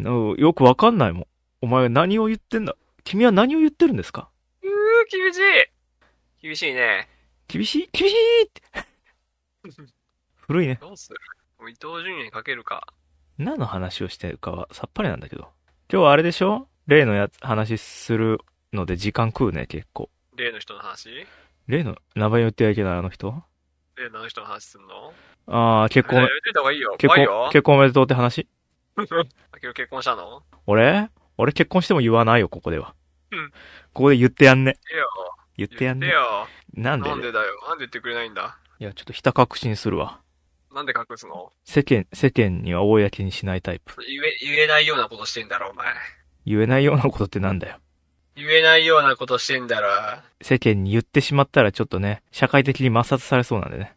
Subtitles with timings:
[0.00, 1.26] のよくわかんないもん。
[1.62, 2.74] お前何を言ってんだ？
[3.04, 4.28] 君は何を言ってるんですか？
[4.62, 4.70] うー、
[5.10, 5.40] 厳しい
[6.42, 7.08] 厳しいね。
[7.48, 7.88] 厳しい？
[7.92, 8.62] 厳しいって。
[10.46, 10.78] 古いね。
[10.80, 11.16] どうする？
[11.68, 12.86] 伊藤純也にかけるか。
[13.38, 15.48] 何の話をしてるかはさっぱりなんだけど。
[15.92, 16.68] 今日はあれでしょ？
[16.86, 18.38] 例のやつ、話する
[18.72, 20.08] ので時間食うね、結構。
[20.36, 21.26] 例の人の話？
[21.66, 23.34] 例の、名前言ってはいけないあの人？
[23.96, 25.12] 例のあの人の話すんの？
[25.46, 26.26] ああ、結婚。
[26.98, 27.50] 結婚、。
[27.52, 28.46] 結婚おめでとうって話？
[29.52, 30.42] あけど結婚したの？
[30.66, 31.08] 俺？
[31.38, 32.94] 俺結婚しても言わないよ、ここでは。
[33.30, 33.50] うん
[33.92, 34.76] ここで言ってやんね。
[35.56, 36.06] 言ってやんね。
[36.08, 36.18] 言っ
[36.74, 36.82] てよ。
[36.82, 37.08] なんで？
[37.08, 37.60] なんでだよ？
[37.68, 38.58] なんで言ってくれないんだ？
[38.78, 40.20] いや、ちょっとひた確信するわ。
[40.74, 41.52] なんで隠すの？
[41.64, 43.94] 世間、世間には公にしないタイプ。
[44.06, 45.86] 言え、言えないようなことしてんだろ、お前。
[46.46, 47.78] 言えないようなことってなんだよ。
[48.36, 49.88] 言えないようなことしてんだろ。
[50.40, 53.94] 世間に言ってしまったらちょっとね、社会的に抹殺されそうなんでね。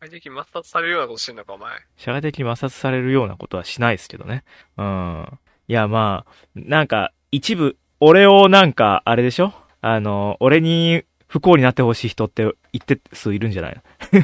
[0.00, 1.72] 相手に抹殺されるようなことしてんのか、お前。
[1.96, 4.44] 社会的に摩擦されるようなことはしないですけどね。
[4.76, 5.38] うん。
[5.66, 9.52] いや、まあ、なんか、一部、俺をなんか、あれでしょ？
[9.80, 13.74] あの、俺に不幸になってほしい人って一定数いるんじゃない
[14.12, 14.20] の？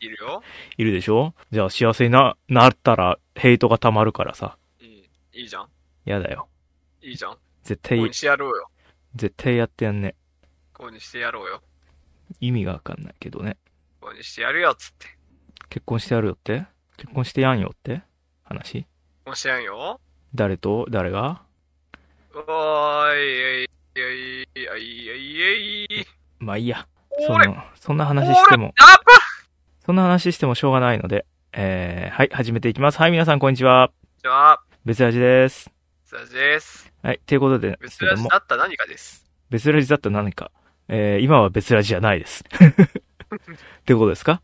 [0.00, 0.42] いるよ。
[0.76, 1.34] いるでしょ？
[1.50, 4.56] じゃあ幸せにな、なったらヘイトが溜まるからさ。
[4.80, 5.08] いい。
[5.32, 5.68] いいじゃん。
[6.04, 6.48] やだよ。
[7.00, 7.36] いいじゃん。
[7.64, 8.68] 絶対こうに、してやろうよ。
[9.16, 10.14] 絶対やってやんね。
[10.72, 11.60] こうにしてやろうよ。
[12.40, 13.56] 意味がわかんないけどね。
[14.02, 15.06] こうにしてやるよ、つって。
[15.68, 16.66] 結婚してやるよって？
[16.96, 18.02] 結婚してやんよって？
[18.42, 18.84] 話？
[19.24, 20.00] もうしてやんよ？
[20.34, 20.86] 誰と？
[20.90, 21.42] 誰が？
[22.34, 26.06] おーい、えい、えい、えい、えい、えい。
[26.40, 26.84] まあいいや。
[27.24, 28.74] その、そんな話しても、
[29.86, 32.98] そんな話してもしょうがないので、えー、はい、始めていきます。
[32.98, 33.92] はい、皆さんこんにちは。
[34.20, 35.70] じゃあ、別ラジです。
[36.10, 36.92] 別ラジです。
[37.04, 39.24] はい、ということで別けども、ラジだった何かです。
[39.48, 40.50] 別ラジだったら何か、
[40.88, 42.42] えー、今は別ラジじゃないです。
[43.80, 44.42] ってことですか？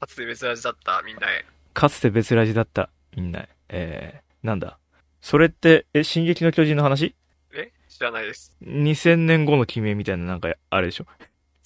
[0.00, 1.44] かつて別ラジだったみんなへ。
[1.74, 3.46] かつて別ラジだった、みんな。
[3.68, 4.78] えー、なんだ？
[5.20, 7.14] それって、え、進撃の巨人の話？
[7.52, 7.72] え？
[7.88, 8.56] 知らないです。
[8.62, 11.06] ?2000 年後の君へみたいななんか、あれでしょ？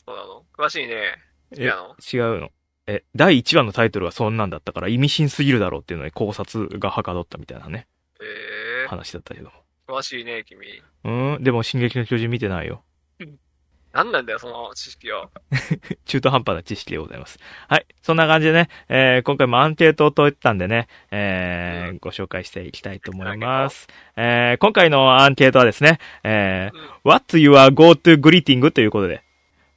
[0.07, 0.45] そうなの？
[0.57, 1.15] 詳しいね。
[1.53, 1.97] え、違うの？
[2.13, 2.53] 違うの。
[2.87, 7.87] え、第1話のタイトルはそんなんだったから意味深すぎるだろうっていうので考察がはかどったみたいなね、
[8.21, 9.53] え話だったけども。
[9.89, 10.67] ー、詳しいね、君。
[11.05, 12.83] うん、でも進撃の巨人見てないよ。
[13.93, 15.29] なんなんだよ、その知識は。
[16.07, 17.39] 中途半端な知識でございます。
[17.69, 17.87] はい。
[18.03, 23.89] そんな感じでね、えー、今回もアンケートを取ったんでね、えーうんご紹介していきたいと思います。
[24.17, 28.71] えー、今回のアンケートはですね、えー、What's your go-to greeting?
[28.71, 29.23] ということで、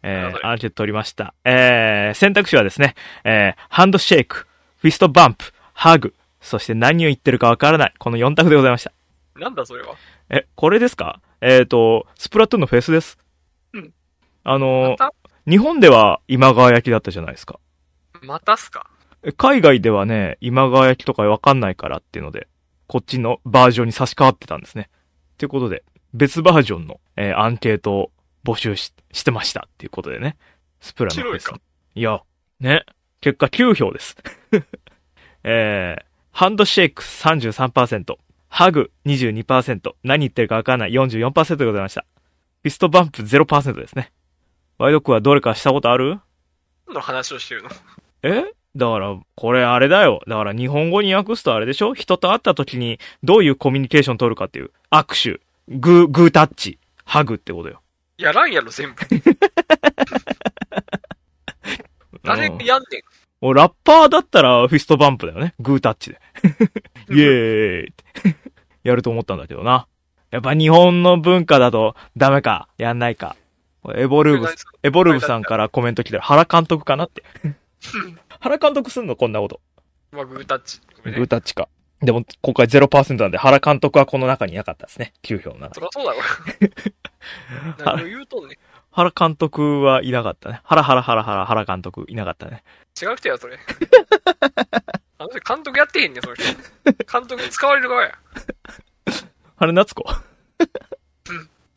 [0.04, 1.34] えー、アンケート取りました。
[1.44, 4.48] えー、選択肢はですね、えー、ハンドシェイク、
[4.78, 7.94] フィストバンプ、ハグ、そして何を言ってるかわからない。
[7.98, 8.92] この4択でございました。
[9.36, 9.96] なんだそれは？
[10.30, 11.20] え、これですか？
[11.42, 13.18] えっ、と、スプラトゥーンのフェスです。
[14.46, 14.52] うん。
[14.54, 15.14] あのまた？
[15.50, 17.60] 日本では今川焼きだったじゃないですか。
[18.22, 18.88] またっすか？
[19.24, 22.48] え海外ではね、今川焼きとかわかんないからっていうので、
[22.88, 24.90] こっちのバージョンに差し替わってたんですね。
[25.38, 25.84] ということで、
[26.14, 28.12] 別バージョンの、えーアンケートを
[28.46, 30.38] 募集ししてましたっていうことでね。
[30.82, 31.62] スプラのフェス白いか？
[31.96, 32.22] いや、
[32.60, 32.86] ね。
[33.22, 34.18] 結果9票です。
[35.44, 38.16] えー、ハンドシェイク33%、
[38.50, 42.06] ハグ22%、何言ってるかわかんない44%でございました。
[42.62, 44.12] fist bump 0%ですね。
[44.84, 46.20] ワイドクはどれかしたことある？
[46.88, 47.70] 何の話をしてるの
[48.22, 48.44] え？
[48.76, 50.22] だから、これあれだよ。
[50.28, 51.94] だから日本語に訳すとあれでしょ？
[51.94, 54.72] 人と会った時にどういうコミュニケーション取るかっていう。
[54.92, 57.82] 握手、グー、グータッチ、ハグってことよ。
[58.18, 59.00] やらんやろ、全部。
[62.24, 62.68] 誰やんねん。
[63.40, 65.54] もうラッパーだったら fist bump だよね。
[65.62, 66.20] グータッチで。
[67.10, 67.28] イエー
[67.86, 68.04] イって。
[68.84, 69.88] やると思ったんだけどな。
[70.30, 72.68] やっぱ日本の文化だとダメか。
[72.78, 73.38] やんないか。
[73.96, 76.22] エボルーブス、エボルーブさんからコメント来てる。
[76.22, 77.24] 原監督かなって。
[78.40, 79.62] 原監督すんのこんなこと。
[80.12, 80.80] まあ、グータッチ。
[81.06, 81.68] ねグータッチか。
[82.02, 85.14] でも、今回0%なんで、原監督はこの中にいなかったですね。
[85.24, 85.74] 9票の中に。
[85.76, 86.20] そりゃそうだろ。
[87.98, 88.58] 何を言うとんねん。
[88.92, 90.62] 原監督はいなかったね。
[90.64, 92.64] 原原原原原監督いなかったね。
[93.02, 93.58] 違う人や、それ。
[95.18, 96.44] あの人監督やってへんねん、その人。
[97.12, 98.18] 監督に使われる側や。
[99.56, 100.04] 原夏子？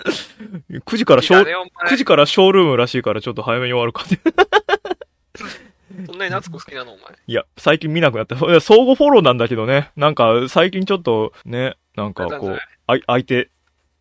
[0.70, 4.19] 9時からショー、いいだね、お前9時からショールームらしいからちょっと早めに終わるかって。
[6.06, 7.05] そんなに夏子好きなの、お前。
[7.26, 8.37] いや、最近見なくなった。
[8.37, 8.50] 相
[8.81, 9.93] 互フォローなんだけどね。
[9.97, 13.50] なんか、最近ちょっと、ね、なんかこう、あい相手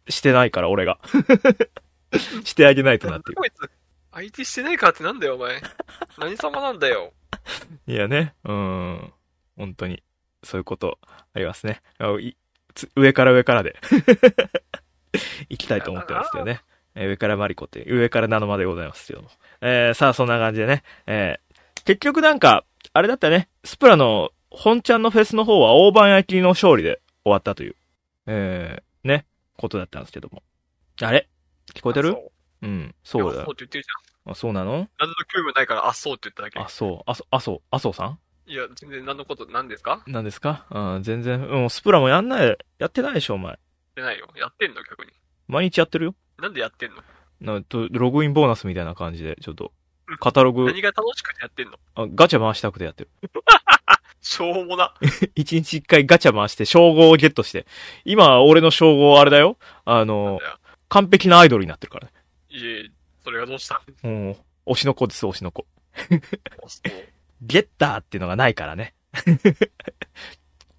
[0.09, 0.99] してないから、俺が。
[2.43, 3.35] してあげないとなっていう。
[3.37, 3.69] こいつ、
[4.11, 5.61] 相手してないからってなんだよ、お前。
[6.17, 7.13] 何様なんだよ。
[7.87, 9.13] いやね、うーん。
[9.57, 10.03] 本当に、
[10.43, 10.99] そういうこと
[11.33, 11.81] ありますね。
[12.95, 13.79] 上から上からで。
[15.49, 16.61] 行きたいと思ってますけどね。
[16.95, 19.29] えー上からマリコって、上からナノまでございますけども。
[19.61, 20.83] えーさあ、そんな感じでね。
[21.07, 22.63] えー結局なんか、
[22.93, 27.75] あれだったね、スプラの本ちゃんのフェスの方は大判焼きの勝利で終わったという
[28.27, 29.25] えー、ね、
[29.57, 30.41] ことだったんですけども。
[31.01, 31.27] あれ？
[31.73, 32.09] 聞こえてる？
[32.11, 32.31] そ
[32.63, 33.53] ううん、そうだよいやそう。
[33.53, 33.89] って言ってるじ
[34.31, 34.73] あ、そうなの？
[34.73, 34.89] ゃん。
[34.97, 36.59] 何の興味もないから、あ、そうって言っただけ。
[36.59, 38.19] あ、そう、あそ、あそう、あそうさん？
[38.47, 40.01] いや、全然何のこと、何ですか？
[40.07, 40.65] 何ですか？
[40.71, 43.59] うん、全然、うん、スプラもやんない、やってないでしょ、お前。
[43.95, 44.27] やってないよ。
[44.35, 45.11] やってんの逆に。
[45.47, 46.15] 毎日やってるよ？
[46.39, 47.01] なんでやってんの？
[47.57, 49.71] なとログインボーナスみたいな感じで、ちょっと、
[50.19, 51.77] カタログ、何が楽しくてやってんの？
[51.95, 53.09] あガチャ回したくてやってる。
[54.21, 54.93] しょうもな。
[55.35, 57.67] 一日一回ガチャ回して、称号をゲットして。
[58.05, 59.57] 今、俺の称号あれだよ。
[59.85, 60.39] あの
[60.89, 62.13] 完璧なアイドルになってるからね。
[62.49, 62.89] いえ、
[63.23, 63.81] それがどうした？
[64.03, 64.35] うん。
[64.65, 65.67] 推しの子です、推しの子。
[67.41, 68.95] ゲッターっていうのがないからね。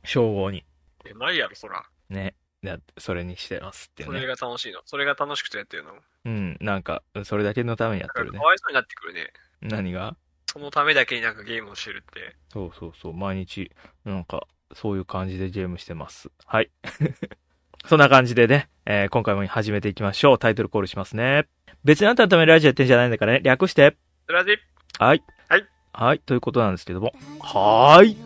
[0.04, 0.64] 称号に。
[1.04, 1.84] え、ないやろ、そら。
[2.08, 2.34] ね。
[2.62, 4.26] でそれにしてますっていうそれね。
[4.26, 4.80] が楽しいの。
[4.84, 5.92] それが楽しくてやってるの。
[6.24, 6.56] うん。
[6.60, 8.46] なんか、それだけのためにやってるねだか。
[8.46, 9.32] わいそうになってくるね。
[9.62, 10.16] 何が？
[10.50, 12.34] そのためだけになんかゲームをしてるって。
[12.52, 13.14] そうそうそう。
[13.14, 13.70] 毎日、
[14.04, 16.30] なんか、そういう感じでゲームしてます。
[16.46, 16.70] はい。
[17.86, 20.38] そんな感じでね、えー今回も始めていきましょう。
[20.38, 21.46] タイトルコールしますね。
[21.84, 23.40] 別にあんたのためにラジオやってんじゃないんだからね。
[23.44, 23.96] 略して。
[24.26, 24.58] それはで、
[24.98, 25.22] はい。
[25.48, 25.66] はい。
[25.92, 26.18] はい。
[26.18, 27.12] ということなんですけども。
[27.40, 28.16] はーい。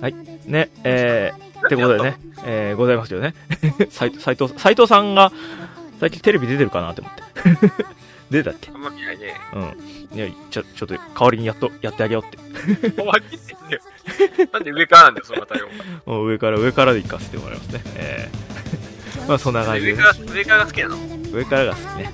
[0.00, 0.37] はい。
[0.48, 3.34] ね、えー、ってことでね、えー、ございますよね。
[3.90, 5.30] 斎藤、斎藤、斎藤さんが、
[6.00, 7.22] 最近テレビ出てるかなって思って。
[8.30, 8.70] 出たっけ？
[8.74, 9.34] あんま見ないね。
[9.54, 10.16] うん。
[10.16, 12.90] いや、ちょ、ちょっと、代わりにやっと、やってあげようって。
[12.92, 13.80] 終わりってよ。
[14.52, 15.68] なんで上からなんだよ、その対応。
[16.10, 17.82] もう上から、上からで行かせてもらいますね。
[17.96, 20.96] えー、 まあそんな感じでね、上から、上からが好きなの？
[21.32, 22.12] 上からが好きね。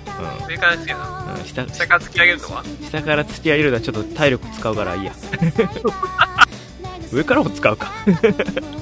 [0.49, 1.25] 上から好きなの？
[1.35, 1.41] うん。
[1.41, 2.65] うん、下、下から突き上げるのは？
[2.91, 5.13] 下から突き上げるのはちょっと体力使うからいいや。
[7.15, 7.91] 上からも使うか。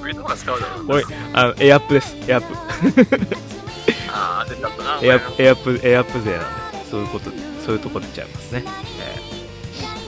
[0.03, 1.03] 上の方が使うだろう。
[1.33, 2.17] あの、エアップです。
[2.29, 2.55] エアップ。
[4.13, 4.99] あー、出ちゃったな。
[5.03, 6.41] エアエアップ、エアップ勢なん
[6.73, 7.31] で、そういうこと、
[7.65, 8.65] そういうとこ出ちゃいますね。
[9.01, 9.33] えー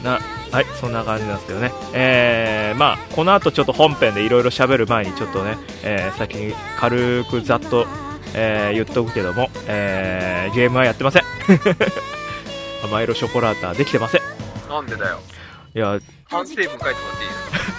[0.05, 0.21] な、
[0.53, 1.73] はい、そんな感じなんですけどね。
[1.95, 7.87] えー、まあ、この後ちょっと本編でいろいろ喋る前にちょっとね、えー、先に軽くざっと、
[8.35, 11.23] えー、言っとくけども、えー、ゲームはやってません。
[12.85, 14.21] 甘色ショコラータできてません。
[14.69, 15.21] なんでだよ。
[15.75, 15.99] いや、
[16.29, 17.74] 反省文書いてもらっていいですか？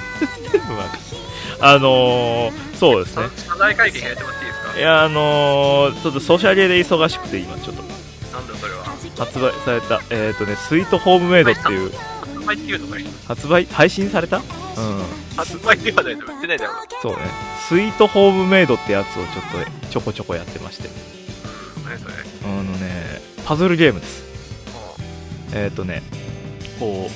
[1.62, 3.24] あのー、そうですね。
[3.48, 4.80] 謝罪会見やってもらっていいですか？
[4.80, 8.84] いや、あのー、ちょっとソシャゲで忙しくて今ちょっとなんだそれは。
[9.18, 13.06] 発売された、えっ、ー、とね、スイートホームメイドっていう、発売っていうのかい？
[13.28, 14.38] 発売、配信された？
[14.38, 14.44] うん。
[15.38, 16.76] 発売ではないと売ってないだろう。
[17.02, 17.20] そうね。
[17.70, 19.26] スイートホームメイドってやつをちょっ
[19.66, 20.90] とちょこちょこやってまして。
[21.86, 22.14] 何それ？
[22.44, 24.24] あのね、パズルゲームです。
[24.24, 24.26] う
[25.54, 26.04] えっ、ー、とね、
[26.80, 27.10] こ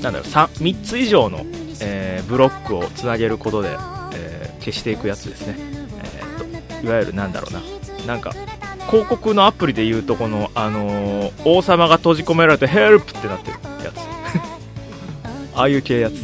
[0.00, 1.44] う、なんだろう、3, 3つ以上の、
[1.80, 3.70] えーブロックをつなげることで、
[4.14, 5.56] えー消していくやつですね。
[5.58, 7.60] えっ、と、いわゆるなんだろうな。
[8.06, 8.32] なんか、
[8.90, 13.98] 広告のアプリで言うと、この、あのー王様が閉じ込められてヘルプってなってるやつ。
[15.56, 16.12] ああいう系やつ。
[16.14, 16.16] ん。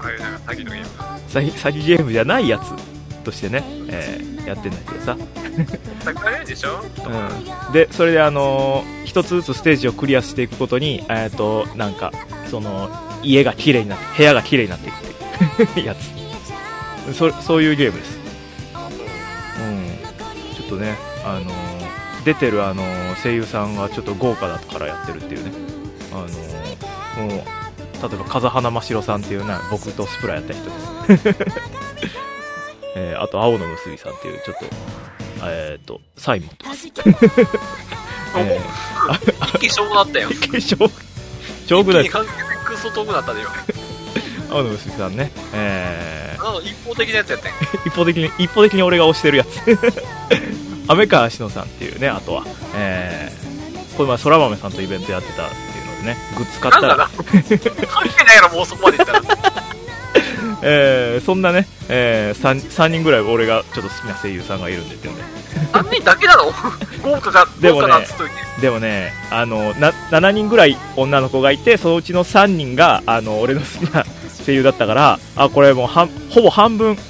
[0.00, 0.86] ああいうなんか詐欺のゲーム。
[1.28, 2.72] 詐欺詐欺ゲームじゃないやつ
[3.24, 5.16] としてね、えーやってんだけどさ。
[7.66, 12.12] うん、でそれであのー一つずつステージをクリアしていくことにえっ、となんか
[12.50, 12.90] その
[13.22, 16.18] 家が綺麗になって部屋が綺麗になっていくっていう やつ。
[17.16, 18.18] そそういうゲームです。
[19.60, 19.98] うん。
[20.54, 21.78] ちょっとねあのー
[22.24, 25.52] 出てるあのー声優さんがちょっと豪華だからやってるっていうね。
[26.12, 26.38] あのー
[27.20, 27.30] もう
[28.00, 31.36] 例えば風花真白さんっていうな僕とスプラやった人です。
[32.94, 34.66] えーあと青の結びさんっていうちょっと
[35.44, 36.72] えっ、とサイモンとか。
[38.36, 38.60] え
[39.54, 40.28] 一気に勝負だったよ。
[40.28, 40.90] ー、化粧
[41.66, 42.12] 丈夫だよ
[42.68, 43.48] クソ遠くなったでよ。
[44.50, 45.30] 青の結びさんね。
[45.54, 47.52] えあの、一方的なやつやったん
[47.86, 49.48] 一方的に一方的に俺が推してるやつ。
[50.88, 52.44] 雨川しのさんっていうねあとは。
[52.74, 56.96] えー、これ前空豆さんとイベントやってたっていうのでねグッズ買ったら。
[56.96, 59.22] 関係ないやろ、もうそこまでいったら。
[60.62, 65.37] えー、そんなね、えー、3, 三人ぐらい俺がちょっと好きな声優さんがいるんでっていうので
[65.72, 66.52] 3人だけなの？
[67.02, 68.06] 豪華か、でもね。
[68.60, 74.04] でもね、あの、な、7人ぐらい女の子がいて、そのうちの3人が、あの、俺の好きな
[74.44, 77.02] 声優だったから、あ、これもう半、ほぼ半分好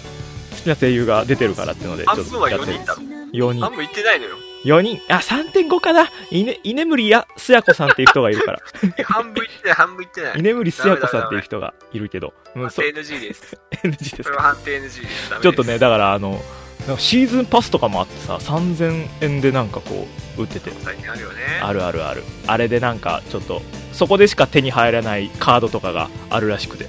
[0.62, 2.87] きな声優が出てるからっていうので、ちょっ半分は4とやってる人。
[2.87, 3.00] だろ。
[3.33, 3.62] 4人。
[3.62, 4.37] 半分いってないのよ。
[4.64, 5.00] 4人。
[5.09, 6.11] あ、3.5かな？
[6.31, 8.62] いね、居眠りや、すやこさんっていう人がいるから。
[8.97, 10.38] え 半分いってない、半分いってない。
[10.38, 12.35] 居眠りすやこさんっていう人がいるけど。
[12.57, 13.61] うん、そ判定 NG です。
[13.85, 15.40] NG です判定 NG です。
[15.40, 15.64] ちょっと。
[15.64, 16.43] ね、だからあの、
[16.97, 20.07] シーズンパスとかもあってさ、3000円でなんかこ
[20.38, 20.71] う、売ってて。
[20.71, 21.38] あるよね。
[21.61, 26.87] あるあるあるあれでなんかちょっとそこでしか手に入らないカードとかがあるらしくて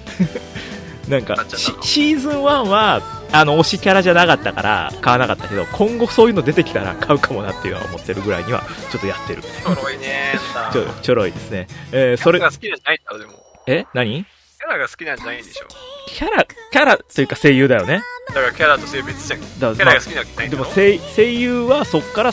[1.09, 3.01] なんかシシーズン1は
[3.31, 10.39] あの推しキャラじゃなかったから買わなかったけど今後そういうの出てきたら買うかもなっていうのは思ってるぐらいにはちょっとやってるちょろいね。
[10.71, 13.43] ちょちょろいですねえー、それが好きじゃないんだろ、でも。
[13.67, 13.85] え？
[13.93, 14.25] 何？
[14.69, 15.67] ラが好きなんじゃないんでしょ。
[16.07, 18.01] キャラ、キャラというか声優だよね。
[18.27, 19.39] だからキャラと性別じゃん。
[19.39, 22.31] キだャラが好きなわけないんでだろも声声優はそっから、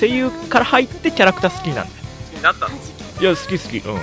[0.00, 1.88] 声優から入ってキャラクター好きなんだよ。
[1.90, 2.76] 好きになったの？
[3.20, 3.78] いや、好き好き。
[3.78, 4.00] うん。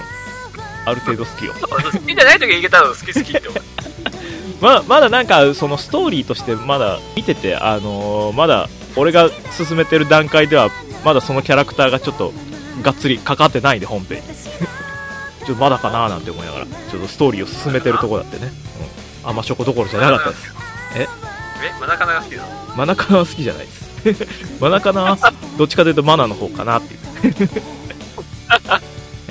[0.85, 1.53] ある程度好きよ。
[1.59, 3.49] 好きじゃない時に言けたの好き好きって。
[4.61, 10.69] まだ、まだなんか、そのストーリーとしてまだ見てて、あのーまだ、俺が進めてる段階では、
[11.05, 12.33] まだそのキャラクターがちょっと、
[12.81, 14.23] がっつりかかってないんで、本編に。
[15.49, 18.51] ちょっとまだかなーなんて思いながら、ちょっとストーリーを進めてるとこだってね。
[19.23, 19.29] うん。
[19.31, 20.53] 甘ショコどころじゃなかったです。
[20.95, 21.01] え？
[21.01, 21.07] え
[21.81, 22.49] マナカナが好きなの？
[22.75, 23.71] マナカナは好きじゃないで
[24.13, 24.59] す。
[24.61, 25.17] マナカナは、
[25.57, 26.99] どっちかというとマナの方かなっていう。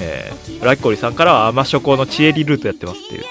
[0.01, 3.25] えー、ラッコリさんからは甘ショコのチエリルートやってますっていう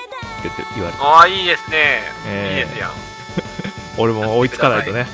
[0.44, 2.02] 言って言われて、ああ、いいですね。
[2.28, 2.92] えーいいですやん。
[4.00, 5.08] 俺も追いつかないとね。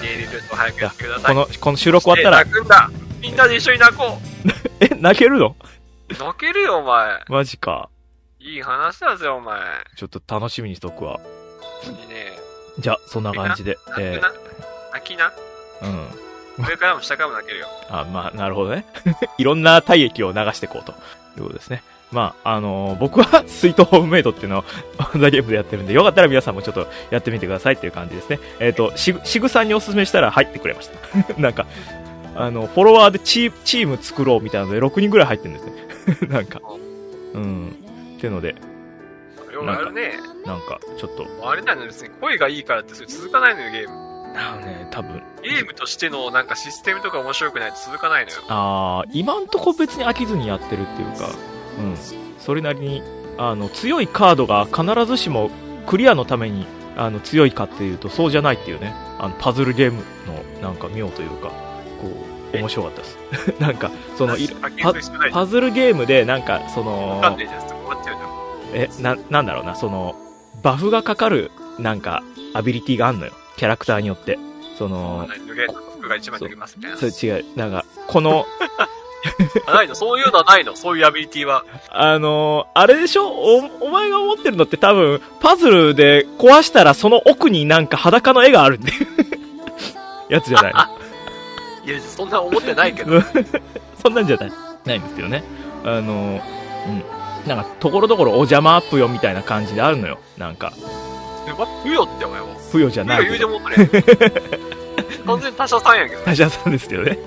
[0.00, 1.34] ジェリルート早くやってくだうん、さい。
[1.34, 2.90] この、この収録終わったらえ、泣くんだ。
[3.20, 4.18] みんなで一緒に泣こ
[4.80, 5.48] え、泣けるの？
[5.48, 5.54] う。
[6.08, 7.22] 泣けるよ、お前。
[7.28, 7.88] マジか。
[8.40, 9.58] いい話だぜ、お前。
[9.96, 11.18] ちょっと楽しみにしとくわ。
[11.84, 12.32] いいね。
[12.78, 13.78] じゃあ、そんな感じで。
[13.98, 14.32] え泣くな？
[14.92, 15.32] 泣きな？
[15.80, 15.86] ー、
[16.58, 16.66] うん。
[16.66, 17.66] 上からも下からも泣けるよ。
[17.88, 18.86] あ、まあ、なるほどね。
[19.38, 20.94] いろんな体液を流していこうとい
[21.40, 21.82] うことですね。
[22.12, 24.64] まあ、あのー僕はスイートホームメイドっていうのを
[25.18, 28.38] ザゲームでやってるんで、よかったら皆さんもちょっとやってみてくださいっていう感じですね。
[28.60, 31.40] えっ、と、しぐ、しぐさんにおすすめしたら入ってくれました。
[31.40, 31.66] なんか、
[32.36, 35.83] あの、フォロワーでチーチーム作ろうみたいなので6人ぐらい入ってるんですね。
[36.28, 36.60] なんか。
[37.34, 37.76] うん。
[38.16, 38.54] っていうので、
[39.52, 40.14] よくあるね。
[40.44, 44.14] なんか、ちょっと、あれだよね、別に声がいいからってそれ続かないのよ、ゲーム。
[44.36, 48.38] あのね、多分、ゲームとしてのなんかシステムとか面白くないと続かないのよ。
[48.48, 51.30] あー今んとこ別に飽きずにやってるっていうか、
[51.78, 51.96] うん、
[52.38, 53.02] それなりに
[53.38, 55.50] あの強いカードが必ずしも
[55.86, 61.48] クリアのためにあの強いかっていうとそうじゃないっていうねあのパズルゲームのなんか妙というか
[62.00, 63.18] こう面白かったです。
[63.60, 64.48] なんかそのい
[65.32, 67.20] パズルゲームでなんかその
[68.72, 69.74] えななんだろうな。
[69.74, 70.14] その
[70.62, 72.22] バフがかかるなんか
[72.54, 73.32] アビリティがあんのよ。
[73.56, 74.38] キャラクターによって。
[74.78, 76.96] その脱げた服が一番脱げますみたいな。
[76.98, 77.44] それ違う。
[77.56, 78.44] なんかこの
[79.66, 79.94] あないの？
[79.94, 80.74] そういうのはないの？
[80.76, 81.64] そういうアビリティは。
[81.90, 83.28] あのーあれでしょ？
[83.28, 89.06] お、お前が思ってるのって多分、パズルで壊したらその奥になんか裸の絵があるっていう
[90.28, 90.80] やつじゃないの？
[91.86, 93.20] いや、そんな思ってないけど。
[94.02, 94.52] そんなんじゃない、
[94.84, 95.44] ないんですけどね。
[95.84, 96.40] あのー
[96.86, 97.48] うん。
[97.48, 100.18] なんか、ところどころお邪魔ぷよみたいな感じであるのよ。
[100.38, 100.72] なんか、
[101.84, 102.46] うよってお前も。
[102.72, 103.44] ぷよじゃうない言うて。
[105.26, 106.22] 完全に他社さんやけど。
[106.22, 107.18] 他社さんですけどね。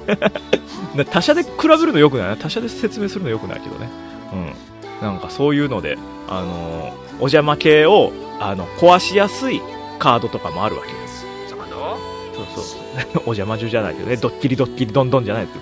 [0.95, 3.89] な他社で比べるのよくない他社で説明するのよくないけどね。
[4.33, 4.35] う
[5.03, 5.07] ん。
[5.07, 5.97] なんかそういうので、
[6.27, 9.59] あのーお邪魔系を、あの、壊しやすい
[9.97, 10.97] カードとかもあるわけです。
[10.97, 11.06] ちょっと待って
[12.45, 12.79] そうそう。
[13.27, 14.17] お邪魔女じゃないけどね。
[14.17, 15.59] ドッキリドッキリドンドンじゃないです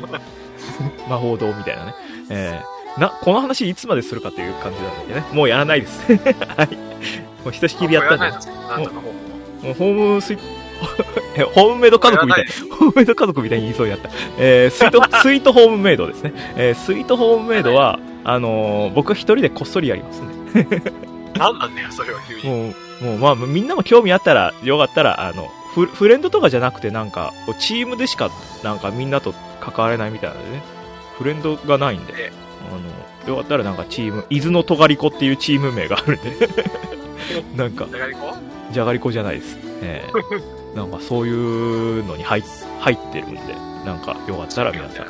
[1.08, 1.94] 魔法堂みたいなね。
[2.30, 5.26] えー、な、この話いつまでするかという感じなんだけどね。
[5.32, 6.00] もうやらないです。
[6.10, 6.16] は
[6.64, 6.76] い。
[7.44, 8.26] もうひとしきりやったんで。
[8.26, 10.38] あもうやらないのなんとかもうホームスイ
[11.36, 12.46] え、ホームメイド家族みたい。
[12.70, 14.10] ホームメイド家族みたいに言いそうになった。
[14.38, 16.32] えー、スイート、スイートホームメイドですね。
[16.56, 20.82] えー、スイートホームメイドは、あのー僕は一人でこっそりやりますね。
[21.38, 22.44] なんなんだよ、それは急に。
[22.44, 28.30] もう、もうまあ、みんなも興味あったら、よかったら、あの、フフレンドとかじゃなくて、なんか、チームでしか、
[28.62, 30.62] なんかみんなと関われないみたいなのでね、
[31.18, 32.32] フレンドがないんで、え
[32.72, 36.48] あの、よかったらなんかチーム、伊豆のとがりこっていうチーム名があるんで、
[37.54, 37.86] なんか、
[38.72, 39.12] じゃがりこ？
[39.12, 39.58] じゃないです。
[39.82, 40.02] え
[40.74, 40.76] え。
[40.76, 42.42] なんかそういうのに入
[42.80, 43.40] 入ってるんで、
[43.84, 45.06] なんかよかったら皆さん、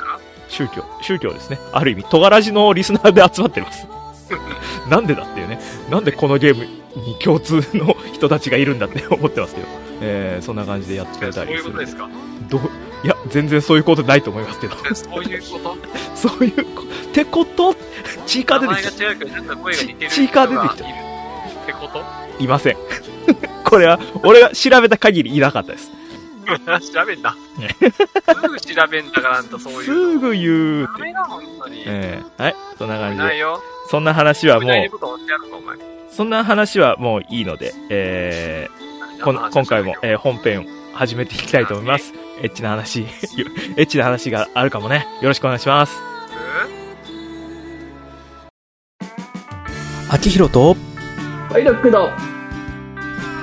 [0.49, 1.59] 宗教、宗教ですね。
[1.71, 3.87] ある意味、トガラジのリスナーで集まってます。
[4.89, 5.59] なんでだっていうね。
[5.89, 6.65] なんでこのゲーム
[7.01, 9.67] に共通の人たちがいるんだって 思ってますけど。
[9.99, 11.83] えー、そんな感じでやってたそういりするんで。
[11.83, 12.09] うことですか？
[12.49, 12.61] どう
[13.03, 14.75] いや、全然そういうことないと思いますけど。
[14.93, 15.77] そういうこと？
[16.15, 17.75] そういうこ、ってこと？
[18.25, 18.91] チーカー名出てきた。
[20.09, 20.87] チーカー出てきたっ
[21.65, 22.03] てこと？
[22.43, 22.77] いません。
[23.63, 25.91] これは、俺が調べた限りいなかったです。
[26.93, 27.35] 調べんな。
[28.41, 29.83] すぐ調べんだから、あんたそういう。
[29.83, 30.89] すぐ言う。
[30.93, 31.83] ダメだ、本当に。
[31.85, 33.23] えー、はい、そんな感じで。
[33.23, 33.61] ないよ。
[33.89, 34.73] そんな話はもう。
[36.11, 39.49] そんな話はもういいので、えー、この？
[39.51, 42.13] 今回も、えー本編を始めていきたいと思います。
[42.41, 43.01] エッチな話、
[43.77, 45.05] エッチな話があるかもね。
[45.21, 45.95] よろしくお願いします。
[50.09, 50.75] 秋広と
[51.51, 52.09] ワイドックの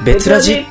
[0.04, 0.64] 別ラジ。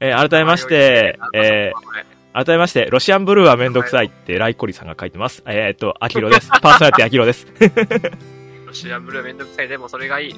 [0.00, 5.42] えー改めまして、えー、改めまして、ロシアンブルーはめんどくさいってライコリさんが書いてます。
[5.46, 6.48] えーっと、秋広です。
[6.62, 7.46] パーソナリティ秋広です。
[8.66, 10.36] ロシアンブルーめんどくさいでもそれがいい。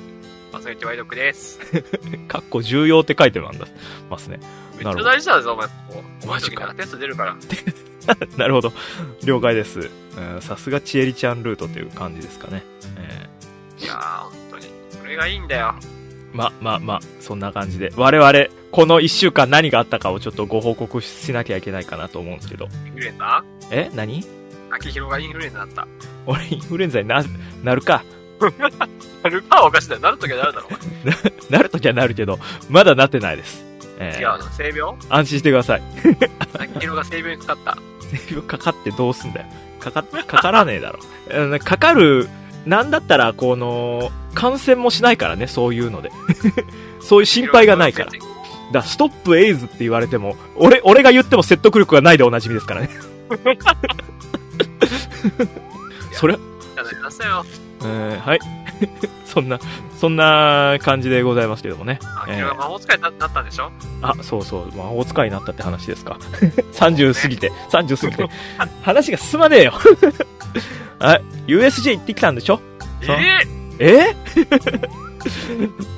[0.53, 1.61] パーソナリティワイドックです。
[2.29, 3.53] かっこ重要って書いてま
[4.19, 4.41] すね。
[4.77, 5.67] めっちゃ大事なんですよ、お前。
[5.67, 5.73] こ
[6.23, 7.37] こマジかテスト出るから。
[8.37, 8.73] なるほど。
[9.25, 9.81] 了解です。
[9.81, 9.83] う
[10.39, 12.65] んさすがちえりちゃんルートという感じですかね。
[12.99, 14.67] えいやー、本当に。
[14.91, 15.75] それがいいんだよ。
[15.81, 17.93] ーま、まあまあ、そんな感じで。
[17.97, 22.69] 我々、この一週間何があったかをちょっとご報告しなきゃいけないかなと思うんですけど。
[22.87, 23.45] インフルエンザ？
[23.71, 23.91] え？
[23.95, 24.25] 何？
[24.71, 25.87] 秋広がインフルエンザだった。
[26.26, 27.23] 俺インフルエンザにな、
[27.62, 28.02] なるか。
[29.23, 30.00] なるかはおかしいだよ。
[30.00, 30.69] なるときはなるだろ。
[31.50, 32.38] なるときはなるけど、
[32.71, 33.64] まだなってないです。
[33.99, 34.50] えー違うの？
[34.50, 34.95] 性病？
[35.11, 35.83] 安心してください。
[36.59, 37.79] 秋広が性病にかかった。
[38.07, 39.47] 性病かかってどうすんだよ。
[39.81, 41.00] かか、かからねえだろ。
[41.31, 42.29] うんかかる、
[42.64, 46.11] なんだったら、この、感染もしないからね、そういうので。
[47.00, 48.12] そういう心配がないから。
[48.73, 52.91] だ、ストップエイズって言われても、俺、俺が言っても説得力がないでおなじみですからね。
[56.12, 57.45] それ、じゃあ、なさいよ。
[57.83, 58.41] えーはい。
[59.25, 59.59] そんな、
[59.99, 61.99] そんな感じでございますけどもね。
[62.25, 63.71] 秋広が魔法使いにななったんでしょ？
[64.02, 66.19] あ、そうそう、魔法使いになったって話ですか。
[66.75, 68.29] 30過ぎて、30過ぎて。
[68.83, 69.73] 話が進まねえよ。
[70.99, 72.61] はい、USJ 行ってきたんでしょ？
[73.05, 73.17] そう
[73.79, 74.17] ええ？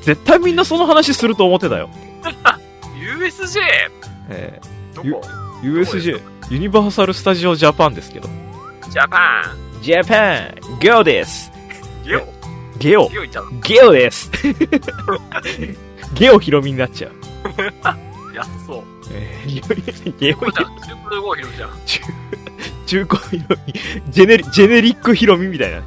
[0.03, 1.91] 絶対みんなその話すると思ってたよ。
[3.27, 3.61] ー、?USJ?
[4.31, 4.61] え
[4.95, 5.09] どこ？
[5.63, 8.29] ー USJ、ユニバーサル・スタジオ・ジャパンですけど。
[8.91, 10.41] ジャパジャパ
[10.75, 11.51] ンゲオです
[12.05, 12.23] ンゲオ
[12.79, 13.09] ゲオ
[13.63, 14.31] ゲオです
[16.15, 17.13] ゲオヒロミになっちゃう。
[18.35, 18.83] 安そう。
[19.13, 20.77] えー、ゲオこうじゃん。
[20.77, 21.71] 中古号広いじゃん。
[22.87, 23.73] 中古ヒロミ、
[24.11, 25.83] ジェネリ、ジェネリックヒロミみたいな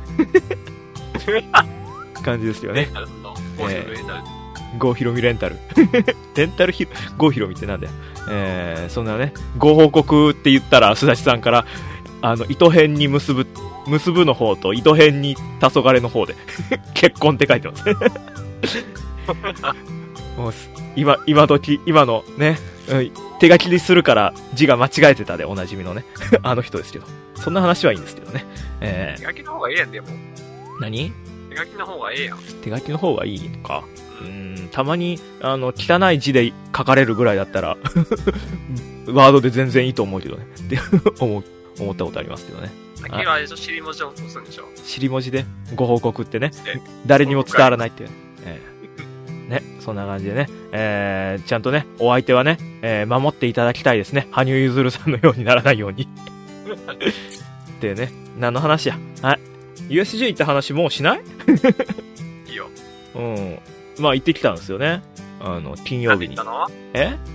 [2.23, 2.89] 感じですよね。
[2.93, 3.33] なるほど。
[3.57, 4.21] ゴーヒロレンタル。
[4.21, 4.36] ゴー
[4.93, 5.57] ヒロミレンタル。
[6.35, 7.93] レンタルヒロ、ゴーヒロミってなんだよ。
[8.29, 11.65] えー、そんなね、ご報告って言ったら、すだちさんから、
[12.21, 13.47] あの、糸編に結ぶ、
[13.87, 15.41] 結ぶの方と、糸編に黄
[15.79, 16.35] 昏の方で、
[16.93, 17.83] 結婚って書いてます。
[20.37, 26.05] もうす今、今時、今のね、うん手書きにするから字が間違えてたでおなじみのね、
[26.41, 27.05] あの人ですけど。
[27.35, 28.45] そんな話はいいんですけどね。
[28.81, 30.07] え手書きの方がええやん、でも。
[30.07, 30.11] ー、
[30.81, 31.13] 何？
[31.49, 32.39] 手書きの方がええやん。
[32.63, 33.83] 手書きの方がいいのか。
[34.21, 37.77] うーん、たまに、あの、汚い字で書かれるぐらいだったら、
[39.07, 40.45] ワードで全然いいと思うけどね。
[40.59, 40.79] って
[41.23, 41.43] 思う、
[41.79, 42.71] 思ったことありますけどね。
[43.03, 44.63] 秋広はあれでしょ、尻文字を押すんでしょ。
[44.83, 45.45] 尻文字で？
[45.75, 48.07] ご報告ってねで、誰にも伝わらないってい。
[48.45, 48.77] えー
[49.47, 54.27] ね、そんな感じでね、えー、ちゃんとね、お相手はね、えー、守っていただきたいですね。
[54.31, 56.03] 羽生結弦さんのようにならないように。
[56.03, 58.97] ってね、何の話や？
[59.21, 59.39] はい。
[59.93, 61.21] USJ 行った話もうしない？
[62.49, 62.67] いいよ。
[63.15, 63.59] うん。
[63.99, 65.01] まあ行ってきたんですよね。
[65.39, 66.35] あの、金曜日に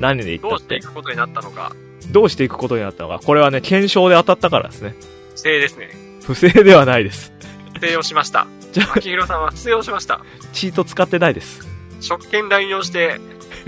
[0.01, 0.49] 何で行った。
[0.49, 1.73] どうしてていくことになったのか。
[2.11, 3.21] どうしていくことになったのか。
[3.25, 4.95] これはね、検証で当たったからですね。
[5.35, 5.91] 不正ですね。
[6.23, 7.33] 不正ではないです。
[7.75, 8.47] 不正をしました。
[8.73, 10.21] じゃあ秋広さんは不正をしました。
[10.53, 11.69] チート使ってないです。
[12.01, 13.21] 職権乱用して、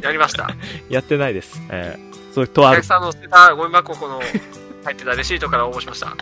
[0.03, 0.51] やりました。
[0.89, 1.63] やってないです。
[1.71, 2.87] えー、そういうとあるお客。
[2.87, 4.21] さんの捨てたゴミ箱この、
[4.85, 6.17] 入ってたレシートから応募しました。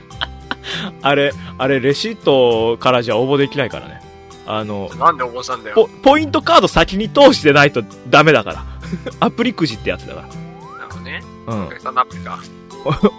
[1.02, 4.11] あれ、あれ、レシートからじゃ応募できないからね。
[4.46, 5.74] あの、なんで応募したんだよ。
[5.76, 8.64] ポ、ポイントカード先に通してないとダメだから。
[9.20, 11.22] アプリくじってやつだかなるほどね。
[11.46, 11.54] ら。
[11.54, 11.68] うんお。
[11.70, 12.38] 客さんのアプリか。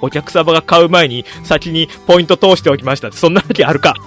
[0.01, 3.95] お客様が買う前に先にポイント通しておきましたって、そんなわけあるか。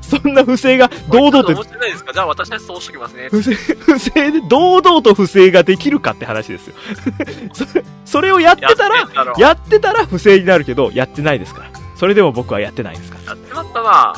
[0.00, 2.12] そんな不正が堂々と思ってないですか？
[2.12, 3.26] じゃあ私はそうしときますね。
[3.28, 6.74] 不正、不正で堂々と不正ができるかって話ですよ。
[7.52, 11.70] それ、それをやってたらやっ、てんだろやってたら不正になるけど、やってないですから。
[11.96, 13.32] それでも僕はやってないですから。
[13.32, 14.14] やってまったな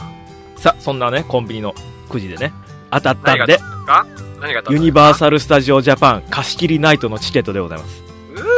[0.59, 1.75] さあ、そんなね、コンビニの
[2.09, 2.53] くじでね、
[2.91, 3.59] 当たったんで、
[4.71, 8.03] ユニバーサル・スタジオ・ジャパン貸し切りナイトのチケットでございます。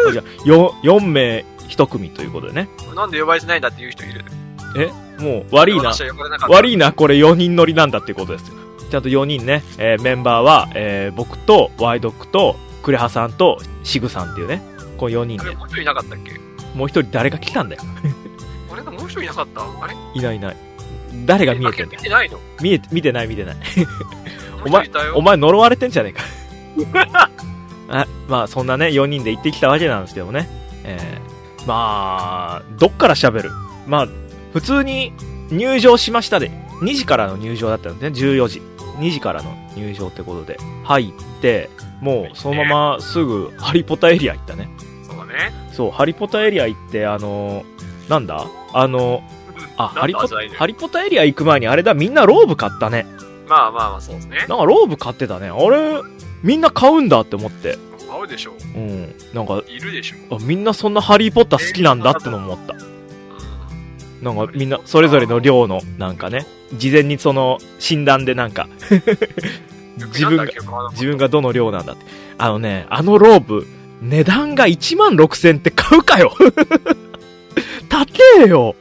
[0.08, 2.68] うじゃあ 4, 4名1組ということでね。
[2.78, 4.24] ーなんで呼ばれてないんだっていう人いる？
[5.18, 5.92] もう、悪いな。
[6.48, 8.54] 悪いな、これ4人乗りなんだっていうことですよ。
[8.90, 14.62] ちゃんと4人ね、えーメンバーは、えー僕と、ワイドックと、クレハさんと、シグさんっていうね、
[14.96, 15.50] この4人で。
[15.54, 16.40] もう一人いなかったっけ？
[16.74, 17.82] もう一人誰が来たんだよ。
[18.72, 19.60] あれがもう一人いなかった？
[19.60, 19.94] あれ？
[20.14, 20.56] いないいない。
[21.26, 22.00] 誰が見えてんだよ。
[22.00, 22.38] 見てないの？
[22.60, 23.54] 見えて、見てない見てない。
[23.54, 23.64] もう
[24.68, 25.16] 一人いたよ。
[25.16, 27.30] お前呪われてんじゃねえか。
[27.88, 30.48] あまあ、そんなね、4人で行ってきたわけなんですけどね。
[30.84, 33.50] えー、まあ、どっから喋る？
[33.86, 34.08] まあ、
[34.52, 35.12] 普通に
[35.50, 36.50] 入場しましたで、
[36.82, 38.62] 2時からの入場だったんですね、14時。
[38.98, 41.70] 2時からの入場ってことで、入って、
[42.00, 44.68] もうそのまますぐハリポタエリア行ったね。
[45.06, 45.52] そうだね。
[45.72, 49.22] そう、ハリポタエリア行って、あのーなんだあの、
[49.84, 50.20] あ、ハリポ
[50.56, 53.06] ハリポタエリア行く前にあれだ、みんなローブ買ったね。
[53.48, 54.46] まあまあまあ、そうですね。
[54.48, 55.48] なんかローブ買ってたね。
[55.48, 56.00] あれ、
[56.42, 57.78] みんな買うんだって思って。
[58.08, 58.52] 買うでしょ。
[58.74, 59.14] うん。
[59.32, 60.36] なんか、いるでしょ。
[60.36, 62.74] あみんなそんなハリーポッター好きなんだってのも思った。
[62.74, 68.70] うなんかみんなそれぞれの量の、なんかね、事前にその診断でなんか、ん。
[69.98, 70.46] 自分が
[70.92, 72.04] 自分がどの量なんだって。
[72.38, 73.66] あのね、あのローブ、
[74.00, 76.32] 値段が1万6000って買うかよ
[78.38, 78.74] えよ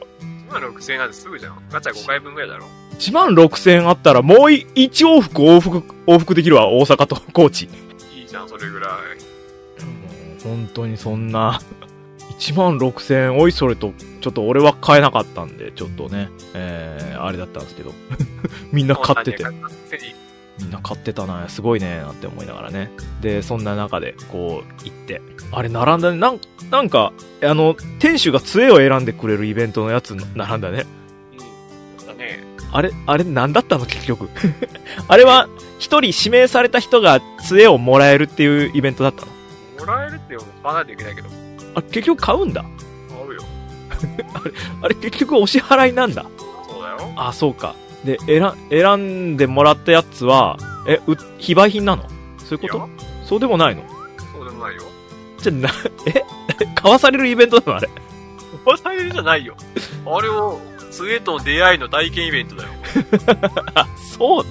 [0.50, 1.62] 1万6000円なんてすぐじゃん。
[1.70, 2.66] ガチャ5回分ぐらいだろ。
[2.98, 7.64] 1万6000円あったらもう1往復往復、往復できるわ、大阪と高知。
[8.14, 8.90] いいじゃん、それぐらい。
[10.42, 11.60] 本当にそんな、
[12.38, 17.92] 1万6000円、おいそれと、ちょっと俺は買えなかったんで、ちょっとね、えー、あれだったんですけど。
[18.72, 19.44] みんな買ってて
[20.60, 22.90] みんな買ってたな、すごいね、なんて思いながらね。
[23.20, 25.22] で、そんな中で、こう、行って。
[25.52, 26.18] あれ、並んだね。
[26.18, 30.84] なん、なんか、あの、店主が杖を選んでくれるイベントのやつ、並んだね。
[31.98, 32.06] うん。
[32.06, 32.44] だね。
[32.72, 34.28] あれ、あれ、なんだったの、結局。
[35.08, 39.32] あれは、一人指名された人が杖をもらえるっていうイベントだったの
[39.78, 41.28] もらえるって買わないといけないけど。
[41.74, 42.62] あ、結局買うんだ。
[43.08, 43.42] 買うよ。
[44.82, 46.26] あれ、結局お支払いなんだ。
[46.68, 47.12] そうだよ。
[47.16, 47.74] あ、そうか。
[48.04, 52.04] で、選、選んでもらったやつは、え、う、非売品なの？
[52.38, 52.88] そういうこと？
[53.26, 53.82] そうでもないの？
[54.32, 54.82] そうでもないよ。
[55.38, 55.68] じゃ、な、
[56.06, 56.24] え？
[56.74, 57.88] 買わされるイベントなのあれ？
[57.88, 59.54] 買わされるじゃないよ。
[60.06, 60.60] あれを、
[60.90, 62.68] 杖との出会いの体験イベントだよ。
[63.74, 63.86] あ、
[64.18, 64.44] そう、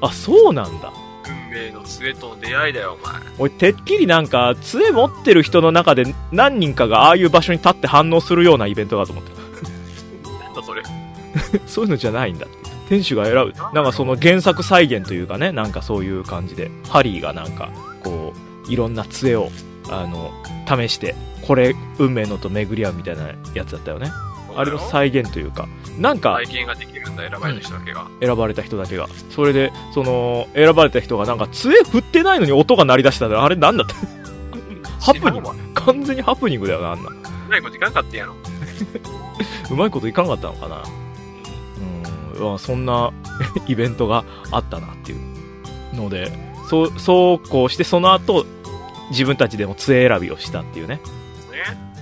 [0.00, 0.92] あ、そうなんだ。
[1.50, 3.16] 運命の杖との出会いだよ、お前。
[3.38, 9.32] 俺、てっきりなんか、杖持ってる人の中で何人かがああいう場所に立って反応するようなイベントだと思って
[10.44, 10.82] なんだそれ。
[10.82, 10.88] た。
[11.66, 12.56] そういうのじゃないんだって。
[12.88, 13.52] 店主が選ぶ。
[13.74, 17.70] なんかその原作再現というかね、なんかそういう感じで、ハリーがなんか、
[18.02, 18.32] こ
[18.68, 19.50] う、いろんな杖を、
[19.90, 20.32] あの、
[20.66, 21.14] 試して、
[21.46, 24.10] これ、運命のと巡り合うみたいなやつだったよね。
[24.56, 25.68] あれの再現というか、
[25.98, 28.08] なんか体験ができるんだ、選ばれた人だけが。
[28.20, 29.06] 選ばれた人だけが。
[29.30, 33.94] それで、その、選ばれた人がなんか杖振ってないのに音が鳴り出したら、あれなんだって。
[34.98, 37.10] ハプニング完全にハプニングだよな、あんな。
[37.10, 37.14] う
[37.50, 38.34] まいこといかんかってんやろ。
[39.70, 41.05] うまいこといかなかったのかな。
[42.58, 43.12] そんな
[43.66, 46.32] イベントがあったなっていうので、
[46.68, 48.46] そう、そうこうして、その後、
[49.10, 51.00] 自分たちでも杖選びをしたっていうね、ね。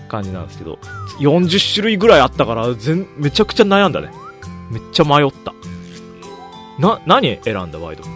[0.09, 0.79] 感じなんですけど、
[1.21, 4.11] 40種類ぐらいあったから、全、めちゃくちゃ悩んだね。
[4.71, 5.53] めっちゃ迷った。
[6.79, 8.15] な、何選んだ、ワイド君？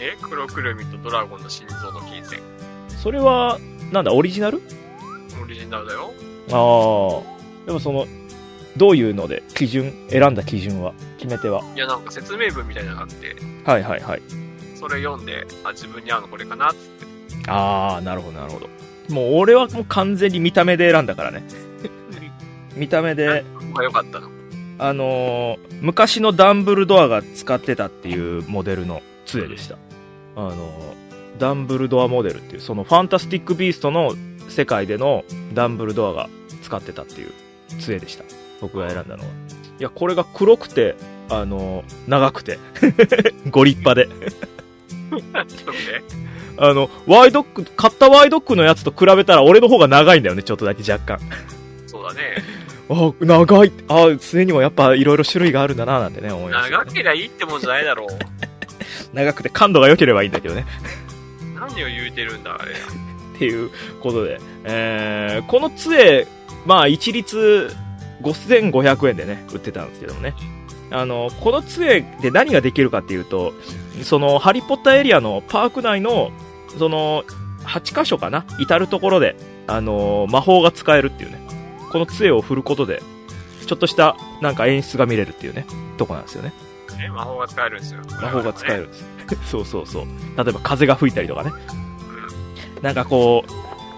[0.00, 2.40] え、黒くるみとドラゴンの心臓の金銭。
[2.88, 3.58] それは、
[3.92, 4.62] なんだ、オリジナル？
[5.42, 6.12] オリジナルだよ。
[6.50, 7.66] ああ。
[7.66, 8.06] でもその、
[8.76, 11.62] どういうので、基準、選んだ基準は、決め手は？
[11.74, 14.22] いや、なんか説明文みたいなのがあって、はいはいはい。
[14.76, 17.50] それ読んで、あ、自分に合うのこれかなっつって。
[17.50, 18.68] ああ、なるほどなるほど。
[19.12, 21.42] もう俺はもう完全に見た目で選んだからね。
[22.76, 24.28] 見た目で、が良かったの？
[24.78, 29.76] あのー昔のダンブルドアが使ってたっていうモデルの杖でした。
[30.36, 30.60] あのー
[31.38, 34.14] ダンブルドアモデルっていう、そのファンタスティックビーストの
[34.48, 36.28] 世界でのダンブルドアが
[36.62, 37.32] 使ってたっていう
[37.80, 38.24] 杖でした。
[38.60, 39.30] 僕が選んだのは。
[39.78, 40.94] いや、これが黒くて、
[41.28, 42.58] あのー長くて、
[43.50, 44.08] ご立派で。
[46.56, 51.20] あの、ワイドック、買ったワイドックのやつと比べたら俺の方が長いんだよね、ちょっとだけ若干。
[51.86, 52.20] そうだね。
[52.90, 53.72] あ、長い。
[53.88, 58.08] あ、杖にもやっぱいろいろ種類があるんだな、なんてね、思いました、長けりゃいいってもんじゃないだろう。
[59.14, 60.66] 長くて感度が良ければいいんだけどね。
[61.54, 62.72] 何を言うてるんだ、あれ。
[62.72, 63.70] っていう
[64.00, 66.26] ことで、えー、この杖、
[66.66, 67.74] まあ一律
[68.22, 70.34] 5500円でね、売ってたんですけどもね。
[70.90, 73.52] あの、この杖で何ができるかっていうと、
[74.02, 76.32] その、ハリーポッターエリアのパーク内の、
[76.78, 77.24] その、
[77.64, 81.38] 8箇所かな至るところで、あの、魔法が使えるっていうね。
[81.92, 83.02] この杖を振ることで、
[83.66, 86.52] ちょっとした、なんか演出が見れるっていうね、とこなんですよね。
[86.98, 88.00] ね、魔法が使えるんですよ。
[88.20, 88.82] 魔法が使える。
[88.82, 89.04] るんです。
[89.46, 90.04] そうそうそう。
[90.36, 91.52] 例えば風が吹いたりとかね。
[92.82, 93.50] なんかこう、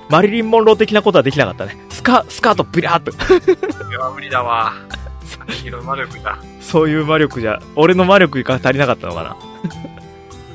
[0.08, 1.76] マリリン・モンロー的なことはできなかったね。
[1.90, 3.12] スカ、スカートビラーっと。
[3.12, 4.72] これは無理だわ。
[5.48, 6.38] 広魔力だ。
[6.60, 9.36] そういう魔力じゃ、俺の魔力が足りなかったのかな。
[9.40, 9.50] そう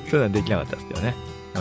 [0.07, 1.15] いうのはできなかったですけどね。
[1.55, 1.59] う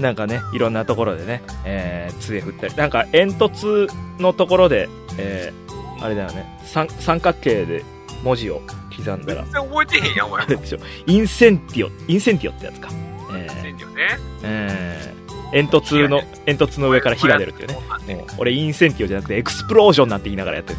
[0.00, 0.02] ん。
[0.02, 2.74] なんかね、いろんなところでね、えー、杖振ったり。
[2.74, 7.84] なんか煙突のところで、えー、あれだよね、三三角形で
[8.22, 8.62] 文字を
[8.96, 10.46] 刻んだら全、然覚えてへんやん、お前あ。
[10.46, 12.88] れでしょ、インセンティオ、インセンティオってやつか。
[13.34, 14.18] えー全然ね。
[14.42, 15.19] えー、
[15.52, 17.78] 煙突の、煙突の上から火が出るっていうね。
[18.06, 18.14] ね。
[18.16, 20.78] もう俺インセンティオじゃなくてエクスプロージョンなんて言いながらやってる。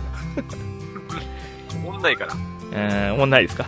[1.76, 2.34] おもんないから。
[2.74, 3.68] えー、思んないですか？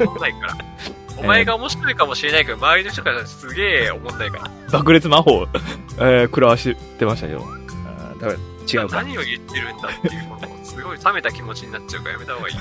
[0.00, 0.56] おもんないから。
[1.18, 4.50] お前が面白いかもしれないけど、周りの人からすげえおもんないから。
[4.72, 5.46] 爆裂魔法、
[5.98, 7.40] えー、食らわしてましたけど。
[7.40, 8.38] あー多分
[8.72, 8.96] 違うか。
[9.02, 12.60] 何を言ってるんだっていう、この、すごい冷めた気持ちになっちゃうからやめた方がいいよ。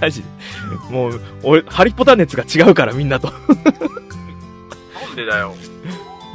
[0.00, 0.28] マジで。
[0.90, 3.30] もう、俺、ハリポタ熱が違うからみんなと。
[3.30, 3.36] な
[5.12, 5.54] んでだよ。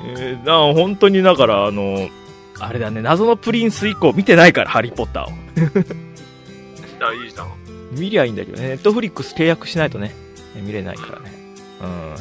[0.05, 2.09] えー、だから本当にだから、あの、
[2.59, 5.27] あれだね、謎のプリンス以降見てないから、ハリーポッターを。
[6.99, 7.47] あいいじゃん。
[7.91, 10.13] 見りゃいいんだけどね、ネットフリックス契約しないとね、
[10.55, 11.31] 見れないからね。
[11.81, 12.15] うん。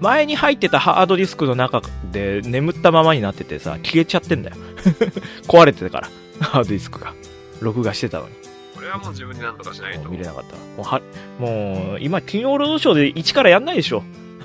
[0.00, 4.56] 前に入ってたハードディスクの中で眠ったままになっててさ、消えちゃってんだよ。
[5.46, 6.10] 壊れてたから、
[6.40, 7.14] ハードディスクが。
[7.60, 8.34] 録画してたのに。
[8.74, 10.08] これはもう自分でなんとかしないと。
[10.08, 10.56] 見れなかった。
[10.56, 11.00] もうは、
[11.38, 14.02] もう、今、金曜ロードショーで一からやんないでしょ。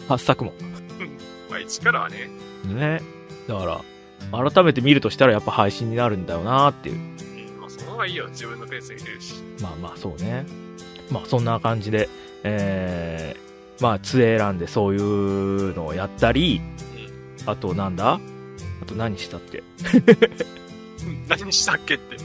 [0.07, 0.53] 8作も。
[1.49, 2.29] まあ、一からはね、
[2.65, 3.01] ね。
[3.47, 3.65] だか
[4.31, 6.95] ら、改めて見るとしたらやっぱ配信になるんだよなっていう。
[6.95, 7.15] うん
[7.61, 8.27] まあ、その方がいいよ。
[8.29, 9.35] 自分のペースで見れるし。
[9.61, 10.45] まあまあ、そうね。
[11.11, 12.07] まあ、そんな感じで、
[12.43, 16.61] えー、まあ、杖選んでそういうのをやったり、
[17.45, 18.19] あとなんだ？
[18.81, 19.59] あと何したっけ？
[19.59, 19.61] う
[21.09, 22.17] ん何したっけって。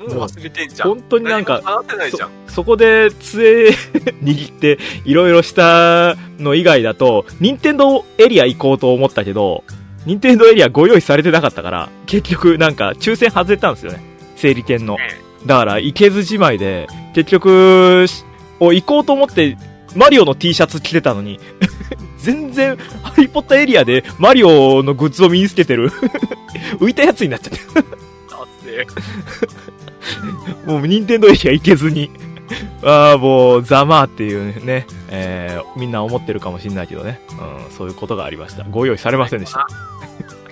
[0.00, 0.88] もう忘れてんじゃん。
[0.88, 2.30] 本当になんか何も話せないじゃん。
[2.48, 9.64] そこで杖握っていろいろしたの以外だと、任天堂エリア行こうと思ったけど、
[10.06, 14.00] 任天堂エリアご用意されてなかったから、結局なんか抽選外れたんですよね。
[14.36, 14.96] 整理券の。
[14.96, 18.24] ねだから行けずじまいで、結局、し
[18.58, 19.56] お行こうと思って、
[19.96, 21.40] マリオの T シャツ着てたのに、
[22.18, 25.90] 全然、ハリーポッターエリアでマリオのグッズを身につけてる、
[26.78, 28.86] 浮いたやつになっちゃって。
[30.66, 32.10] もう、任天堂エリア行けずに。
[32.82, 37.20] ああ、もう、ざまあっていうね、えー、みんな思ってるかもしんないけどね。
[37.30, 38.64] うん、そういうことがありました。
[38.64, 39.66] ご用意されませんでした。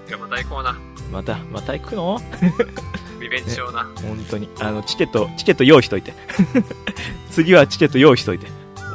[0.09, 0.79] 今日また行こうな。
[1.13, 2.21] また、また行くの？
[3.21, 3.89] リベンジしような。
[3.97, 4.49] 本当に。
[4.61, 6.15] あの、チケット、チケット用意しといて。
[7.31, 8.47] 次はチケット用意しといて。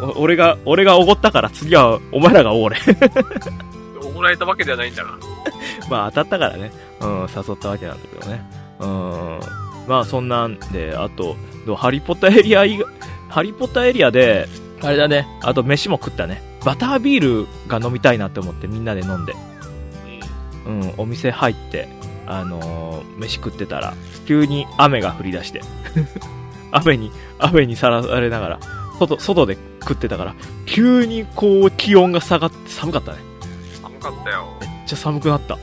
[0.02, 2.78] お俺が、俺がおごったから次はお前らがおごれ。
[4.02, 5.18] おごられたわけではないんだが。
[5.89, 6.72] まあ当たったからね。
[7.02, 8.46] うん、誘ったわけなんだけどね。
[8.80, 9.62] うん。
[9.88, 11.36] まあそんなんで、あと、
[11.76, 12.88] ハリポタエリア以外、
[13.30, 14.48] ハリポタエリアで、
[14.82, 16.41] あれだね、あと飯も食ったね。
[16.65, 19.34] バタービールが飲みたいなって思ってみんなで飲んで。
[20.65, 21.89] うん、お店入って、
[22.26, 23.93] あのー飯食ってたら、
[24.26, 25.62] 急に雨が降り出して。
[26.72, 28.60] 雨に、雨にさらされながら、
[29.00, 33.17] 外、外で食ってたから、急にこう気温が下がって寒かったね。
[33.82, 34.46] 寒かったよ。
[34.62, 35.58] めっちゃ寒くなった。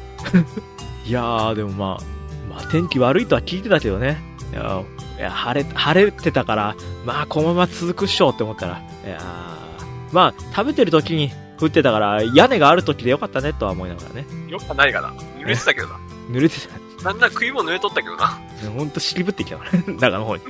[1.06, 2.19] いやー、でもまあ、
[2.50, 4.20] まあ天気悪いとは聞いてたけどね。
[4.52, 14.26] いやー、いや晴れ、晴れてたから、まあこのまま続くっしょって思ったら、いやー、まあ食べてる時に降ってたから、屋根がある時でよかったねとは思いながらね。
[14.48, 15.10] よくはないかな。
[15.38, 16.00] 濡れてたけどな。
[16.30, 16.80] 濡れてた。
[17.04, 18.38] なんなら食い物濡れとったけどな。
[18.76, 20.42] ほんと尻ぶってきたからね、 中の方に。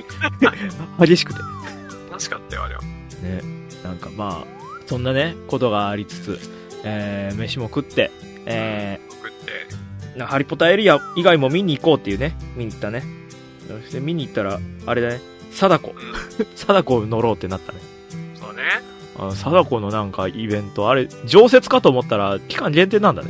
[0.99, 1.39] 激しくて。
[2.09, 2.81] 楽しかったよ、あれは。
[2.81, 3.41] ね、
[3.83, 6.39] なんかまあ、そんなね、ことがありつつ、
[6.83, 8.11] えー、飯も食って、
[8.45, 9.90] え食って。
[10.15, 13.03] ー、なハリポタエリア以外も見に行こうっていうね、見に行ったね。
[13.67, 15.21] そして見に行ったら、あれだね、
[15.51, 15.91] 貞子。
[15.91, 16.45] うん。
[16.55, 17.79] 貞子乗ろうってなったね。
[18.35, 18.61] そうね。
[19.17, 23.29] あの貞子のなんかイベント、あれ、常設かと思ったら、期間限定なんだね。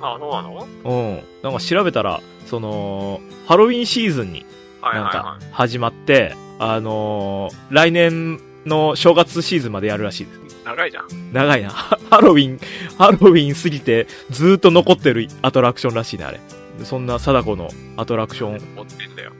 [0.00, 0.66] あ、そうなの？
[0.84, 1.22] うん。
[1.42, 4.46] なんか調べたら、その、ハロウィンシーズンに
[4.82, 10.39] なんかはいはいは始まって、あのー来年の正月シーズンまでやるらしいです。
[10.60, 10.64] い。
[10.64, 11.32] 長いじゃん。
[11.32, 11.70] 長いな。
[11.70, 12.60] ハ ハロウィン、
[12.98, 16.40] ハロウィン過ぎてずーっと残ってるアトラクションらしいね、あれ。
[16.84, 18.60] そんな貞子のアトラクション。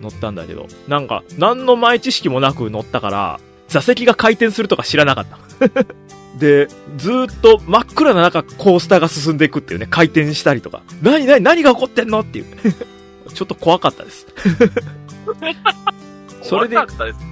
[0.01, 5.39] 乗ったんだけど、なんか、何の前知識もなく乗ったから、座席が回転するとか知らなかった。
[6.39, 10.83] で、ずーっと真っ暗な中コースターが進んでいくっていうね、回転したりとか。
[11.03, 12.47] 何何何が起こってんのっていう。
[13.33, 14.27] ちょっと怖かったです。
[16.43, 16.77] それで。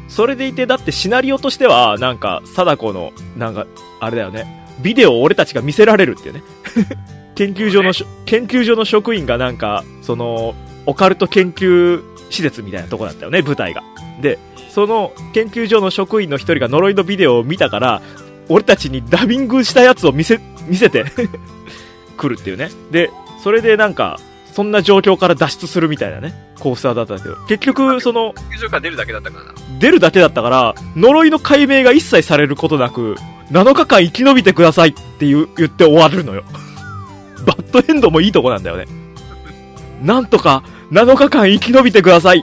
[0.09, 3.67] それでいて、だってシナリオとしては、なんか、貞子の、なんか、
[4.01, 4.67] あれだよね。
[4.81, 6.43] ビデオを俺たちが見せられるっていうね。
[7.35, 7.93] 研究所の
[8.25, 10.55] 研究所の職員がなんか、その、
[10.87, 13.83] オカルト研究施設みたいなとこだったよね、舞台が。
[14.21, 14.39] で、
[14.71, 18.03] その研究所の職員の一人が呪いのビデオを見たから、
[18.49, 21.05] 俺たちにダビングしたやつを見せ、見せて
[22.17, 22.71] 来るっていうね。
[22.91, 23.11] で、
[23.43, 24.19] それでなんか、
[24.59, 28.35] そんな状況から脱出するみたいなね、コースターだったんだけど、結局、その、
[28.83, 29.53] 出るだけだったからな。
[29.79, 33.15] 出るだけだったから、呪いの解明が一切されることなく、
[33.53, 36.43] 7日間生き延びてくださいって言って終わるのよ。
[37.47, 38.87] バッドエンドもいいとこなんだよね。
[40.03, 42.39] なんとか、7日間生き延びてください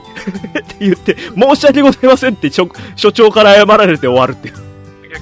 [0.64, 4.54] て言って、申し訳ございませんって所所長から謝られて終わるっていう。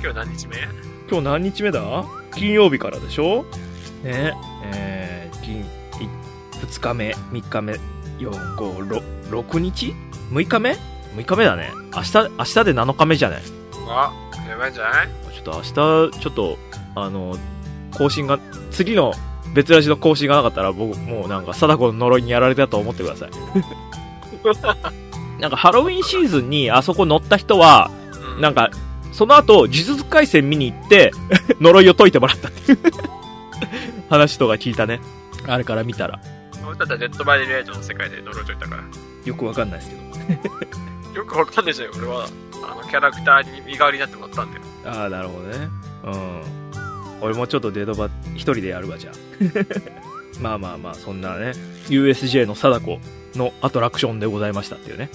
[0.01, 0.57] 今日何日目？
[1.11, 2.05] 今日何日目だ？
[2.37, 3.45] 金曜日からでしょ？
[4.05, 4.33] ね
[4.73, 5.65] えー、金、い
[6.65, 7.73] 2日目、3日目、
[8.19, 9.95] 4、5、6、6日
[10.33, 10.77] ?6 日目
[11.17, 11.71] ?6 日目だね。
[11.95, 13.43] 明日、明日で7日目じゃない？
[13.89, 14.13] あ、
[14.49, 15.09] やばいんじゃない？
[15.35, 15.63] ちょっと明
[16.11, 16.59] 日、ちょっと、
[16.95, 17.37] あの、
[17.93, 18.39] 更新が、
[18.71, 19.13] 次の
[19.55, 23.31] 別ラジの更新がなかったら、僕、もうなんか、貞子の呪いにやられたと思ってください。
[25.41, 27.91] なんか、ハロウィンシーズンにあそこ乗った人は、
[28.37, 28.41] うん。
[28.41, 28.71] なんか、
[29.13, 31.13] その後、呪術廻戦見に行って、
[31.61, 32.79] 呪いを解いてもらったっていう
[34.11, 35.01] 話とか聞いたね。
[35.47, 36.19] あれから見たら。
[36.67, 38.85] 俺たちはデッドバイディレージョンの世界で呪いといたから。
[39.25, 41.15] よくわかんないですけど。
[41.21, 42.27] よくわかんないじゃん、俺は。
[42.55, 44.63] あの、キャラクターに身代わりになってもらったんだよ。
[44.87, 45.69] ああ、なるほどね。
[46.05, 46.43] うん。
[47.21, 49.15] 俺もちょっとデードバ一人でやるわ、じゃあ。
[50.41, 51.53] まあまあまあ、そんなね、
[51.89, 53.01] USJ の貞子
[53.39, 55.11] のアトラクションでございましたっていうね。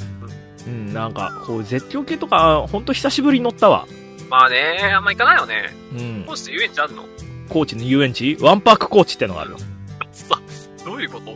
[0.65, 3.85] うん、なんか、こう、絶叫系とか、ほんと久しぶりに乗ったわ。
[4.29, 5.73] まあね、あんま行かないよね。
[5.93, 6.33] うんこ。
[6.33, 7.05] うして遊園地あんの？
[7.49, 8.37] 高知の遊園地？
[8.39, 9.78] ワンパーク高知ってのがあるさ、ど
[10.99, 11.35] ういうこと？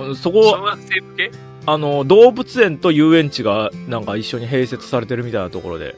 [0.00, 0.14] の。
[0.14, 1.30] そ小こ、学生向け？
[1.66, 5.96] あの、動物園と遊園地が、なんか一緒に併設されてるみたいなところで、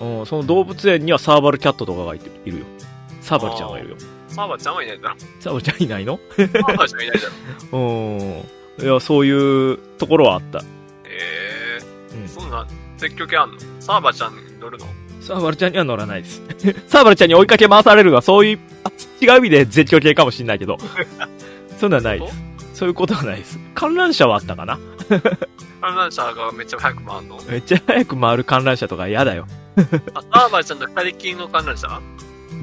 [0.00, 0.20] うん。
[0.20, 2.66] うん、その動物園にはサーバルキャットとかがいるよ。
[3.20, 3.96] サーバルちゃんがいるよ。
[4.28, 5.16] サーバーちゃんはいないだろ。
[5.40, 6.20] サーバルちゃんいないの？
[6.36, 7.28] サーバーちゃんいないだ
[7.72, 7.78] ろ。
[8.78, 8.84] うん。
[8.84, 10.62] いや、そういうところはあった。
[11.04, 11.80] え
[12.14, 13.58] うんー、そんな、絶叫系あんの？
[13.80, 14.86] サーバーちゃんに乗るの？
[15.20, 16.40] サーバルちゃんには乗らないです。
[16.88, 20.78] サーバルちゃんに追いかけ回されるが、そういう、あ違う意味で絶叫系かもしんないけど、
[21.80, 22.34] そんなんないです。
[22.74, 23.58] そういうことはないです。
[23.74, 24.78] 観覧車はあったかな？
[25.80, 27.40] 観覧車がめっちゃ早く回るの？
[27.48, 29.46] めっちゃ早く回る観覧車とか嫌だよ。
[30.14, 32.00] あ、サーバーちゃんと二人きりの観覧車？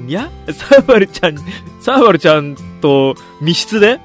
[0.06, 1.36] いや、サーバルちゃん、
[1.80, 4.00] サーバルちゃんと密室で？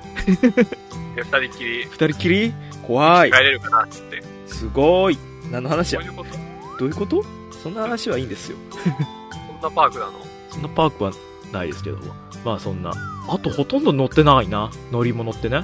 [1.16, 2.54] 二人きり二人きり？
[2.86, 3.38] 怖い帰。
[3.40, 4.24] れるかなっつって。
[4.48, 5.18] すごい。
[5.52, 6.02] 何の話や？
[6.02, 6.30] そういうこと？
[6.80, 7.24] どういうこと？
[7.62, 8.58] そんな話はいいんですよ。
[8.82, 10.12] そんなパークなの？
[10.50, 11.12] そんなパークは
[11.52, 12.14] ないですけども。
[12.44, 12.92] まあそんな。
[13.30, 14.72] あとほとんど乗ってないな。
[14.92, 15.64] 乗り物ってね。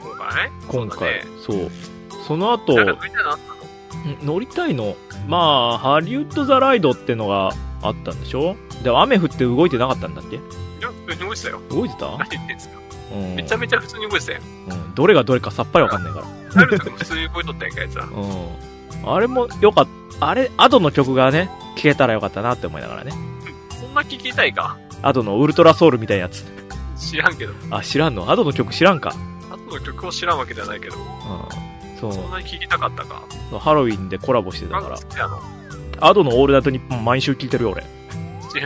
[0.00, 1.22] 今回ね今回。
[1.44, 1.70] そうそう,、
[2.26, 4.96] その後、乗りたいのん乗りたいの。
[5.28, 5.38] ま
[5.74, 8.56] あ、ハリウッド・ザ・ライドってのがあったんでしょ？
[8.82, 10.36] でも雨降って動いてなかったんだっけ？
[10.36, 10.40] い
[10.80, 11.60] や、動いてたよ。
[11.70, 12.06] 動いてた？
[12.18, 12.74] 何言ってんすか
[13.14, 13.34] うん。
[13.36, 14.40] めちゃめちゃ普通に動いてたよ。
[14.70, 14.94] うん。
[14.94, 16.54] どれがどれかさっぱりわかんないから。
[16.54, 18.04] なるとも普通に動いとったやんか、やつら。
[18.04, 19.12] うん。
[19.12, 19.88] あれもよかっ
[20.20, 20.26] た。
[20.28, 23.12] あれ、アドの曲がね、聴けたらよかったなって思いながらね。
[23.70, 26.44] そんな聞きたいかアドのウルトラソウルみたいなやつ。
[26.96, 27.52] 知らんけど。
[27.70, 28.30] あ、知らんの？
[28.30, 29.14] アドの曲知らんか。
[29.50, 30.96] 後の曲を知らんわけではないけど。
[30.96, 31.02] うん。
[31.98, 33.22] そうそんなに聞きたかったか。
[33.58, 34.82] ハロウィンでコラボしてたか。
[34.82, 34.98] から
[36.00, 37.84] アドのオールナイトニッポン毎週聞いてるよ、俺。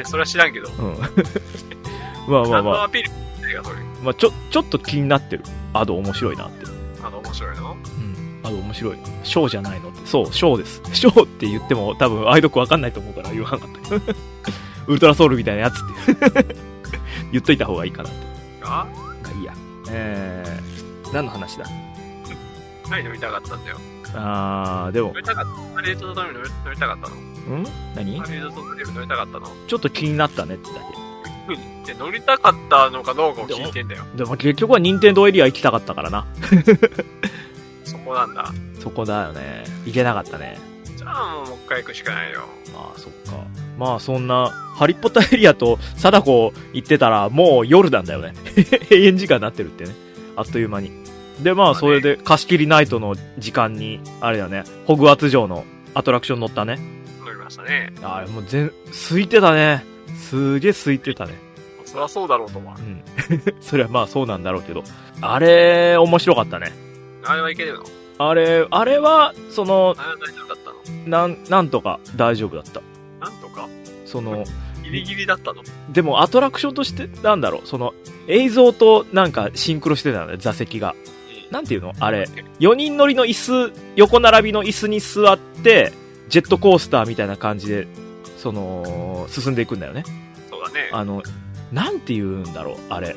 [0.05, 0.69] それは知らんけど。
[0.69, 0.99] うん。
[2.29, 3.11] まあまあ何まあ、のアピール。
[4.03, 5.45] まあちょ、ちょっと気になってる。
[5.73, 6.67] アド面白いなって。
[7.03, 7.73] あの、面白いの？
[7.73, 8.41] うん。
[8.43, 8.97] アド面白い。
[9.23, 10.01] ショーじゃないのって。
[10.07, 10.83] そう、ショーです。
[10.93, 14.19] ショーって言っても多分、アイドクわかんないと思うから言わなかったけど。
[14.87, 16.47] ウルトラソウルみたいなやつって。
[17.33, 18.19] 言っといた方がいいかなって。
[18.63, 18.87] あ？
[19.23, 19.55] まあいいや。
[19.91, 21.65] えー、何の話だ？
[22.91, 23.79] 何乗りたかったんだよ。
[24.15, 25.51] あー、でも乗、りたかった。
[25.75, 27.17] ハリウッド・ザ・ドリーム乗り乗りたかったの？
[27.59, 27.67] ん？
[27.95, 28.19] 何？
[28.21, 29.47] ハリウッド・ザ・ドリーム乗りたかったの？
[29.67, 30.71] ちょっと気になったねってだ
[31.49, 31.85] うん。
[31.85, 34.05] で、乗りたかったのかどうかを聞いてんだよ。
[34.13, 34.19] け。
[34.19, 36.27] でも結局は任天堂エリア行きたかったからな。
[37.85, 38.53] そこなんだ。
[38.81, 39.65] そこだよね。
[39.85, 40.59] 行けなかったね。
[41.07, 42.43] じゃあもう一回行くしかないよ。
[42.75, 43.45] ああ、そっか。
[43.79, 48.35] まあそんな、ハリポタエリアと貞子行ってたらもう夜なんだよね。
[48.91, 49.95] 永遠時間になってるってね。
[50.37, 50.91] あっという間に。
[51.43, 55.65] で、まあそれで貸し切りナイトの時間に、あれだよね、ホグワーツ城の
[55.95, 56.79] アトラクション乗ったね。
[57.25, 57.93] 乗りましたね。
[58.03, 58.73] あれもう全、
[59.09, 59.85] 空いてたね。
[60.19, 61.35] すげえ空いてたね。
[61.85, 62.83] そりゃそうだろうと思うう。
[62.83, 63.03] ん。
[63.63, 64.83] それはまあそうなんだろうけど。
[65.21, 66.73] あれ、面白かったね。
[67.25, 67.85] あれはいけるの？
[68.19, 70.66] あれ、あれは、その、あれは大丈夫だっ
[71.07, 72.83] なん、なんとか大丈夫だった。
[73.21, 73.69] なんとか？
[74.05, 74.45] その、
[74.83, 75.63] ギリギリだったの？
[75.91, 77.95] でもアトラクションとして、なんだろう、その、
[78.29, 80.95] 映像となんかシンクロしてたんだよ、座席が。
[81.51, 81.93] なんていうの？
[81.99, 82.29] あれ、
[82.61, 85.93] 4人乗りの椅子、横並びの椅子に座って、
[86.29, 87.87] ジェットコースターみたいな感じで、
[88.37, 90.05] その、進んでいくんだよね。
[90.51, 90.91] そうだね。
[90.93, 91.23] あの、
[91.73, 93.15] なんて言うんだろう、あれ。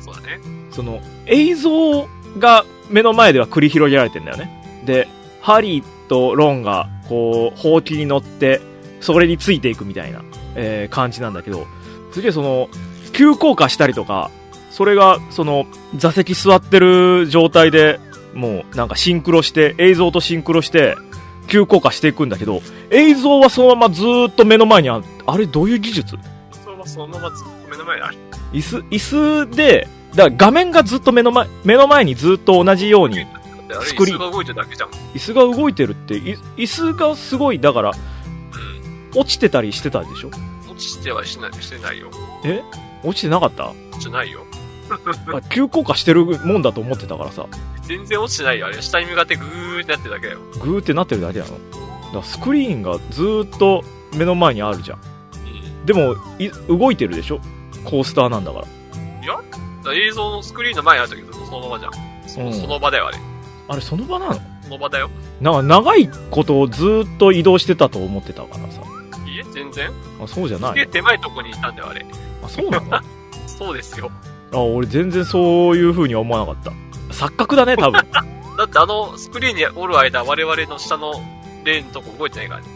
[0.00, 0.40] そうだね。
[0.70, 2.08] その、映像
[2.38, 4.82] が目の前では繰り広げられてんだよね。
[4.84, 5.08] で、
[5.40, 8.60] ハリーとロンが、こう、ほうきに乗って、
[9.00, 10.22] それについていくみたいな、
[10.54, 11.66] えー感じなんだけど、
[12.12, 12.68] すげえその、
[13.12, 14.30] 急降下したりとか、
[14.70, 18.00] それが、その、座席座ってる状態で、
[18.34, 20.96] もう、なんかシンクロして、映像とシンクロして、
[21.46, 25.04] 急降下していくんだけど、映像はそのままずーっと目の前にある。
[25.26, 26.16] あれ、どういう技術？
[26.64, 28.16] それはそのままずっと目の前にある。
[28.52, 28.98] 椅子、椅
[29.46, 33.26] 子で、だから画面がずっと目の前、目の前にずっと同じように、だ
[33.78, 34.90] ってあれスクリーン椅子が動いてるだけじゃん。
[34.90, 37.92] 椅子が動いてるって、い椅子がすごい、だから、う
[39.16, 39.20] ん。
[39.20, 40.30] 落ちてたりしてたでしょ？
[40.68, 42.10] 落ちてはしない、してないよ。
[42.44, 42.62] え？
[43.02, 43.70] 落ちてなかった？
[43.70, 44.44] 落ちてないよ。
[45.32, 47.46] あ急降下してるもんだと思ってたからさ、
[47.82, 48.66] 全然落ちてないよ。
[48.66, 50.40] あれ、下に向かってグーってなってるだけだよ。
[50.60, 51.52] グーってなってるだけなの？
[51.52, 51.58] だ
[52.10, 53.82] からスクリーンがずーっと
[54.14, 54.98] 目の前にあるじゃん。
[54.98, 55.02] う
[55.82, 55.86] ん。
[55.86, 57.40] でも、い動いてるでしょ？
[57.84, 58.66] コースターなんだから。
[59.22, 59.40] いや
[59.94, 61.92] 映像のスクリーンの前にある時そのままじゃん。
[62.28, 63.18] そ,、うんその場だよ、あれ。
[63.68, 64.40] あれ、その場なの？
[64.62, 65.10] その場だよ。
[65.40, 68.82] なんか長いことをずーっと移動してたと思ってたからさ。
[69.26, 69.90] いいえ、全然。
[70.22, 72.04] あ、そうじゃなすげえい手前とこにいたんだよ、あれ。
[72.42, 72.94] あ、そうなの？
[72.96, 73.02] あ、
[73.46, 74.10] そうですよ。
[74.52, 76.70] 俺全然そういう風には思わなかった。
[77.12, 78.00] 錯覚だね、多分。
[78.56, 81.14] だってあのスクリーンにおる間、我々の下の
[81.64, 82.66] レーンのとこ動いてないからね。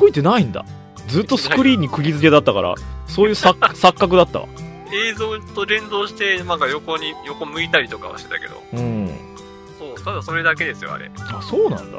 [0.00, 0.64] 動いてないんだ。
[1.06, 2.74] ずっとスクリーンに釘付けだったから、
[3.06, 4.46] そういう錯 錯覚だったわ。
[4.92, 8.62] 映像と連動して、なんか横に、横向いたりとかはしてたけど。
[8.72, 9.10] うん。
[9.98, 11.06] そう、ただそれだけですよ、あれ。
[11.06, 11.36] うん。
[11.36, 11.98] あ、そうなんだ。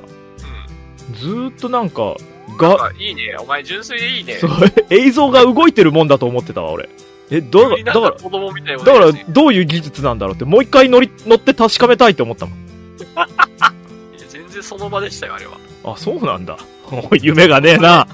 [1.16, 2.16] ずーっとなんか、
[2.58, 3.36] が、かいいね。
[3.39, 4.36] お前純粋でいいね。
[4.36, 4.52] そう、
[4.89, 6.89] 映像が動いてるもんだと思ってたわ、俺。
[7.32, 12.60] え、だから、だから、子供みたいなだから、どういう技術なんだろうって、もう一回乗り、乗って確かめたいって思ったもん。
[12.60, 12.62] い
[13.16, 13.28] や
[14.30, 15.58] 全然その場でしたよ、あれは。
[15.84, 16.58] あ、そうなんだ。
[17.22, 18.08] 夢がねえな。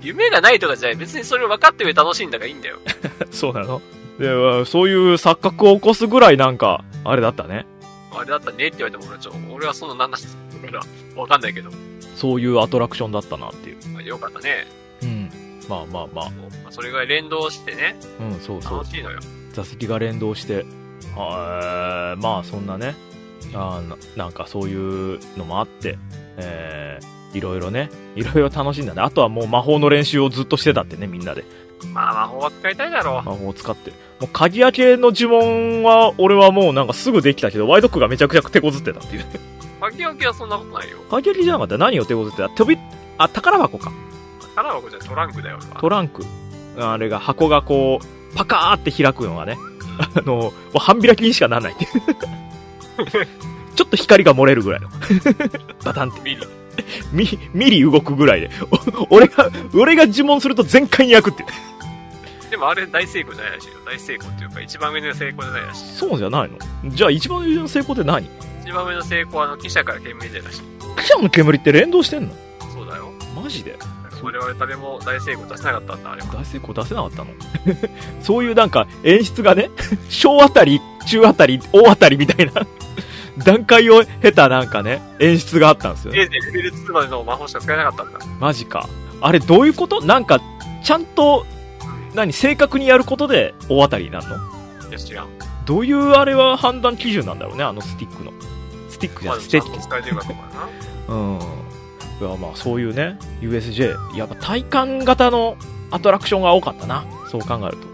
[0.00, 0.96] 夢がないとかじゃない。
[0.96, 2.78] 別にそれを分かって上楽しいんだからいいんだよ。
[3.30, 3.82] そうなの？
[4.18, 7.66] で、まあそういう錯覚を起こすぐらいなんか、あれだったね。
[8.18, 10.18] あれだったねって言われても俺はちょ、俺はそのなんだ、
[10.62, 10.84] 俺は
[11.14, 11.70] 分かんないけど。
[12.16, 13.88] そういうアトラクションだったなっていう。
[13.88, 14.66] まあ、よかったね。
[15.02, 15.30] うん。
[15.68, 16.30] まあまあまあ。
[16.30, 18.86] まあ、それぐらい連動してね、うん、そうそう楽。
[18.90, 19.20] しいのよ。
[19.52, 20.64] 座席が連動して、
[21.16, 22.94] はーまあそんなね、
[23.54, 25.98] あーななんかそういうのもあって、
[26.36, 29.02] えー、いろいろね、いろいろ楽しんだね。
[29.02, 31.44] あとはもう魔法の練習をずっとしてたってね、みんなで。
[31.92, 33.26] まあ魔法は使いたいだろう。
[33.26, 33.90] 魔法を使って。
[34.20, 39.24] もう鍵開けの呪文は、俺はもうなんかすぐできたけど、ワイドックがめちゃくちゃ手こずってたっていう。
[39.80, 40.98] 鍵開けはそんなことないよ。
[41.10, 42.80] 鍵開けじゃなかった何を手こずってた飛び、
[43.18, 43.92] あ、宝箱か。
[44.54, 45.58] 宝箱じゃトランクだよ。
[45.80, 46.24] トランク。
[46.78, 49.58] あれが、箱がこう、パカーって開くのがね、
[50.16, 53.26] あの、もう半開きにしかならないっていう。
[53.74, 54.88] ちょっと光が漏れるぐらいの。
[55.84, 56.20] バタンって。
[56.20, 56.48] 見る。
[57.12, 58.50] ミミリ動くぐらいで。
[59.10, 61.44] お俺が、俺が呪文すると全開に焼くって。
[62.52, 63.74] でもあれ大成功じゃないらしいよ。
[63.86, 65.96] 大成功っていうか一番上の成功じゃないらしい。
[65.96, 66.58] そうじゃないの？
[66.90, 68.28] じゃあ一番上の成功って何？
[68.62, 70.60] 一番上の成功はあの、記者から煙出るらしい。
[71.00, 72.34] 記者の煙って連動してんの？
[72.74, 73.10] そうだよ。
[73.34, 73.76] マジで？
[74.22, 76.28] 我々誰も大成功出せなかったんだ、あれは。
[76.34, 77.30] 大成功出せなかったの？
[78.22, 79.70] そういうなんか演出がね、
[80.10, 82.52] 小あたり、中あたり、大あたりみたいな
[83.44, 86.18] 段階を経たなんかね、演出があったんですよね。
[86.18, 88.18] レベル2までの魔法しか使えなかったんだ。
[88.38, 88.88] マジか。
[89.22, 90.02] あれどういうこと？
[90.02, 90.38] なんか、
[90.84, 91.46] ちゃんと、
[92.14, 94.36] 何、正確にやることで大当たりになるの？
[94.88, 95.28] いや、知らん。
[95.64, 98.32] どういうあれは判断基準なんだろうね、あのスティックの。
[98.88, 99.70] スティックじゃまない、ステッキ。
[99.70, 100.34] だちゃんと使えてるかとか
[101.08, 101.14] な。
[101.14, 101.38] うん。
[102.20, 104.16] いや、まあそういうね、USJ。
[104.16, 105.56] やっぱ体感型の
[105.90, 107.04] アトラクションが多かったな。
[107.30, 107.92] そう考えると。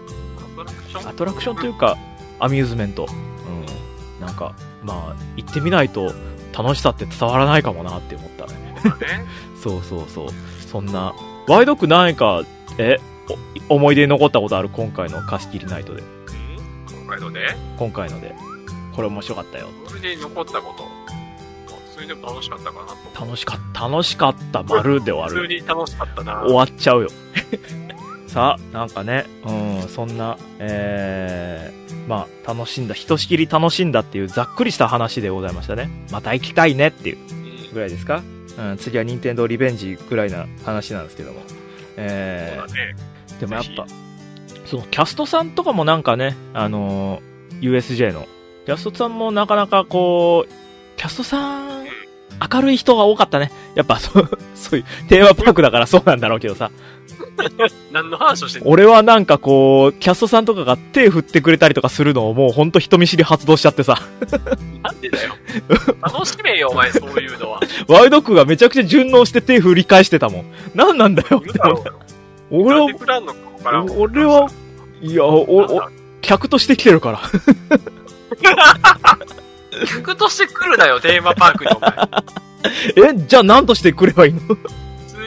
[0.59, 1.09] アトラクション？
[1.09, 1.97] アトラクションというか、
[2.39, 3.07] アミューズメント。
[3.07, 4.25] うん。
[4.25, 4.53] なんか、
[4.83, 6.13] まあ、行ってみないと
[6.57, 9.25] 楽しさって伝わらないかもなって思ったね。
[9.61, 9.81] そう。
[9.87, 10.27] そうそう
[10.69, 11.13] そんな、
[11.47, 12.43] ワイドック何か、
[12.77, 13.18] え、お
[13.69, 16.01] 思い出に残ったことある今回の貸し切りナイトで。
[16.01, 16.09] うん
[16.91, 17.39] 今回ので、
[17.77, 18.33] 今回ので。
[18.95, 19.67] これ面白かったよ。
[19.87, 20.83] それで残ったこと。
[21.93, 22.85] 普通にでも楽しかったかな
[23.19, 23.25] と。
[23.25, 25.47] 楽しかった、楽しかった、丸で終わ普通る。
[25.61, 26.41] に楽しかったな。
[26.43, 27.09] 終わっちゃうよ。
[28.27, 29.51] さあ、なんかね、う
[29.85, 35.89] ん、そんな、えー、まあ、楽しんだ、ひとしきり楽しんだっていうざっくりした話でございましたね。
[36.11, 37.33] また行きたいねっていうう
[37.71, 38.21] んぐらいですか？
[38.57, 41.39] うん、次は任天堂リベンジぐらいな話なんですけども。
[41.47, 41.57] そう
[41.97, 42.95] えだね。
[43.45, 43.85] ー、でもやっぱ、
[44.65, 47.29] そのキャストさんとかもなんかね、あのー
[47.61, 48.27] USJ の、
[48.65, 50.51] キャストさんもなかなかこう、
[50.97, 51.85] キャストさん、
[52.53, 53.51] 明るい人が多かったね。
[53.75, 56.71] やっぱ そう、そういう、テーマパークだからそうなんだろうけどさ。
[57.91, 58.69] 何の話をしてんの？
[58.69, 63.97] 俺はなんかこう、キャストさんとかが手振ってくれたりとかするのをもうほんと人見知り発動しちゃってさ。
[64.83, 65.33] なんでだよ。
[66.01, 67.61] 楽しめよ、お前、そういうのは。
[67.87, 70.45] ワイドックがめちゃくちゃ順応して手振り返してたもん。
[70.75, 71.99] なんなんだよいるだろうよ。
[72.51, 72.85] 俺は
[73.97, 74.49] 俺は、
[75.01, 75.41] いや、お、
[75.77, 75.81] お、
[76.21, 77.19] 客として来てるから。
[79.87, 81.91] 客として来るなよ、テーマパークに、お前。
[83.13, 84.39] え、じゃあ何としてくればいいの？
[84.41, 84.57] 普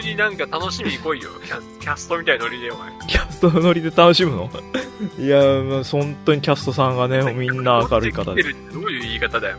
[0.02, 1.30] 通になんか楽しみに来いよ。
[1.46, 2.92] キャキャストみたいなノリで、お前。
[3.08, 4.50] キャストのノリで楽しむの？
[5.18, 8.42] いや、まあ、本当にキャストさんがね、みんな明るい方で。
[8.42, 8.48] ど
[8.80, 9.56] ういう言い方だよ。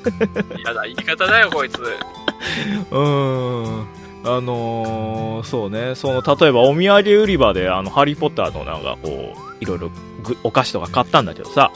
[0.58, 1.78] 嫌だ、言い方だよ、こいつ。
[1.80, 3.86] うーん。
[4.26, 9.90] あのー、そうね、その、例えばお土産売り場で、あの、ハリーポッターのなんかこう、いろいろ
[10.42, 11.70] お菓子とか買ったんだけどさ、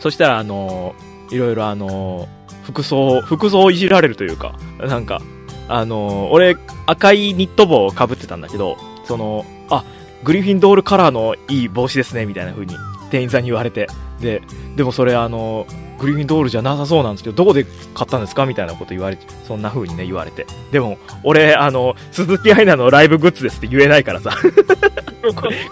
[0.00, 5.22] そしたらあのー、いろいろあのー、服装、服装をいじられるというか、なんか、
[5.68, 6.56] あの、俺、
[6.86, 9.84] 赤いニット帽を被ってたんだけど、その、あ、
[10.24, 12.74] グリフィンドールカラーのいい帽子ですね、みたいな風に
[13.10, 13.86] 店員さんに言われて、
[14.20, 14.42] で、
[14.76, 15.66] でもそれあの、
[15.98, 17.64] グリフィンドールじゃなさそうなんですけど、どこで
[17.94, 20.46] 買ったんですかみたいなこと言われて、そんな風にね、言われて。
[20.72, 24.30] でも、俺、あの、鈴木愛菜のライブグッズですって言えないからさ。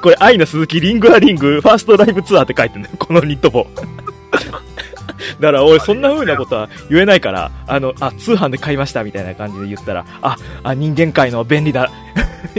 [0.03, 3.67] これ、愛の鈴木リングアリングファーストライブツアーって書いてんだよ、このニット帽。
[5.41, 11.89] だから、俺、そんな風なことは言えないから、あの、あ、通販で買いましたみたいな感じで言ったら、あ、あ、人間界の便利な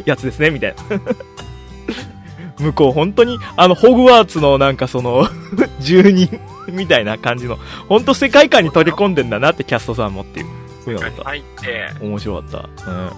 [0.06, 1.02] やつですね、みたいな。
[2.60, 5.28] 向こう、本当に、あの、ホグワーツのなんかその、
[5.80, 7.58] 住人みたいな感じの、
[7.88, 10.48] 本当世界観に取り込んでんだなってキャストさんもっていう。
[10.86, 12.52] ふうなこと入って、面白かっ
[12.86, 12.92] た。
[12.92, 13.00] うん。
[13.04, 13.12] うん。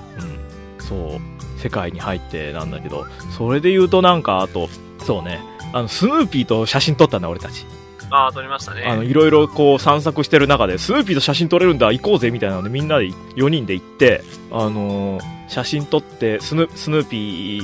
[0.80, 1.42] そう。
[1.62, 3.06] 世界に入ってなんだけど、
[3.38, 4.68] それで言うとなんか、あと、
[5.00, 5.40] そうね、
[5.74, 7.66] あの、スヌーピーと写真撮ったんだ、俺たち。
[8.12, 8.84] ああ、撮りましたね。
[8.84, 17.18] あの、いろいろこう散策してる中で、スヌーピーと写真撮れるんだ、行こうぜ、みたいなので、みんなで4人で行って、あのー写真撮って、スヌ、スヌーピ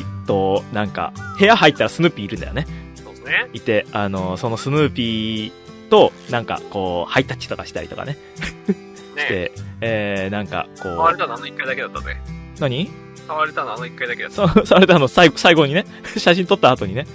[0.04, 2.68] ーと、なんか、部屋入ったらスヌーピーいるんだよね。
[2.96, 3.50] そうですね。
[3.54, 8.18] いて、あのーそのスヌーピーと、なんか、こう、ハイタッチとかしたりとかね。
[8.66, 12.18] しねて、えー、なんか、こう、触れたのあの一回だけだったぜ。
[12.60, 12.90] 何？
[13.28, 14.48] 触れたのあの一回だけだった。
[14.48, 15.86] そう、されたの最後、最後にね、
[16.18, 17.08] 写真撮った後にね、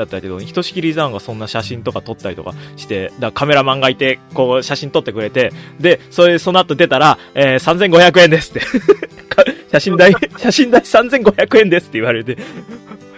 [0.00, 8.60] だったけど、ひとしきりさんがそんな写真とか撮ったりとかして、だカメラマンがいて、こう写真撮ってくれて、で、それ、その後出たら、えー、3500円ですって。
[9.28, 12.38] か 写真代、写真代3500円ですって言われて、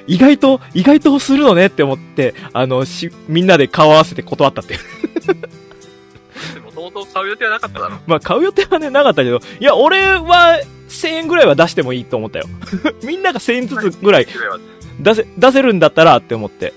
[0.06, 4.80] 意外と、意外とするのねって思って、あの、し、みんなで顔合わせて断ったっていう。
[6.54, 7.98] でも、とうとう買う予定はなかっただろ。
[8.06, 12.46] まあ、買う予定はね、なかったけど、いや、俺は、1000円ぐらいは出してもいいと思ったよ。
[13.02, 14.26] みんなが1000円ずつぐらい
[15.00, 16.72] 出せ、出せるんだったらって思って。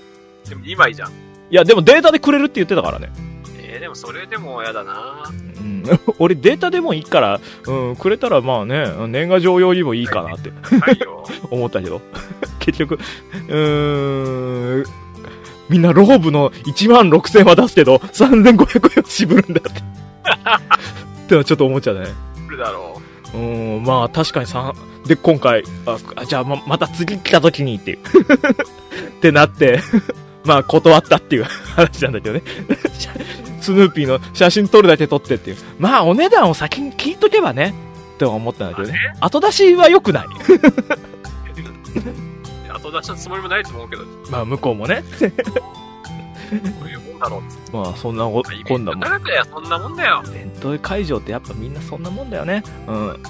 [0.48, 1.10] でも2枚じゃん。
[1.10, 1.12] い
[1.50, 3.10] や、でもデータでくれるって言ってたからね。
[3.58, 5.84] えー、でもそれでも嫌だなうん。
[6.18, 10.52] 俺データでもいいから、うん、くれたらまあね、年賀状用にもいいかなって。
[11.50, 12.00] 思ったけど。
[12.60, 14.84] 結局、うーん、
[15.68, 19.80] みんなローブの1万6000は出すけど、3500円は渋るんだって。
[19.80, 22.06] ってのはちょっと思っちゃうね。
[22.46, 24.74] 来るだろうん、まあ確かにさ、
[25.06, 27.98] で、今回、あ、あじゃあま、また次来た時にっていう。
[29.18, 29.80] ってなって、
[30.44, 31.44] まあ断ったっていう
[31.76, 32.42] 話なんだけどね。
[33.60, 35.56] スヌーピーの写真撮るだけ撮ってっていう。
[35.78, 37.74] まあお値段を先に聞いとけばね、
[38.14, 38.98] って思ったんだけどね。
[39.20, 40.26] 後出しは良くない。
[40.26, 40.30] う。
[42.72, 45.02] 後出しのつもりもないと思うけど、まあ向こうもね。
[47.18, 47.42] だろ
[47.72, 47.76] う。
[47.76, 48.42] まあそんなこ、
[48.78, 49.10] んなもんントな。
[49.10, 50.22] らくやそんなもんだよ。
[50.26, 52.62] イベント会場ってやっぱみんなそんなもんだよね。
[52.86, 53.22] うん。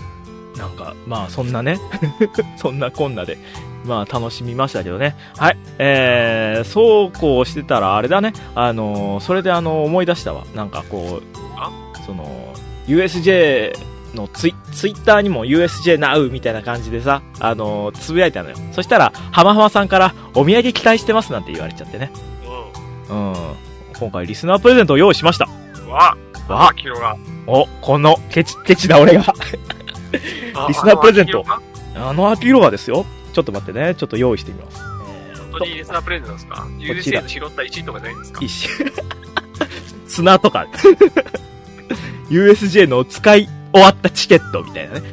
[0.56, 1.78] なんか、まあそんなね、
[2.56, 3.38] そんなこんなで、
[3.84, 5.14] まあ楽しみましたけどね。
[5.36, 5.58] はい。
[5.78, 8.32] えー、そうこうしてたらあれだね。
[8.54, 10.44] あのーそれであの思い出したわ。
[10.54, 11.70] なんかこうあ、
[12.06, 12.54] その、
[12.86, 13.72] USJ
[14.14, 18.56] のツイツイッターにも USJ Now みたいな感じでさ、あのーつぶやいたのよ。
[18.72, 22.10] そしたら、浜浜さんからお土産期待してますなんて言われちゃってね。
[23.10, 23.34] ううん。
[23.98, 25.46] 今回リスナープレゼントを用意しました。
[25.46, 25.88] ん。
[25.88, 26.16] わ
[26.48, 27.16] わあ、キロが。
[27.46, 29.24] お、この、ケチ、ケチな俺が。
[30.54, 31.60] あリスナープレゼントあ
[31.94, 33.04] あの秋色はですよ。
[33.32, 33.94] ちょっと待ってね。
[33.94, 34.80] ちょっと用意してみます。
[35.34, 38.44] え本当にリスナープレゼントですか ?USJ の拾った1とかじゃないんですか？
[38.44, 38.92] 一瞬
[40.06, 40.66] 砂とか。
[42.30, 45.00] USJ の使い終わったチケットみたいなね。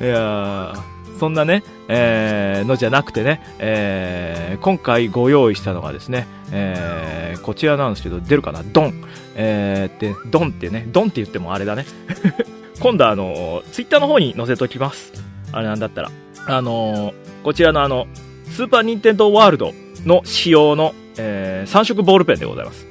[0.00, 0.74] いやー、
[1.18, 8.62] そんなね、えー、のじゃなくてね、えー、今回ご用意したのがですね、えー、こちらなんですけど、出るかな？
[8.62, 9.04] ドン。
[9.34, 11.84] えー、って、ドンってね、ドンって言ってもあれだね。
[12.80, 15.12] 今度あの、ツイッターの方に載せときます。
[15.52, 16.10] あれなんだったら。
[16.46, 18.08] あのーこちらのあの、
[18.50, 19.72] スーパーニンテンドーワールド
[20.04, 22.84] の仕様の、えー、3色ボールペンでございます。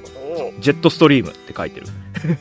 [0.60, 1.86] ジェットストリームって書いてる。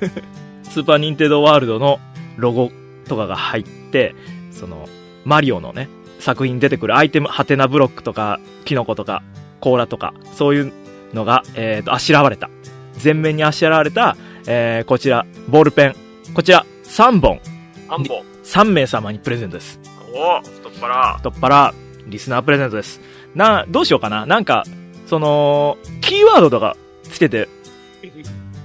[0.63, 1.99] スーパーニンテンドーワールドの
[2.37, 2.71] ロゴ
[3.09, 4.15] とかが入って、
[4.51, 4.87] その、
[5.25, 9.23] マリオのね、作品に出てくるアイテム、ハテナブロックとか、キノコとか、
[9.59, 10.73] 甲羅とか、そういう
[11.13, 12.49] のが、えっ、と、あしらわれた。
[12.93, 14.15] 全面にあしらわれた、
[14.47, 15.95] えー、こちら、ボールペン。
[16.33, 17.39] こちら、3本、
[17.87, 18.23] 半本。
[18.43, 19.79] 3名様にプレゼントです。
[20.13, 21.19] おお太っ腹。
[21.21, 21.73] とっぱら、
[22.07, 23.01] リスナープレゼントです。
[23.33, 24.63] な、どうしようかななんか、
[25.07, 27.47] その、キーワードとかつけて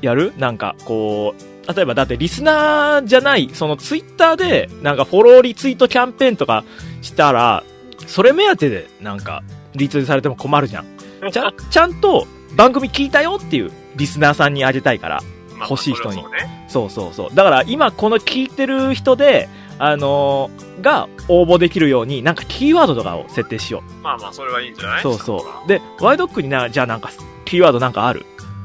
[0.01, 0.33] やる？
[0.39, 1.43] なんか、こう、
[1.75, 6.64] 例えばだってリスナーじゃない、そのツイッターで、なんかフォローリツイートキャンペーンとか
[7.03, 7.62] したら、
[8.07, 9.43] それ目当てでなんか、
[9.75, 10.87] リツイートされても困るじゃん。
[11.33, 15.21] ちゃん、ちゃんと番組聞いたよっていうリスナーさんにあげたいから。
[15.57, 16.23] まあ欲しい人に
[16.68, 17.35] そうそうそう。
[17.35, 19.49] だから今この聞いてる人で、
[19.79, 24.03] あのーが応募できるように、なんかキーワードとかを設定しよう。
[24.03, 25.03] まあまあ、それはいいんじゃない？
[25.03, 25.68] そうそう。
[25.68, 27.11] で、ワイドックにな、じゃあなんか、
[27.45, 28.25] キーワードなんかある？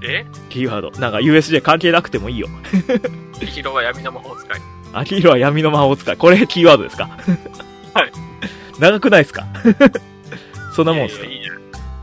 [0.09, 0.25] え？
[0.49, 0.91] キーワード。
[0.99, 2.47] なんか USJ 関係なくてもいいよ。
[3.41, 4.61] ヒロは闇の魔法使い。
[4.93, 6.17] アキヒロは闇の魔法使い。
[6.17, 7.09] これキーワードですか？
[7.93, 8.11] はい。
[8.79, 9.45] 長くないですか？
[10.75, 11.25] そんなもんですか？
[11.25, 11.49] いやいやいいじ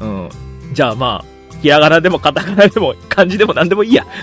[0.02, 0.08] ゃん。
[0.08, 0.74] うん。
[0.74, 4.04] じゃあまあ、ひらがなでもカタカナでも漢字でも何でもいいや。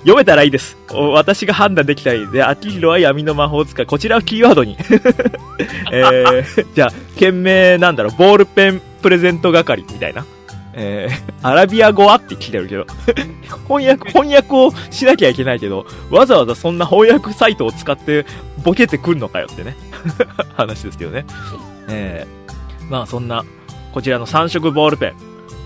[0.00, 0.78] 読めたらいいです。
[0.90, 2.26] お私が判断できたらいい。
[2.30, 3.86] で、秋広は闇の魔法使い。
[3.86, 4.76] こちらをキーワードに。
[5.92, 10.24] えー、じゃあ、件名なんだろう、ボールペンプレゼント係みたいな。
[10.72, 12.86] えー、 アラビア語はって聞いてるけど。
[13.66, 18.24] 翻訳、翻訳をしなきゃいけないけど、わざわざそんな翻訳サイトを使って
[18.62, 19.76] ボケてくるのかよってね。
[20.56, 21.24] 話ですけどね。
[21.88, 23.44] えー、まあそんな、
[23.92, 25.12] こちらの3色ボールペン。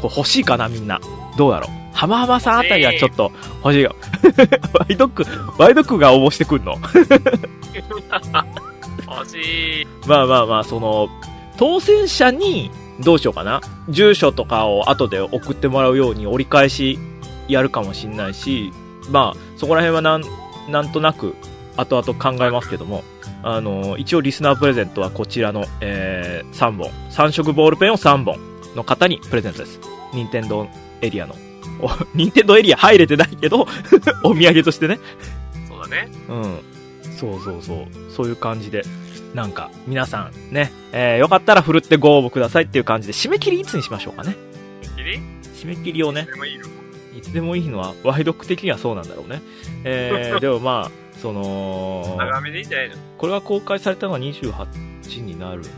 [0.00, 1.00] これ欲しいかなみんな。
[1.36, 3.30] どうだろう浜浜さんあたりはちょっと
[3.62, 3.94] 欲しいよ。
[4.74, 5.24] ワイドック、
[5.59, 6.76] ワイドックが応募してくんの
[9.07, 9.86] 欲しい。
[10.07, 11.09] まあまあまあ、その、
[11.57, 12.70] 当選者に
[13.01, 13.61] どうしようかな。
[13.88, 16.99] 住所とかを後で送ってもらうように折り返し
[17.49, 18.72] やるかもしんないし、
[19.11, 20.24] まあ、そこら辺はなん、
[20.68, 21.34] なんとなく
[21.76, 23.03] 後々考えますけども、
[23.42, 28.38] あの、一応リスナープレゼントはこちらの、えー、3本、3色ボールペンを3本
[28.74, 29.80] の方にプレゼントです。
[30.12, 30.66] 任天堂
[31.01, 31.34] エリアの。
[31.80, 33.66] お、 任天堂エリア入れてないけど、
[34.24, 34.99] お土産としてね。
[35.68, 36.09] そうだね。
[36.28, 36.61] うん。
[37.18, 37.86] そうそうそう。
[38.11, 38.82] そういう感じで。
[39.35, 44.37] なんか、皆さんね、えー、よかったら振るってご応募くださいっていう感じで、締め切りいつにしましょうかね。
[44.97, 45.18] キリ
[45.55, 46.66] 締め切りをね、でもいいよ。
[47.16, 49.43] いつでもいいのは、ワイドック的にはそうなんだろうね。
[49.85, 52.97] えー、 でもまあ、その、長めでいいんじゃないの？
[53.18, 55.68] これが公開されたのが28になるんで、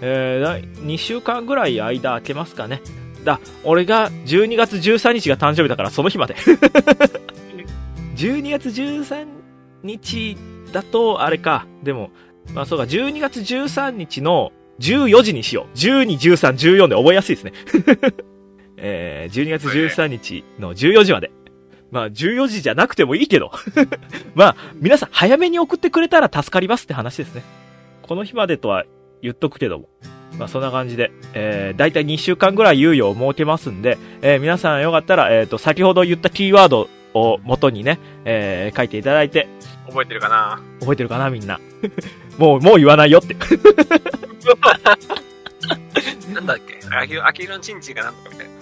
[0.00, 2.80] えー、だ2週間ぐらい間空けますかね。
[3.24, 6.34] だ、俺が12月13日が誕生日だからその日まで。
[8.16, 9.26] 12月13
[9.82, 10.36] 日
[10.72, 11.66] だと、あれか。
[11.82, 12.10] でも、
[12.54, 15.76] まあそうか、12月13日の14時にしよう。
[15.76, 17.52] 12、13、14で覚えやすいですね。
[18.78, 21.30] えー、12月13日の14時まで。
[21.90, 23.50] まあ、14時じゃなくてもいいけど。
[24.34, 27.42] まあ、皆さん早めに送ってくれたら助かりますって話ですね。
[28.02, 28.84] この日までとは
[29.22, 29.88] 言っとくけども。
[30.38, 39.48] まあ、そんな感じで、えー、だいたい2週間ぐらい猶予を設けますんで、えー、皆さんよかったら、えっ、と、先ほど言ったキーワードを元にね、えー、書いていただいて、
[39.86, 40.60] 覚えてるかな？
[40.80, 41.60] 覚えてるかなみんな。
[42.38, 43.34] もう、もう言わないよって。
[46.32, 46.78] なんだっけ？
[46.90, 48.52] あき、あきのちんちんがなんとかみたいな。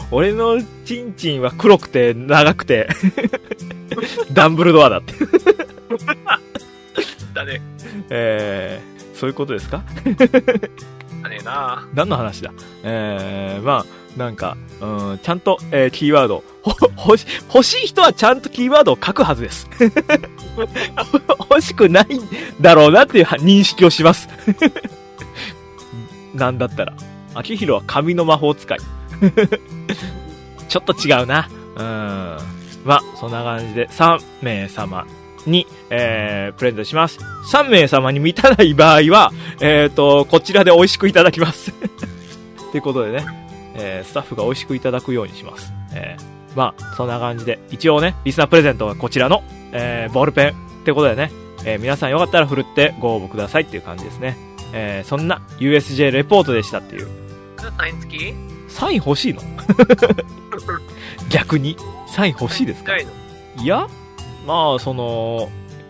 [0.10, 2.88] 俺のチンチンは黒くて長くて、
[4.32, 5.14] ダンブルドアだって。
[7.32, 7.62] だね。
[8.10, 9.82] えー、そういうことですか？
[11.24, 12.52] だねえな何の話だ？
[12.82, 16.44] えー、まあ、なんか、うん、ちゃんと、えーキーワード、
[16.96, 19.68] 欲し、欲しい人はちゃんとキーワードを書くはずです。
[21.38, 22.20] 欲しくないん
[22.60, 24.28] だろうなっていう認識をします。
[26.34, 26.94] なんだったら。
[27.34, 28.78] 秋広は紙の魔法使い。
[30.68, 31.48] ちょっと違うな。
[31.76, 32.38] うん。
[32.84, 35.06] まあ、そんな感じで3名様
[35.46, 37.18] に、えー、プレゼントします。
[37.52, 41.72] 3名様に満たない場合は、えっ、と、こちらで美味しくいただきます。
[42.72, 43.24] ということでね、
[43.76, 45.72] えースタッフが美味しくいただくようにします。
[45.94, 49.42] えーまあ、そんな感じで、一応ね、リスナープレゼントはこちらの、
[49.72, 50.52] えーボールペンっ
[50.84, 51.30] てことでね、
[51.64, 54.36] えー皆さんよかったら振るってご応募くださいっていう感じですね。
[54.72, 57.08] えーそんな USJ レポートでしたっていう。
[57.78, 58.34] サイン付き？
[58.68, 59.40] サイン欲しいの？
[61.30, 61.76] 逆に？
[62.06, 62.96] サイン欲しいですか？
[62.96, 63.06] い
[63.66, 63.88] や、
[64.46, 65.48] まあ、その、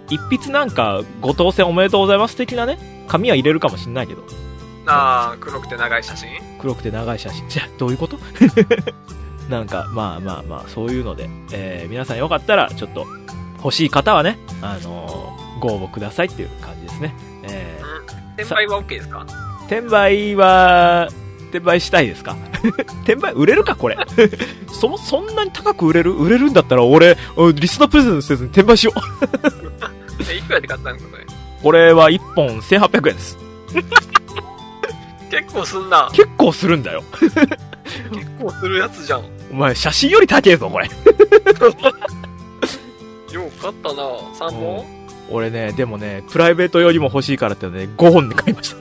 [0.08, 4.22] 一筆なんか、ご当選おめでとうございます的なね、紙は入れるかもしんないけど、
[4.86, 6.28] ああ、黒くて長い写真？
[6.60, 7.48] 黒くて長い写真。
[7.48, 8.18] じゃあ、どういうこと？
[9.48, 13.06] なんか、まあまあまあ、そういうので、えー皆さんよかったら、ちょっと、
[13.58, 17.14] 欲しい方はね、あのーご応募くださいっていう感じですね。
[17.44, 17.80] え
[18.36, 19.18] 転売は OK ですか？
[19.20, 21.08] ー転売は、
[21.54, 22.36] 転売したいですか？
[23.04, 23.96] 転売売れるかこれ？
[24.72, 26.12] そも、そんなに高く売れる？
[26.14, 29.00] 売れるんだったら俺、おリスナープレゼントせずに転売しよう。
[30.30, 31.24] え、いくらで買ったんですかそれ？
[31.62, 33.38] これは1本1800円です。
[35.30, 36.08] 結構すんな。
[36.12, 37.02] 結構するんだよ。
[37.20, 37.34] 結
[38.40, 39.22] 構するやつじゃん。
[39.50, 40.86] お前、写真より高えぞ、これ。
[40.86, 40.92] よ
[43.46, 44.02] う買ったな
[44.48, 44.84] 3本？
[45.30, 48.76] 俺ね、でもね、プライベート用にも欲しいからってね、5本で買いました。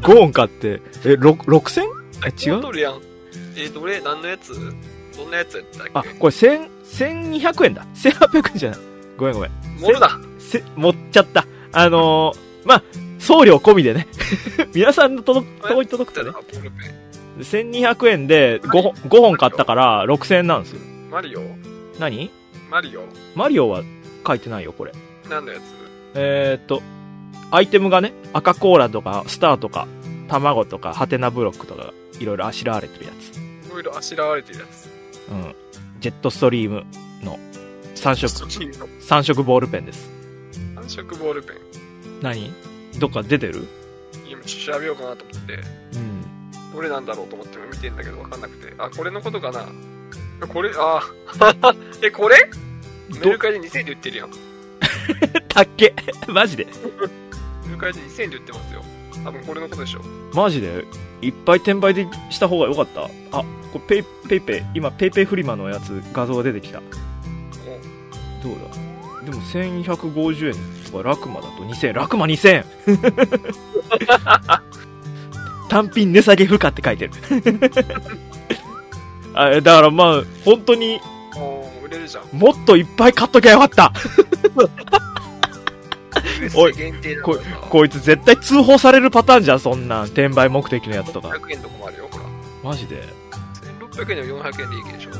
[0.00, 1.82] 5本買って、え、6 6000?
[2.26, 2.62] え、違う？
[2.62, 3.00] 取るやん。
[3.56, 4.00] え、どれ？
[4.00, 4.52] 何のやつ？
[5.16, 7.86] どんなやつやったっあ、けこれ1000、1200円だ。
[7.94, 8.80] 1800円じゃない。
[9.16, 9.50] ごめんごめん。
[9.80, 10.18] モルだ。
[10.38, 11.44] せ、持っちゃった。
[11.72, 12.82] あのー、まあ、
[13.18, 14.06] 送料込みでね。
[14.74, 16.30] 皆さんの届く、届い届くとね。
[16.30, 17.40] ボールペン。
[17.40, 20.80] 1200円で5本、5本買ったから6000円なんですよ。
[21.10, 21.40] マリオ？
[21.98, 22.30] 何？
[22.70, 23.02] マリオ
[23.34, 23.82] マリオは
[24.26, 24.92] 書いてないよ、これ。
[25.28, 25.62] 何のやつ？
[26.14, 26.82] えー、っと、
[27.50, 29.88] アイテムがね、赤コーラとか、スターとか、
[30.28, 33.36] 卵とか、ハテナブロックとか、いろいろあしらわれてるやつ。
[33.36, 34.88] いろいろあしらわれてるやつ。
[35.30, 35.54] うん。
[36.00, 36.84] ジェットストリーム
[37.22, 37.38] の
[37.94, 40.10] 3色、チームの3色ボールペンです。
[40.74, 41.56] 三色ボールペン。
[42.22, 42.52] 何？
[42.98, 43.66] どっか出てる？
[44.28, 45.54] 今ちょっと調べようかなと思って、
[45.94, 46.72] うん。
[46.74, 48.74] どれなんだろうと思って見てんだけどわかんなくて。
[48.78, 49.66] あ、これのことかな？
[50.46, 51.02] これ、あ
[52.02, 52.36] え、これ？
[53.08, 54.30] メルカリで2000円で売ってるやん。
[55.20, 55.94] メたっけ
[56.28, 56.66] マジで？
[57.70, 58.82] ルカリで2000円で売ってますよ。
[59.24, 60.00] 多分これのことでしょ。
[60.34, 60.84] マジで？
[61.22, 63.04] いっぱい転売でした方が良かった？
[63.04, 63.08] あ、
[63.72, 66.80] これペイ、ペイペイ、今ペイペイフリマのやつ画像が出てきた。
[66.80, 66.86] も
[68.42, 68.60] どうだ？
[69.24, 70.54] でも1150円
[70.90, 71.94] とかラクマだと2000円。
[71.94, 72.64] ラクマ2000円
[75.68, 77.12] 単品値下げ不可って書いてる。
[79.34, 81.00] あだからまあ、本当に。
[82.32, 83.92] もっといっぱい買っときゃよかった
[86.54, 86.74] おい
[87.22, 87.38] こ。
[87.68, 90.04] こいつ絶対通報されるパターンじゃん、そんなん。
[90.06, 91.28] 転売目的のやつとか。
[91.28, 92.24] 100円とかもあるよ、ほら。
[92.62, 93.02] マジで
[93.90, 95.10] ？1600円でも400円利益でしょ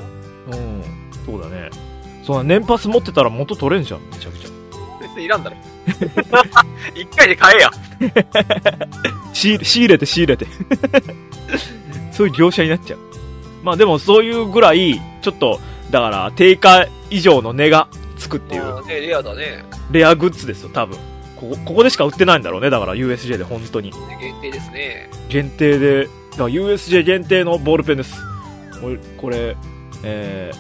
[0.53, 0.83] うん。
[1.27, 1.71] そうだね。
[2.25, 4.51] そうだ、年パス持ってたら元取れんじゃん、めちゃくちゃ。
[5.01, 5.57] 別にいらんだろ。
[6.95, 7.71] 一回で買えや。
[9.33, 10.47] 仕入れ、て仕入れて。
[12.13, 12.99] そういう業者になっちゃう。
[13.63, 15.61] まあでもそういうぐらい、ちょっと、
[15.91, 17.89] だから、定価以上の値が
[18.19, 19.65] つくっていう、レアだね。
[19.91, 20.99] レアグッズですよ、多分。
[21.41, 23.93] ここ、ここでしか売ってないんだろうね、だから USJ で本当に。
[24.21, 25.11] 限定ですね。
[25.29, 28.15] 限定で、だから USJ 限定のボールペンです。
[28.81, 29.57] これ、これ
[30.05, 30.53] え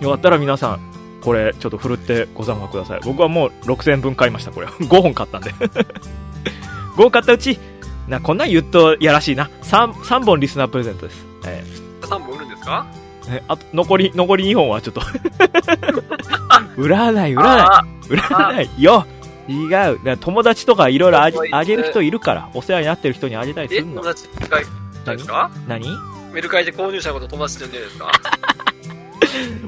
[0.00, 0.80] ー、よかったら皆さん、
[1.22, 3.00] これ、ちょっと振るってご参加ください。
[3.04, 4.66] 僕はもう6000円分買いました、これ。
[4.86, 5.50] 5本買ったんで。
[6.96, 7.58] 5本買ったうち、
[8.06, 9.50] な、こんなん言うとやらしいな。
[9.62, 11.24] 3、3本リスナープレゼントです。
[11.46, 11.62] え
[12.02, 12.86] 3本売るんですか？
[13.26, 15.02] ーえあと、残り、残り2本はちょっと。
[16.76, 17.60] 売らない、売らない。
[17.60, 19.04] あ売らないよ
[19.48, 19.66] 違
[20.12, 20.16] う。
[20.18, 22.50] 友達とかいろいろあげる人いるから。
[22.54, 24.04] お世話になってる人にあげたりするの友。
[24.04, 24.66] 達メルカリ
[25.06, 25.50] 何ですか？
[25.66, 25.88] 何？
[26.32, 28.12] メルカリで購入者のこと友達って呼んでるんですか？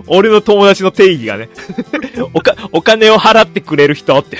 [0.06, 1.48] 俺の友達の定義がね、
[2.34, 4.38] おか、お金を払ってくれる人って。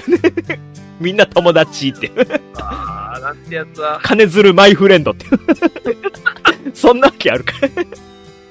[1.01, 2.11] みんな友達って。
[2.57, 5.26] あー、なんてやつは、金ずるマイフレンドって。
[6.74, 7.53] そんなわけあるか。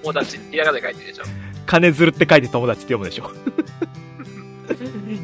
[0.04, 1.24] 友達ってひらがなで書いてるでしょ。
[1.66, 3.32] 金ずるって書いて友達って読むでしょ。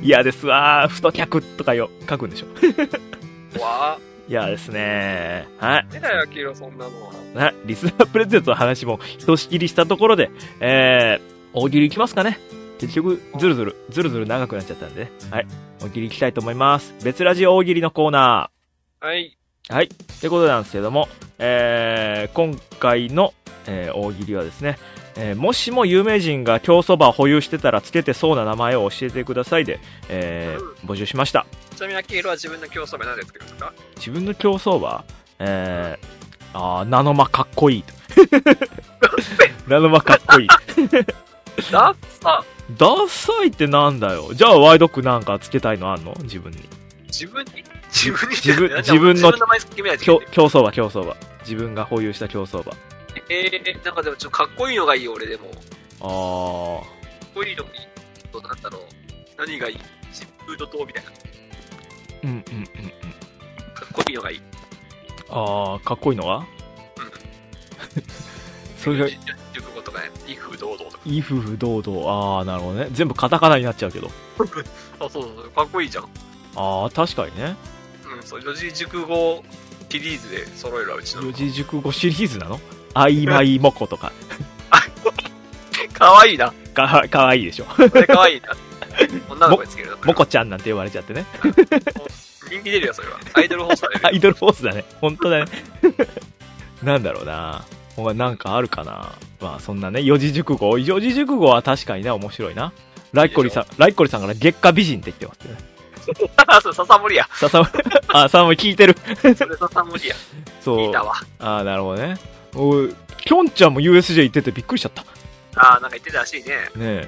[0.05, 0.93] 嫌ですわー。
[0.93, 3.59] 太客とかよ、書くんでしょ。
[3.59, 3.97] わ
[4.29, 5.85] 嫌ですねはい。
[5.89, 5.93] ー。
[5.93, 6.91] 出ないわけよ、そんなの
[7.35, 7.51] は。
[7.51, 10.29] ね、リスナープレゼントの話もひとしきりしたところで、
[10.59, 12.39] えー、大喜利いきますかね。
[12.79, 15.11] 結局、ずるずる、ずるずる長くなっちゃったんでね。
[15.31, 15.47] はい。
[15.81, 16.93] 大喜利いきたいと思います。
[17.03, 18.49] 別ラジオ大喜利のコーナ
[18.99, 19.35] はい。
[19.69, 19.73] ー。
[19.73, 19.85] はい。
[19.85, 23.33] ってことなんですけども、えー、今回の、
[23.67, 24.77] えー大喜利はですね、
[25.17, 31.45] えーもしも有名人が競走馬を保有してたらつけてそうな名前を教えてくださいで、えー募集しました。
[31.75, 33.73] ちなみに、アキヒロは自分の競争名何で作るんですか？
[33.97, 35.03] 自分の競走馬？
[35.39, 37.93] えー、あー、ナノマかっこいいと。
[39.67, 40.47] ナノマかっこいい。
[40.47, 42.43] ダッサ
[42.77, 44.33] ダサいってなんだよ。
[44.33, 46.15] じゃあワイドックなんかつけたいのあんの？
[46.23, 46.59] 自分に。
[47.07, 47.63] 自分に？
[47.91, 48.75] 自分に？
[48.77, 49.31] 自分の。
[50.31, 51.15] 競走馬、競走馬。
[51.41, 52.73] 自分が保有した競走馬。
[53.29, 55.43] えー、なんかでもちょっとかっこいいのがいいよ、俺でも。
[55.49, 55.59] かっ
[56.01, 56.07] あー。
[57.33, 57.77] こいいのがいい。
[58.31, 58.81] そうなんだろう。
[59.37, 59.77] 何がいい
[60.13, 61.11] 疾風怒涛みたいな。
[62.23, 62.63] うんうんうんうん。
[63.73, 64.41] かっこいいのがいい。
[65.29, 66.45] あー、かっこいいのは
[68.77, 69.19] それが、い
[69.53, 70.99] 熟語とかね、威風堂々とか。
[71.05, 72.37] い夫婦堂々。
[72.39, 72.89] あー、なるほどね。
[72.91, 74.09] 全部カタカナになっちゃうけど。
[74.99, 76.03] あ、そうそうかっこいいじゃん。
[76.55, 77.55] あー、確かにね。
[78.15, 79.43] うん、そう、四字熟語
[79.89, 81.33] シリーズで揃えるわ、うちの四。
[81.33, 82.59] 字熟語シリーズなの？
[82.95, 84.11] あいまいもことか。
[85.93, 86.51] かわいいな。
[86.73, 87.65] か、かわいいでしょ。
[87.65, 88.49] これかわいいな。
[89.29, 89.97] 女の子につけるな。
[90.03, 91.25] もこちゃんなんて呼ばれちゃってね。
[92.49, 93.19] 人気出るよ、それは。
[93.33, 94.15] アイドル放送アで。
[94.15, 94.85] イドルフォースだね。
[95.01, 95.45] 本当だね。
[96.83, 97.65] なんだろうな。
[97.97, 99.11] お前なんかあるかな。
[99.41, 100.77] まあそんなね、四字熟語。
[100.79, 102.71] 四字熟語は確かにね、面白いな。
[103.11, 105.75] ライコリさん、ライコリさんから月下美人って言ってますね。
[106.47, 107.27] あ、それ笹森や。
[107.33, 107.71] ささ、
[108.09, 108.95] あ、さも聞いてる。
[109.21, 110.15] それ笹森や。
[110.61, 110.77] そう。
[110.77, 111.15] 聞いたわ。
[111.39, 112.17] あなるほどね。
[112.55, 115.01] おい、きょんちゃんも USJ 行っててびっくりしちゃった。
[115.01, 115.07] ね
[115.55, 116.69] あー、なんか言ってたらしいね。
[116.79, 117.07] え。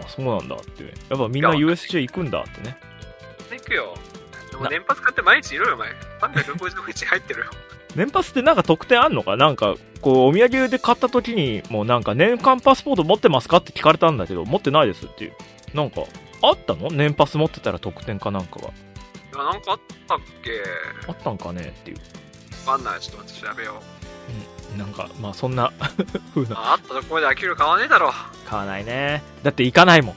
[0.00, 0.84] あ、そうなんだって。
[0.84, 2.76] やっぱみんな USJ 行くんだってね。
[3.50, 3.94] 行くよ。
[4.50, 5.90] でもな年パス買って毎日いろよ、お前。
[6.20, 7.46] 365日入ってるよ。
[7.96, 9.36] 年パスってなんか特典あんのか？
[9.36, 15.32] なんか、こう、お土産で買った時に、もうなんか年間パスポート持ってますかって聞かれたんだけど、持ってないですっていう。
[15.74, 16.02] なんか、
[16.42, 16.90] あったの？
[16.90, 18.68] 年パス持ってたら特典かなんかが。
[18.68, 18.70] い
[19.36, 20.50] やなんかあったっけ？
[21.08, 21.96] あったんかねっていう。
[22.66, 23.00] わかんない。
[23.00, 23.97] ちょっと待って調べよう。
[24.76, 25.72] なんか、まあそんな
[26.34, 26.58] 風な。
[26.60, 28.12] ああったところで飽きる買わねえだろ。
[28.46, 29.22] 買わないね。
[29.42, 30.14] だって行かないもん。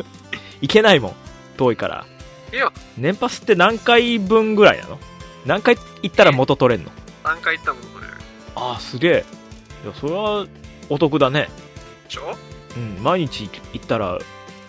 [0.60, 1.14] 行けないもん。
[1.56, 2.04] 遠いから。
[2.52, 2.72] いいよ。
[2.96, 4.98] 年パスって何回分ぐらいなの？
[5.46, 6.90] 何回行ったら元取れんの
[7.24, 8.06] ？3回行ったもん、これ。
[8.56, 9.24] ああ、すげえ。
[9.84, 10.46] いや、それは、
[10.88, 11.48] お得だね。
[12.04, 12.36] でしょ？
[12.76, 14.18] うん、毎日行ったら、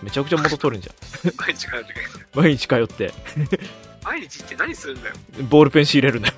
[0.02, 1.32] めちゃくちゃ元取るんじゃん。
[1.36, 1.96] 毎日買うとき。
[2.34, 3.12] 毎日通って、
[4.04, 5.14] 毎日行って何するんだよ。
[5.48, 6.34] ボールペン仕入れるんだよ。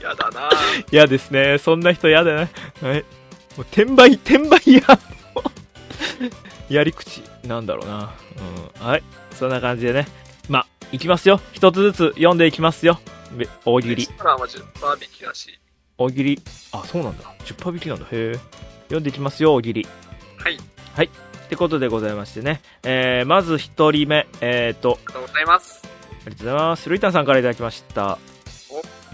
[0.00, 0.50] やだな
[0.90, 1.58] 嫌ですね。
[1.58, 2.50] そんな人嫌だね。
[2.82, 3.04] はい。
[3.56, 4.82] もう転売、転売屋
[6.68, 8.14] やり口、なんだろうな。
[8.80, 8.86] うん。
[8.86, 9.02] はい。
[9.38, 10.06] そんな感じでね。
[10.48, 11.40] まあ、いきますよ。
[11.52, 13.00] 一つずつ読んでいきますよ。
[13.32, 14.12] べ大喜利レス。
[14.16, 15.58] トランは10%引きだし。
[15.98, 16.42] 大喜利。
[16.72, 17.24] あ、そうなんだ。
[17.44, 18.06] 10%引きなんだ。
[18.06, 18.34] へえ。
[18.84, 19.88] 読んでいきますよ、大喜利。
[20.94, 21.06] はい。
[21.06, 21.08] っ
[21.50, 22.62] てことでございましてね。
[22.84, 24.28] えー、まず一人目。
[24.40, 25.82] えーと、ありがとうございます。
[25.84, 26.88] ありがとうございます。
[26.88, 28.18] ルイタンさんからいただきました。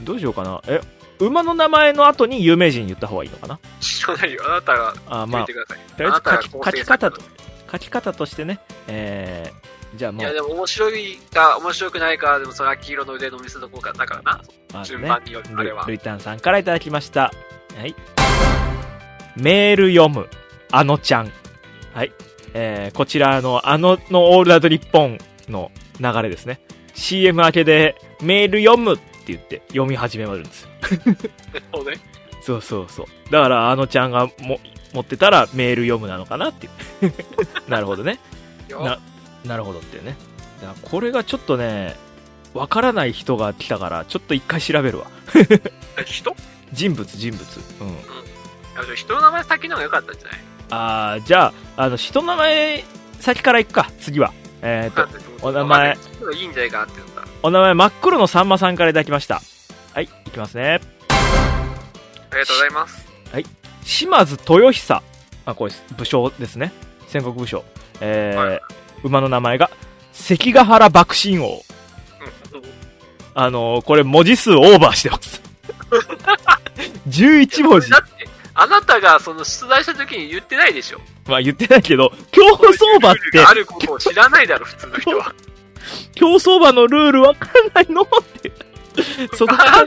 [0.00, 0.60] どうしようかな。
[0.66, 0.80] え、
[1.18, 3.58] 馬の名前の後に有名人言った方がいいのかな？
[3.80, 4.42] 知らないよ。
[4.46, 5.96] あなたがあ、まあ決めて、ください。
[5.96, 7.30] とりあえず書き書き方と作、
[7.72, 14.40] 書き方としてね、えー、いや、じゃあもうで、も面白いか、面白くないか、でもそれは黄色の腕の見せ所か、だからな。
[14.72, 17.32] まず順番によるあれはルルイタンさんからいただきました。
[17.76, 17.94] はい。
[19.36, 20.28] メール読む、
[20.70, 21.32] あのちゃん。
[21.94, 22.12] はい。
[22.52, 25.18] えー、こちらの、あののオールナイトニッポン
[25.48, 25.70] の
[26.00, 26.60] 流れですね。
[26.94, 28.98] CM 明けで、メール読む
[29.32, 30.68] って言って読み始めるんですよ。
[31.74, 31.96] そうね。
[32.40, 33.06] そうそうそう。
[33.32, 34.60] だから、あのちゃんがも
[34.94, 36.68] 持ってたらメール読むなのかなってい
[37.08, 37.12] う。
[37.68, 38.20] なるほどね。
[38.68, 38.98] よな
[39.44, 40.16] なるほどってね。
[40.82, 41.96] これがちょっとね、
[42.54, 45.06] わからない人が来たから、ちょっと一回調べるわ。
[45.98, 46.34] え人？
[46.72, 47.42] 人物、人物。
[47.80, 47.88] うん。
[48.80, 50.40] あじゃあ人の名前先の方が良かったんじゃない？
[50.70, 52.84] あー、じゃあ、あの、人の名前、
[53.20, 54.32] 先から行くか、次は。
[54.62, 55.06] えっ、と、
[55.42, 55.96] お名前。
[56.34, 57.22] いいんじゃないかなって思った。
[57.42, 59.40] お名前、真っ黒のさんまさんからいただきました。
[59.94, 60.80] はい、いきますね。
[61.10, 63.06] ありがとうございます。
[63.84, 65.02] 島津豊久。
[65.46, 66.72] あ、これ、武将ですね。
[67.08, 67.64] 戦国武将。
[68.00, 68.60] えーはい
[69.04, 69.70] 馬の名前が、
[70.12, 71.46] 関ヶ原幕臣王。
[71.48, 71.60] うん
[73.34, 75.42] あのーこれ文字数オーバーしてます。
[77.08, 77.90] 11文字
[78.58, 81.00] あなたがその出題した時に言ってないでしょ。
[81.26, 85.34] まあ言ってないけど、競走馬ってあることを知らないだろ、普通の人は。
[86.14, 88.06] 競走馬のルールわかんないのっ
[88.40, 88.52] て。
[89.36, 89.86] そこから。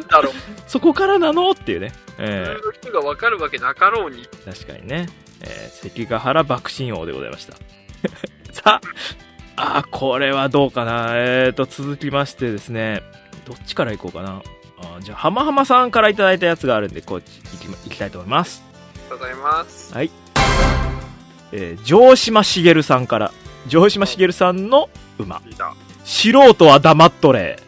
[0.67, 1.91] そこからなのっていうね。
[2.17, 4.24] 普え通の人がわかるわけなかろうに。
[4.24, 5.09] ー確かにね。
[5.41, 7.53] えー関ヶ原幕臣王でございました。
[8.53, 8.82] さ
[9.55, 11.11] あ、あー、これはどうかな。
[11.13, 13.01] えーと、続きましてですね、
[13.45, 14.41] どっちから行こうかな。
[15.01, 18.63] じゃあ、浜浜さんからいただいたやつがあるんで、こっち行きま行きたいと思います。
[18.95, 19.93] ありがとうございます。
[21.51, 23.32] えー城島茂さんから、
[23.67, 25.41] 城島茂さんの馬。
[26.03, 27.59] 素人は黙っとれ。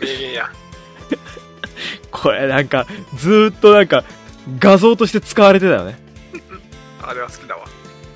[0.00, 0.50] 名言や。
[2.10, 2.86] これなんか、
[3.16, 4.04] ずーっとなんか、
[4.58, 5.98] 画像として使われてたよね。
[7.02, 7.64] あれは好きだわ。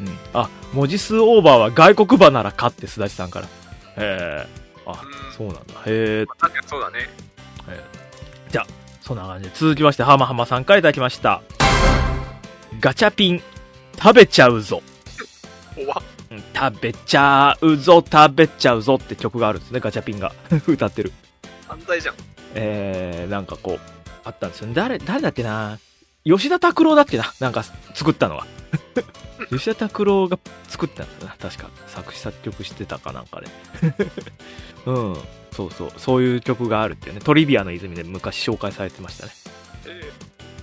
[0.01, 0.18] うん。
[0.32, 3.47] あ、文字数オーバーは外国馬ならかって、すだちさんから。
[3.47, 3.49] へ
[3.99, 4.47] え。
[4.93, 5.74] あ、うんそうなんだ。
[5.86, 6.24] へえ。
[6.26, 7.09] まあ確かにそうだね。
[9.11, 9.55] そんな感じで。
[9.57, 11.43] 続きまして、浜浜さんからいただきました。
[12.78, 13.43] ガチャピン、
[14.01, 14.82] 食べちゃうぞ。
[15.74, 20.32] 怖っうん食べちゃうぞ、食べちゃうぞって曲があるんですね、ガチャピンが。
[20.64, 21.12] 歌ってる。
[21.66, 22.14] 犯罪じゃん。
[22.55, 24.74] えー、なんかこう、あったんですよね。
[24.74, 25.80] 誰、誰だっけな？
[26.25, 27.33] 吉田拓郎だっけな？
[27.41, 27.64] なんか
[27.95, 28.47] 作ったのは。
[29.51, 31.35] 吉田拓郎が作ったんだな。
[31.41, 31.71] 確か。
[31.87, 33.49] 作詞作曲してたかなんかで。
[34.87, 35.16] うん。
[35.53, 35.93] そうそう。
[35.97, 37.21] そういう曲があるっていうね。
[37.25, 39.33] トリビアの泉で昔紹介されてましたね。
[39.87, 40.12] え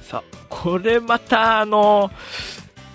[0.01, 2.11] さあ、これまたあの、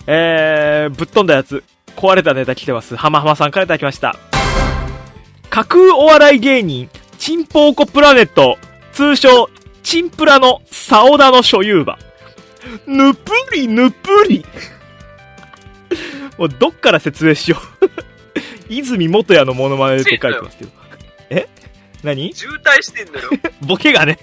[0.07, 1.63] えー、ぶっ飛んだやつ。
[1.97, 2.97] 壊れたネタ来てます。
[2.97, 4.17] 浜浜さんからいただきました。
[5.51, 6.89] 架空お笑い芸人、
[7.19, 8.57] チンポーコプラネット、
[8.93, 9.51] 通称、
[9.83, 11.99] チンプラのサオダの所有馬。
[12.87, 14.45] ぬぷりぬぷり。
[16.39, 17.91] もうどっから説明しよう。
[18.73, 20.71] 泉元也のモノマネって書いてますけど。
[21.31, 21.49] え？
[22.03, 22.33] 何？
[22.35, 23.31] 渋滞してんのよ。
[23.63, 24.19] ボケがね、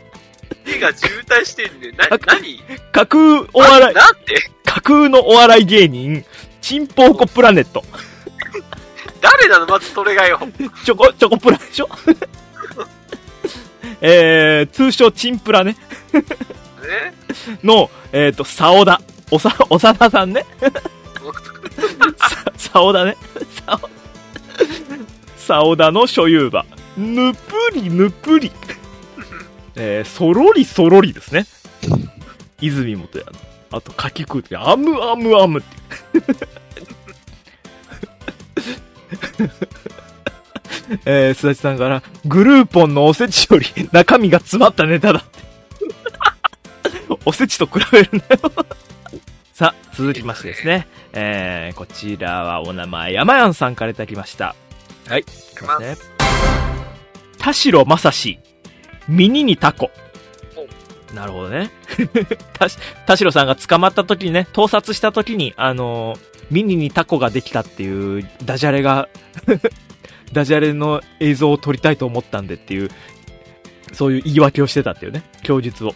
[0.66, 1.92] 手が渋滞してんね。
[1.92, 2.62] な、何？
[2.92, 3.24] 架空
[3.54, 4.36] お笑い、なんで？
[4.66, 6.26] 架空のお笑い芸人、
[6.62, 7.84] チンポーコプラネット。
[9.22, 9.68] 誰なの？
[9.68, 10.40] まずそれがよ。
[10.84, 11.90] チョコ、チョコプラでしょ？
[14.02, 15.76] えー、通称チンプラね。
[17.64, 19.02] の、えっ、と、サオダ。
[19.32, 20.46] おさ、 おさださんね。
[22.18, 23.16] さ、サオダね。
[23.66, 23.90] サオ、
[25.38, 26.66] サオダの所有馬。
[26.98, 28.52] ぬぷりぬぷり。
[29.76, 31.46] えー、そろりそろりですね。
[32.60, 33.32] 泉元やの。
[33.72, 35.80] あと、かき食うって、アムアムアムって。
[41.06, 45.49] えー、すだちさんから、グルーポンのおせちより中身が詰まったネタだって。
[47.30, 48.52] おせちと比べるんだよ。
[49.54, 50.88] さあ、続きましてですね。
[51.14, 54.56] えー、こちらはお名前、山やんさんからいただきました。
[55.08, 55.22] はい。
[55.22, 55.96] いきますね。
[57.38, 58.40] 田代正史、
[59.08, 59.92] ミニにタコ。
[61.14, 61.70] なるほどね。
[63.06, 69.08] 田代さんが捕まった時にね、盗撮した時に、あのーミニにタコができたっていうダジャレが、
[70.34, 72.90] ダジャレの映像を撮りたいと思ったんでっていう、
[73.94, 75.94] そういう言い訳をしてたっていうね、供述を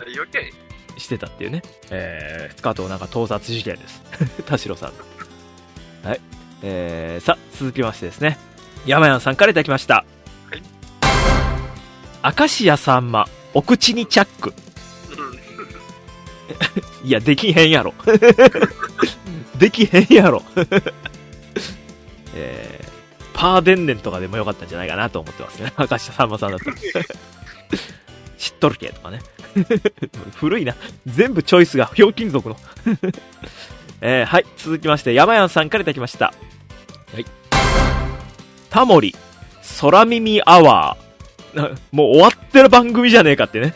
[0.00, 0.52] あれ、余計
[0.98, 4.02] してたっていうね、えー、スカートをなんか盗撮事件です。
[4.46, 6.06] 田代さん。
[6.06, 6.20] はい。
[6.62, 8.38] えー、さ、続きましてですね、
[8.86, 10.04] 山谷さんからいただきました。
[10.50, 12.36] はい。
[12.38, 14.54] 明石家さんま、お口にチャック。
[17.02, 17.06] うん。
[17.08, 17.94] いや、できへんやろ。
[19.58, 20.42] できへんやろ。
[22.34, 22.88] えー、
[23.34, 25.72] パーデンネンとかでもよかったんじゃないかなと思ってますね。
[25.78, 26.74] 明石家さんまさんだったら。
[28.38, 29.20] 知っとるけとかね。
[30.36, 30.74] 古いな。
[31.06, 32.56] 全部チョイスがひょうきん族の。
[34.00, 34.46] えー、はい。
[34.56, 36.32] 続きまして、山谷さんからいただきました。
[38.70, 39.14] タモリ、
[39.80, 41.56] 空耳アワー。
[41.56, 43.74] な もう終わってる番組じゃねえかってね。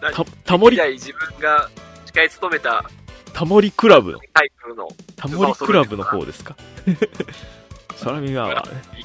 [0.00, 1.70] た、タモリ自分が
[2.06, 2.84] 司会務めた
[3.32, 4.18] タモリクラブ。
[4.34, 6.56] タイトルのタモリクラブの方ですか？
[8.02, 8.82] 空耳アワーね。
[8.98, 9.04] い。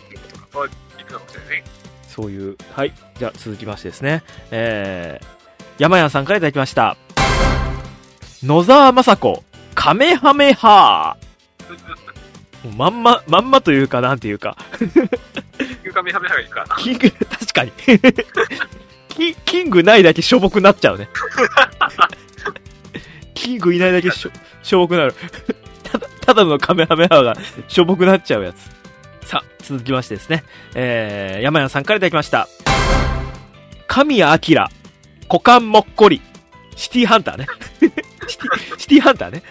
[2.12, 2.58] そういう。
[2.74, 2.94] はい。
[3.18, 4.24] じゃあ続きましてですね。
[4.52, 5.26] えー、
[5.82, 6.98] 山屋さんからいただきました。
[8.44, 9.44] 野沢雅子、
[9.74, 12.68] カメハメハー。
[12.68, 14.58] もうまんま、まんまというか、なんていうか。
[15.84, 16.76] ゆかみはめはがいいかな。
[16.76, 17.72] キング、確かに。
[19.10, 21.08] キキングないだけしょぼくなっちゃうね。
[23.34, 24.30] キングいないだけしょ、
[24.62, 25.16] しょぼくなる。
[25.84, 27.36] ただ、ただのカメハメハが
[27.68, 28.81] しょぼくなっちゃうやつ。
[29.32, 30.44] さあ、続きましてですね。
[30.76, 32.50] えー、山谷さんからいただきました。
[33.88, 34.68] 神谷明、
[35.30, 36.22] 股間もっこり。
[36.76, 37.48] シティハンターね。
[38.28, 39.44] シティ、シティハンターね。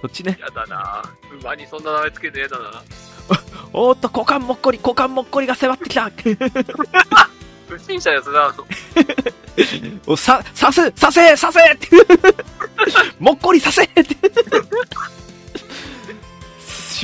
[0.00, 0.38] そっちね。
[0.40, 1.02] やだな
[1.42, 2.82] 馬にそんな名前つけてやだな
[3.74, 6.10] おーっと、股間もっこり、股間もっこりが迫ってきた。
[7.68, 8.54] 不審者やつだ。
[10.06, 11.88] おさ、させ、させ、させって。
[13.20, 14.04] もっこりさせって。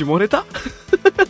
[0.05, 0.45] 下ネタ？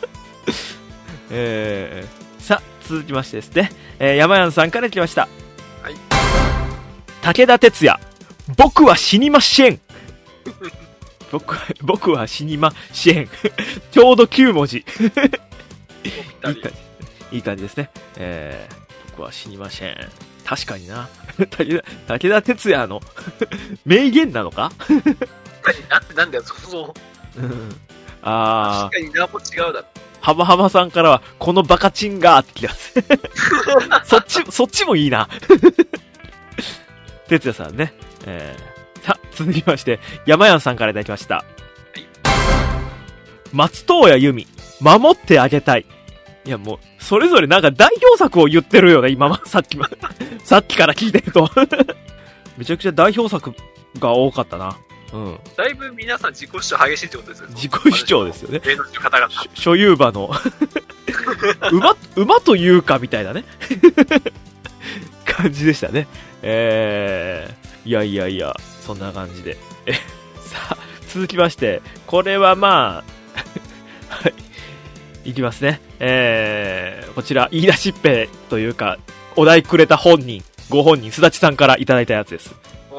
[1.30, 3.72] えー、さ、続きましてですね。
[3.99, 5.28] えー、山谷さんから来ました。
[5.82, 5.95] はい。
[7.22, 7.99] 武田鉄矢。
[8.55, 9.80] 僕は死にません。
[11.32, 13.30] 僕は、僕は死にません。
[13.91, 14.78] ちょうど9文字。
[14.78, 16.61] いい感じ。
[17.34, 17.89] いい感じですね。
[18.15, 18.76] えー、
[19.11, 19.97] 僕は死にません。
[20.45, 21.09] 確かにな。
[21.57, 23.01] 武田、武田鉄矢の
[23.86, 24.72] 名言なのか？
[25.89, 26.95] ななんだよ、そもそも。
[27.36, 27.76] うん
[28.30, 29.80] あ確かに名も違うだろ。
[29.80, 29.84] ー、
[30.19, 32.93] 浜浜さんからは、このバカチンガーって来てます。
[34.03, 35.30] そっち、そっちもいいな。
[37.30, 37.93] 哲也さんね。
[38.25, 41.45] えー、さ、続きまして、山谷さんからいただきました。
[43.53, 44.47] 松任谷由実、
[44.82, 45.86] 守ってあげたい。
[46.45, 49.89] いやもう、それぞれなんか代表作を言ってるよね、今ま、 さっきま、
[50.43, 51.49] さっきから聞いてると。
[52.57, 53.53] めちゃくちゃ代表作
[53.99, 54.78] が多かったな。
[55.14, 55.39] うん。
[55.55, 57.55] だいぶ皆さん自己主張激しいってことですよね。
[57.55, 58.60] 自己主張ですよね。
[58.64, 59.30] 芸能人の方々。
[59.30, 60.32] し所有馬の
[61.72, 63.45] 馬、馬というかみたいなね。
[65.26, 66.08] 感じでしたね。
[66.41, 69.58] えー、いやいやいや、そんな感じで。
[69.86, 69.93] え、
[70.41, 70.78] さあ、
[71.10, 73.03] 続きまして、これはま
[74.10, 74.30] あ、は
[75.24, 75.82] い、いきますね。
[75.99, 78.97] えー、こちら、言い出しっぺというか、
[79.36, 82.55] お題くれた本人、ご本人、すだちさんからいただいたやつです。
[82.91, 82.95] う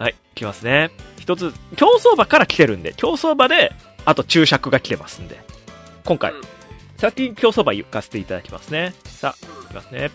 [0.00, 0.90] んはい、いきますね。
[1.24, 3.72] 一つ、競走馬から来てるんで、競走馬で、
[4.04, 5.40] あと注釈が来てますんで、
[6.04, 6.42] 今回、うん
[6.96, 8.94] 先に競走馬行かせていただきますね。
[9.04, 10.10] さあ、いきますね。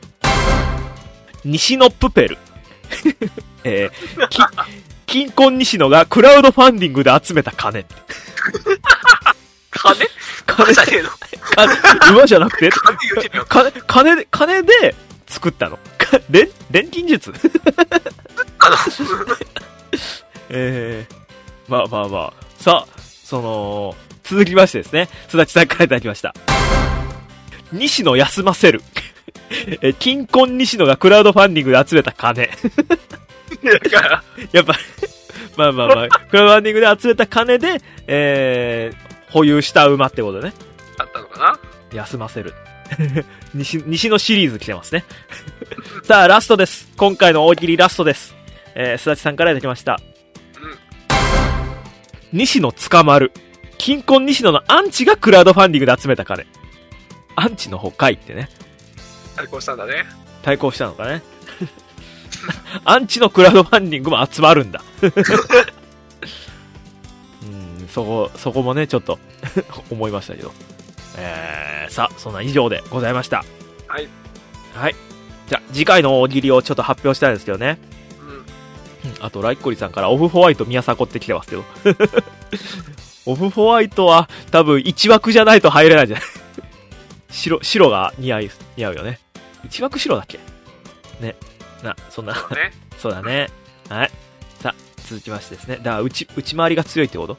[1.44, 2.38] 西野プペル。
[3.66, 4.40] えー、き、
[5.06, 7.86] 金婚西野がクラウドファンディングで集めた金。
[9.72, 10.08] 金？
[10.46, 11.10] 金じゃねえの？
[12.00, 12.70] 金、馬じゃなくて？
[12.72, 13.32] 金。
[13.48, 14.96] 金、金で、金で
[15.28, 15.78] 作ったの。
[15.98, 17.34] か錬、錬金術
[18.60, 18.78] あの、
[20.50, 22.34] えー、まあまあまあ。
[22.58, 26.34] さあ、その、続きましてですね、すだちさんからいただきました。
[27.72, 28.82] 西野休ませる。
[29.82, 32.50] え、金婚西野がクラウドファンディングで集めた金。
[34.52, 34.74] やっぱ、
[35.58, 40.54] まあまあまあ、クラウドファンディングで集めた金で、えー、保有した馬ってことでね、
[40.98, 41.60] あったのかな？
[41.94, 42.54] 休ませる。
[43.54, 45.06] 西、西野シリーズ来てますね。
[46.04, 46.88] さあ、ラストです。
[46.98, 48.36] 今回の大喜利ラストです。
[48.76, 50.00] えー、すだちさんからいただきました。
[52.34, 52.40] うん。
[52.40, 53.32] 西野捕まる。
[53.78, 56.46] 金婚西野のアンチがクラウドファンディングで集めた金。
[57.36, 58.50] アンチの方かいってね。
[59.36, 60.06] 対抗したんだね。
[60.42, 61.22] 対抗したのかね。
[62.84, 64.82] アンチのクラウドファンディングも集まるんだ。
[67.42, 69.18] うん、そこ、そこもね、ちょっと
[69.90, 70.52] 思いましたけど。
[71.18, 73.44] えー、さあ、そんな以上でございました。
[73.88, 74.08] はい。
[74.76, 74.96] はい。
[75.48, 77.80] じゃあ、次回の大喜利をちょっと発表したいんですけどね。
[79.22, 81.64] あと、ライッコリさんからオフホワイト宮迫って来てますけど。
[83.26, 86.26] オフホワイトは多分1枠じゃないと入れないんじゃない？
[87.32, 89.20] 白、白が似合い、似合うよね。
[89.68, 90.40] 1枠白だっけ？
[91.20, 91.36] ね。
[91.84, 92.72] な、そんな、そうね。
[92.98, 93.50] そうだね。
[93.90, 94.12] はい。
[94.62, 94.76] さあ、
[95.08, 95.78] 続きましてですね。
[95.78, 97.38] だから、内、内回りが強いってこと？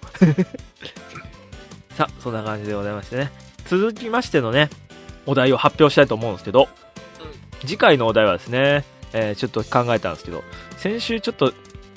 [1.96, 3.30] さあ、そんな感じでございましてね。
[3.66, 4.70] 続きましてのね、
[5.26, 6.68] お題を発表したいと思うんですけど、
[7.62, 10.42] 次回のお題はですね、えーちょっと考えたんですけど、
[10.76, 11.52] 先週ちょっと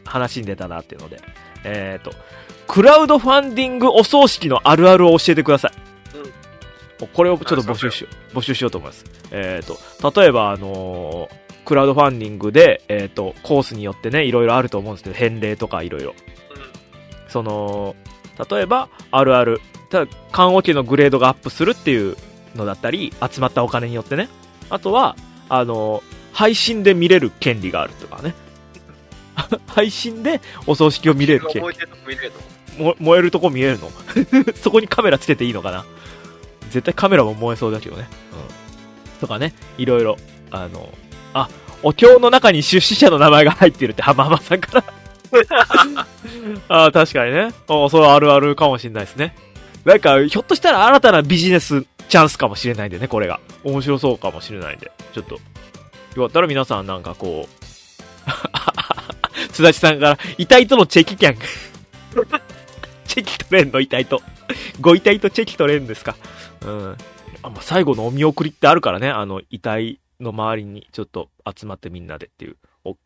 [0.06, 1.22] 話に出たなっていうので、
[1.64, 2.12] えっ、と、
[2.68, 5.72] クラウドファンディングお葬式のあるあるを教えてください。
[7.14, 9.06] これをちょっと募集しよう、募集しようと思います。
[9.32, 16.10] えっ、と、例えば、あのークラウドファンディングで、えっ、と、コースによってね、いろいろあると思うんですけど、返礼とかいろいろ。
[16.10, 16.16] うん。
[17.30, 17.96] その、
[18.50, 19.62] 例えば、あるある。
[19.90, 22.18] ただ、缶オケのグレードがアップするっていう
[22.56, 24.28] のだったり、集まったお金によってね。
[24.70, 25.16] あとは、
[25.48, 26.04] あの、
[26.34, 28.34] 配信で見れる権利があるとかね。
[29.68, 31.62] 配信でお葬式を見れる権利。
[31.62, 32.32] 燃えてるとこ見れる
[32.80, 33.92] のも燃えるとこ見えるの
[34.62, 35.86] そこにカメラつけていいのかな
[36.72, 38.08] 絶対カメラも燃えそうだけどね。
[39.14, 39.20] うん。
[39.20, 40.18] とかね、いろいろ、
[40.50, 40.90] あの、
[41.34, 41.50] あ、
[41.84, 44.84] お経の中に出資者の名前が入ってるって浜浜さんから。
[46.88, 47.50] あ確かにね。
[47.68, 49.36] あそれはあるあるかもしれないですね。
[49.86, 53.40] なんか、ひょっとしたら新たなビジネスチャンスかもしれないんでね、これが。
[53.64, 54.92] 面白そうかもしれないんで。
[55.14, 55.40] ちょっと、
[56.16, 57.54] よかったら皆さんなんかこう、
[59.54, 61.38] すだちさんから、遺体とのチェキキャン。
[63.06, 63.80] チェキ取れんの？
[63.80, 64.22] 遺体と。
[64.82, 66.16] ご遺体とチェキ取れるんですか？
[66.62, 66.98] うん。
[67.44, 72.58] あまあ、最後のお見送りってあるからね、あの、遺体の周りにちょっと集まってみんなでっていう。
[72.84, 72.98] お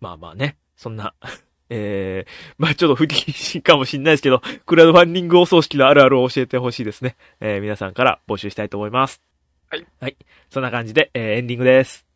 [0.00, 1.14] まあまあね、そんな、
[1.70, 7.16] えー、まあちょっと不謹慎かもしんないですけど、クラウドファンディングお葬式のあるあるを教えてほしいですね。
[7.40, 9.22] えー、皆さんから募集したいと思います。
[9.70, 9.86] はい。
[10.00, 10.16] はい。
[10.50, 12.09] そんな感じで、えー、エンディングです。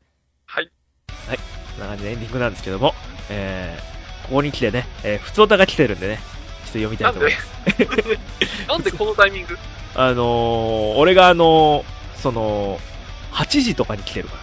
[1.29, 1.39] はい。
[1.39, 1.43] こ
[1.79, 2.95] んな感じでエンディングなんですけども、
[3.31, 8.69] えー、ここに来てね、えー、普通歌が来てるんでね、ちょっと読みたないんと思いでます。
[8.69, 8.93] なんで？
[8.97, 9.59] このタイミング？
[9.97, 12.81] あのー、俺があのー、その、
[13.33, 14.37] 8時とかに来てるか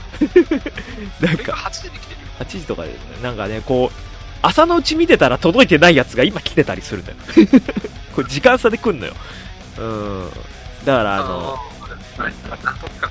[1.21, 1.27] ら。
[1.27, 3.97] なんか、8時に来てる8時とかで、ね、なんかね、こう、
[4.41, 7.17] 朝のうち見てたら届いてないやつが今来てたりするんだよ。
[8.15, 9.13] これ時間差で来んのよ。
[9.77, 10.29] うん。
[10.85, 12.33] だから、あの、ーはい。
[12.49, 13.10] なんとか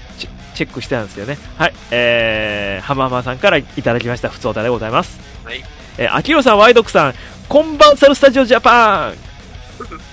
[0.51, 1.39] チチェックしてたんですよね。
[1.57, 1.75] はい。
[1.91, 5.19] えー、浜浜さんからいただきました、ふつおたでございます。
[5.45, 5.63] はい。
[5.99, 7.15] えー、秋広さん、ワイドクさん、
[7.49, 9.15] こんばんさるスタジオジャパン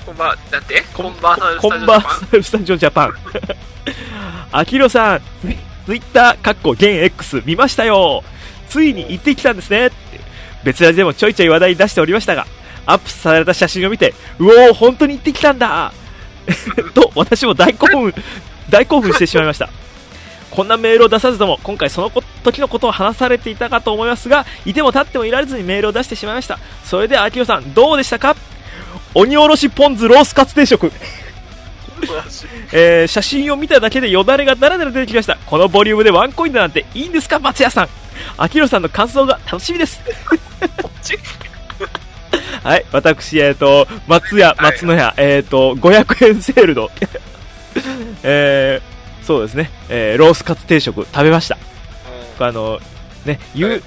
[0.05, 3.13] こんばん、だってこんばんは、こんばんさるスタジオジャパン。
[4.51, 5.21] 秋広 さん、
[5.85, 8.23] ツイッター、かっこ現 X 見ましたよ。
[8.69, 9.91] ついに行ってきたんですね。
[10.63, 12.47] 別ラジでもちょいちょい話題に出しておりましたが、
[12.85, 15.93] アップされた写真を見て、うおー、本当に行ってきたんだ
[16.93, 18.13] と、私も大興奮、
[18.69, 19.69] 大興奮してしまいました。
[20.57, 26.57] こんなメールを出さずとも、今回そのこ時のことを話されていたかと思いますが、いても立ってもいられずにメールを出してしまいました。
[26.83, 28.35] それでは、秋代さん、どうでしたか？
[29.13, 30.91] 鬼おろしポン酢ロースカツ定食。
[32.73, 35.37] えー、写真を見ただけでよだれがだらだら出てきました。
[35.45, 37.89] このボリュームでワンコインだなんていいんですか、松屋さん。
[38.37, 40.01] 秋広さんの感想が楽しみです。
[42.63, 46.89] はい、私、えっ、と、松屋、松野屋、えっ、と、500円セールの、
[48.23, 48.96] えー、
[49.27, 51.57] そうですね、えー、ロースカツ定食食べました。
[52.39, 52.79] あの、
[53.25, 53.59] ね、うん。
[53.59, 53.83] U、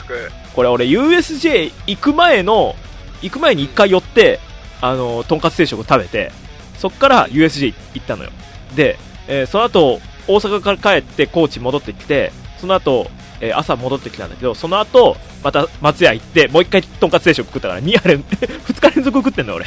[0.54, 2.76] これ俺 USJ 行く前の、
[3.22, 4.38] 行く前に一回寄って、
[4.82, 6.30] あの、とんかつ定食食べて、
[6.76, 8.30] そっから USJ 行ったのよ。
[8.76, 13.10] で、えーその後、大阪から帰って高知戻ってきて、その後、
[13.40, 19.64] えー朝戻ってきたんだけど、その後、また松屋行って、もう一回とんかつ定食食ったから、2連、2 日連続食ってんの俺。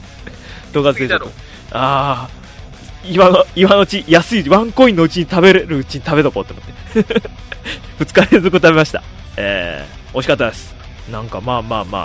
[0.72, 1.26] とんかつ定食。
[1.72, 2.43] ああ、
[3.06, 7.30] 今の、今のうち、安い、ワンコインのうちに食べれるうちに食べとこうって思って。
[8.04, 9.02] 2日連続食べました。
[9.36, 10.74] えー、美味しかったです。
[11.10, 11.98] なんかまあまあま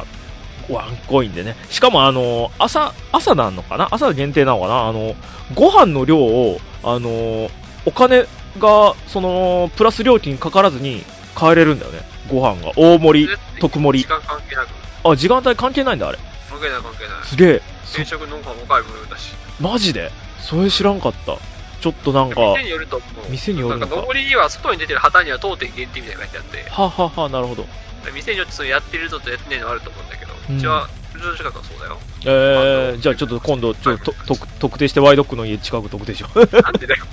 [0.69, 1.55] あ、ワンコインでね。
[1.69, 3.87] しかもあの、朝、朝なんのかな？
[3.91, 4.87] 朝限定なのかな？
[4.87, 5.15] あの、
[5.55, 7.49] ご飯の量を、あの、
[7.85, 8.25] お金
[8.59, 12.01] が、その、プラス料金かからずに買えれるんだよね。
[12.27, 12.71] ご飯が。
[12.75, 13.29] 大盛り、
[13.59, 14.09] 特盛り時。
[14.09, 14.69] 間関係なく。
[15.05, 16.19] あ、時間帯関係ないんだ、あれ。
[16.49, 17.25] 関係ない関係ない。
[17.25, 17.61] すげえ。
[17.85, 19.33] そ定食の方がおい無料だし。
[19.59, 20.11] マジで？
[20.41, 21.37] それ知らんかった。
[21.81, 23.29] ちょっとなんか、は店によると思う。
[23.29, 27.65] 店によるのかなんか、上りには外に出てる旗には当店限定みたいなの書いてあって、はははなるほど。
[28.13, 31.97] 店によってそのやってるのとやってないのあると思うんだけど、うんうちは、うちの近くはそうだよ。
[32.25, 36.39] えー、じゃあちょっと今度、ちょっとと特特定してワイドックの家近く特定しよう。
[36.39, 37.05] なんでだよ。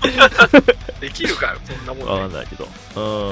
[1.01, 2.35] できるかよ、そんなもわかんね。
[2.35, 2.67] んないけど。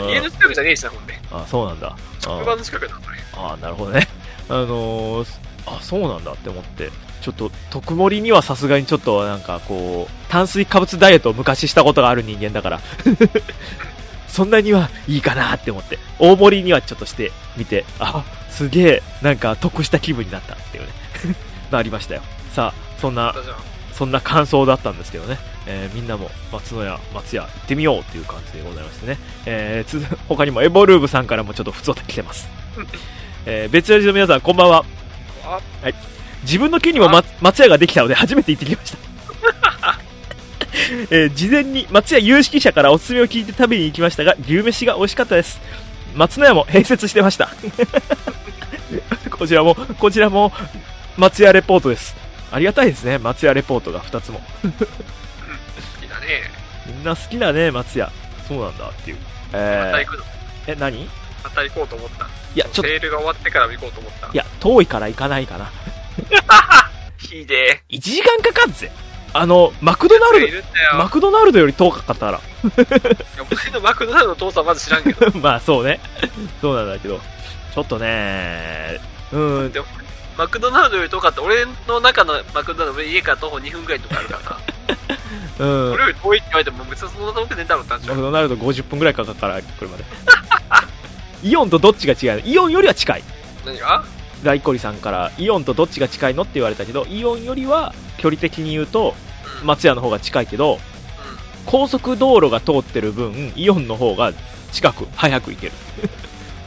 [0.08, 1.18] 家の近くじゃねえしな、ほんで。
[1.32, 1.88] あ、そうなんだ。
[1.88, 3.16] あ職場の近くだ、それ。
[3.32, 4.08] あー、なるほどね。
[4.48, 6.90] あのー、あ、そうなんだって思って。
[7.24, 12.80] ちょっと、特盛りにはさすがにちょっとなんかこう、炭水化物ダイエットを昔したことがある人間だから、
[14.28, 20.90] そんなにはいいかなって思って、大盛りにはちょっとしてみて、あ、すげえ、なんか得した気分になったっていうね、
[21.72, 22.20] なりましたよ。
[22.52, 23.34] さあ、そんな、
[23.94, 24.10] そん。
[24.10, 32.50] な感想だったんですけどね、えーみんなも松野屋、松屋行ってみようっていう感じでございましてね、えーつ他にもエボルーブさんからもちょっと普通おた来てます。
[33.46, 34.84] えー別ラジの皆さん、こんばんは。
[35.46, 35.58] あ
[36.44, 38.98] 自分の家にも、ま、松屋ができたので初めて行ってきました。
[41.10, 45.60] えー事前に松屋有識者からおすすめを聞いて食べに行きましたが、牛飯が美味しかったです。
[46.14, 47.50] 松野屋も併設してました。
[49.30, 50.52] こちらも、こちらも、
[51.16, 52.14] 松屋レポートです。
[52.52, 54.40] ありがたいですね、松屋レポートが2つも。
[54.62, 54.68] 好
[56.00, 56.50] きだね。
[56.86, 58.10] みんな好きだね、松屋。
[58.46, 59.16] そうなんだっていう。
[59.16, 59.22] ま
[59.54, 60.24] えー、た行くの？
[60.68, 61.02] え、何？
[61.02, 61.08] い
[61.42, 62.28] また行こうと思った。
[62.54, 64.30] や、ちょっと、いセールが終わってから行こうと思った。
[64.32, 65.70] や、遠いから行かないかな。
[66.18, 66.38] 冷
[67.18, 68.90] ひで1時間かかんぜ。
[69.36, 70.62] あの、マクドナルド、
[70.96, 71.10] マよ。
[71.10, 72.38] クドナルドより遠かったら。
[72.38, 72.40] い
[72.78, 75.26] や俺のマクドナルドの父さんまず知らんけど。
[75.40, 75.98] まあそうね。
[76.60, 77.20] そうなんだけど。
[77.74, 79.00] ちょっとね、
[79.32, 79.86] うん、でも
[80.38, 81.42] マクドナルドより遠かった。
[81.42, 84.58] 俺の中のマクドナルド、家から徒歩2分ぐらいのとこあるからさ。
[85.58, 85.92] うん。
[85.94, 87.92] 俺より遠いって言われても別にそんな遠くねえだろって。
[87.92, 90.04] マクドナルド50分くらいかかるから、車で。
[91.42, 92.42] イオンとどっちが違う？
[92.42, 93.24] のイオンよりは近い。
[93.66, 94.04] 何が？
[94.44, 99.14] ライコリさんから、イオンとどっちが近いのって言われたけど、イオンよりは距離的に言うと、
[99.62, 99.66] うん。
[99.66, 100.78] 松屋の方が近いけど、うん
[101.66, 104.32] 高速道路が通ってる分、イオンの方が
[104.70, 105.72] 近く、早く行ける。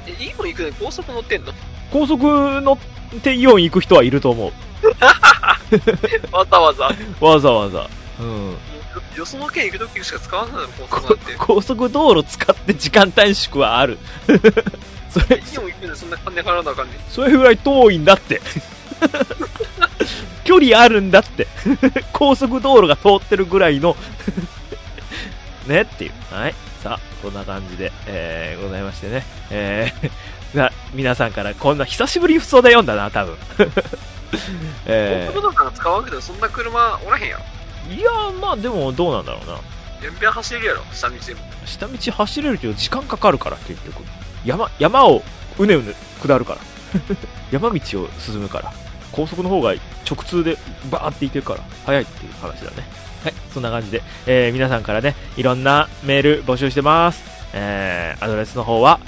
[0.07, 1.53] え、イオン行くのに高速乗ってんの？
[1.91, 2.77] 高速乗っ
[3.21, 4.51] てイオン行く人はいると思う。
[6.35, 6.89] わざわざ。
[7.21, 7.87] わざわざ。
[8.19, 8.57] うん。
[9.15, 10.67] よその県行くときしか使わないの。
[11.37, 13.99] 高速道路使って時間短縮はある。
[15.19, 16.98] それ、イオン行くのにそんな金払わなあかんねん。
[17.10, 18.41] それぐらい遠いんだって。
[20.44, 21.48] 距離あるんだって。
[22.14, 23.95] 高速道路が通ってるぐらいの
[25.68, 26.11] ねっていう。
[26.34, 26.56] はい。
[26.81, 29.26] さあ、こんな感じで、えー、ございましてね。
[29.49, 33.38] えー、な、皆さんからこんな久しぶりに普通で読んだな、多分。
[34.85, 37.44] え高速道路なんか使わんけど、そんな車おらへんやろ。
[37.89, 39.53] ー、いやー、まあでもどうなんだろうな。
[40.06, 41.41] やんぴゃん走れるやろ、下道でも。
[41.65, 44.03] 下道走れるけど時間かかるから、結局。
[44.45, 45.22] 山、山を
[45.57, 46.59] うねうね下るから。
[47.51, 48.73] 山道を進むから。
[49.11, 49.73] 高速の方が
[50.09, 50.57] 直通で
[50.91, 52.88] バーって行けるから、早いっていう話だね。
[53.23, 57.23] はい、そんな感じで、えー皆さんからね、いろんなメール募集してます。
[57.53, 58.99] えー、アドレスの方は、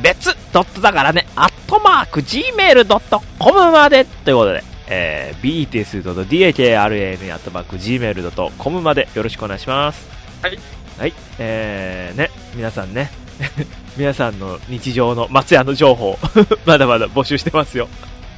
[0.00, 10.08] 別ドットだからね、アットマーク gmail.com までということで、えー、bts.dakrn アットマーク gmail.com までよろしくお願いします。
[10.42, 10.58] はい。
[10.98, 13.10] はい、えー、ね、皆さんね、
[13.96, 16.18] 皆さんの日常の松屋の情報、
[16.66, 17.88] まだまだ募集してますよ。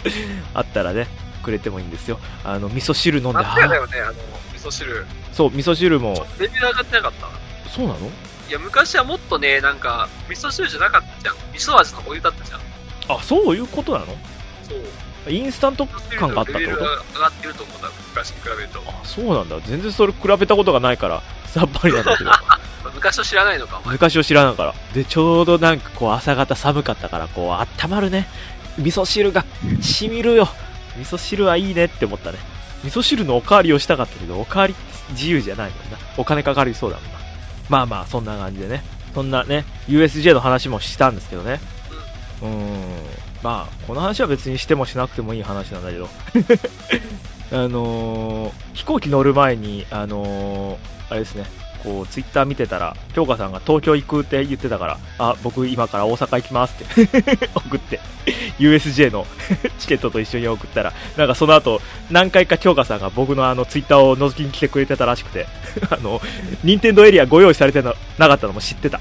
[0.55, 1.07] あったらね、
[1.43, 2.19] くれてもいいんですよ。
[2.45, 4.13] あの、味噌汁飲んで、は松屋だよね、あの、
[4.55, 5.07] 味噌汁。
[5.33, 7.29] そう、味噌汁も、レベル上がってなかった
[7.71, 7.99] そうなの？
[8.49, 11.35] いや、昔はもっとね、なんか、味噌汁じゃなかったじゃん。
[11.55, 12.61] 味噌味のお湯だったじゃん。
[13.09, 14.07] あ、そういうことなの？
[14.69, 15.33] そう。
[15.33, 15.87] インスタント
[16.19, 16.81] 感があったってこと？
[16.81, 18.83] 上がってると思うんだ、昔に比べると。
[18.87, 19.57] あ、そうなんだ。
[19.67, 22.31] 全然それ比べたことがないから、さっぱりなんだけど。
[22.95, 24.75] 昔を知らないのか、昔を知らないから。
[24.95, 28.27] で、ちょうどなんかこう朝方寒かったから、こう温まるね。
[28.79, 29.45] 味噌汁が
[29.81, 30.49] 染みるよ。
[30.97, 32.39] 味噌汁はいいねって思ったね。
[32.85, 34.75] 味噌汁のおかわりをしたかったけど、おかわり
[35.11, 35.99] 自由じゃないもんな。
[36.17, 37.19] お金かかりそうだもんな。
[37.69, 38.83] まあまあ、そんな感じでね。
[39.15, 41.61] そんなね、USJ の話もしたんですけどね。
[42.43, 42.83] うん。
[43.43, 46.09] まあ、この話は別にしてもしなくてもいい話なんだけど。
[47.53, 50.77] あのー飛行機乗る前に、あのー
[51.11, 51.45] あれですね、
[51.83, 58.01] こう、ツイッター見てたら、京香さんが東京行くって言ってたから、あ、僕今から大阪行きますって 送って、
[58.59, 59.27] USJ の
[59.79, 61.81] チケットと一緒に送ったら、なんかその後、
[62.11, 65.47] 何回か京香さんが僕のあのツイッターを覗きに来てくれてたらしくて、
[65.91, 66.21] あの、
[66.63, 69.01] 任天堂エリアご用意されてななかったのも知ってた。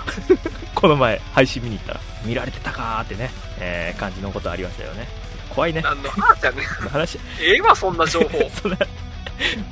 [0.75, 5.07] この前、配信見に行ったら、見られてたかーってね、えー、感じのことありましたよね。
[5.49, 5.81] 怖いね。
[5.81, 6.65] 何の話やねん。
[6.65, 8.49] 話、ええわ、そんな情報。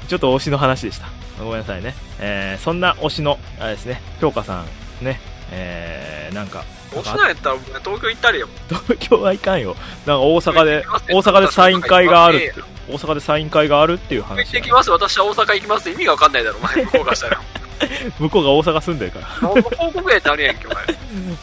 [0.07, 1.07] ちょっと推しの話でした。
[1.39, 1.95] ごめんなさいね。
[2.19, 4.63] えー、そんな推しの、あれですね、京香さ
[5.01, 5.19] ん、ね、
[5.51, 8.47] えー、なんか、どうしないやったら、東京行ったりよ。
[8.69, 9.75] 東京はいかんよ。
[10.05, 15.89] なんか大阪で、大阪でサイン会があるって、大阪でサイン会があるっていう行っ話だね、てきます、私は大阪行きます。
[15.89, 16.75] 意味がわかんないだろ、お前。
[16.85, 17.41] 向こうがしたら。
[18.17, 20.85] 向こうが大阪住んでるから、報告やってあるやんけ、お前。
[20.85, 20.95] 代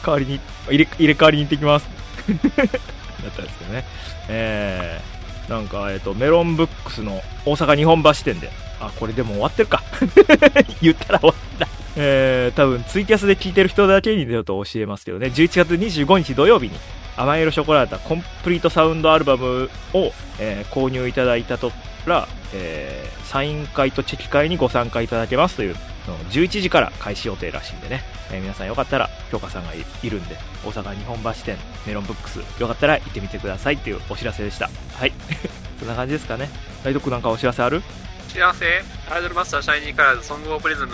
[0.07, 1.89] わりに、入れ、入れ替わりに行ってきます。
[2.27, 3.85] だったんですけどね。
[4.29, 8.51] えー、なんか、えっ、と、メロンブックスの大阪日本橋店で、
[8.81, 9.83] あ、これでも終わってるか。
[10.81, 11.69] 言ったら終わった。
[11.97, 16.73] えー、多分ツイキャスで聞いてる人だけにちょっと教えますけどね、11月25日土曜日に、
[17.17, 21.71] 甘い色ショコラータコンプリートサウンドアルバムを、えー購入いただいたと
[22.07, 25.77] ら、えーサイン会とチェキ会にご参加いただけますという
[26.07, 31.57] のを11時から開始予定らしいんでね、えー皆さんよかったら、京香さんがいいるんで、大阪日本橋店
[31.87, 33.75] メロンブックス、よかったら行ってみてください。
[33.75, 34.69] っていうお知らせでした。
[34.95, 35.13] はい。
[35.79, 36.49] そんな感じですかね。
[36.83, 37.83] 大徳なんかお知らせある？
[38.29, 38.85] 幸せ。
[39.11, 40.93] アイドルマスターシャイニーカラーズソングオブリズム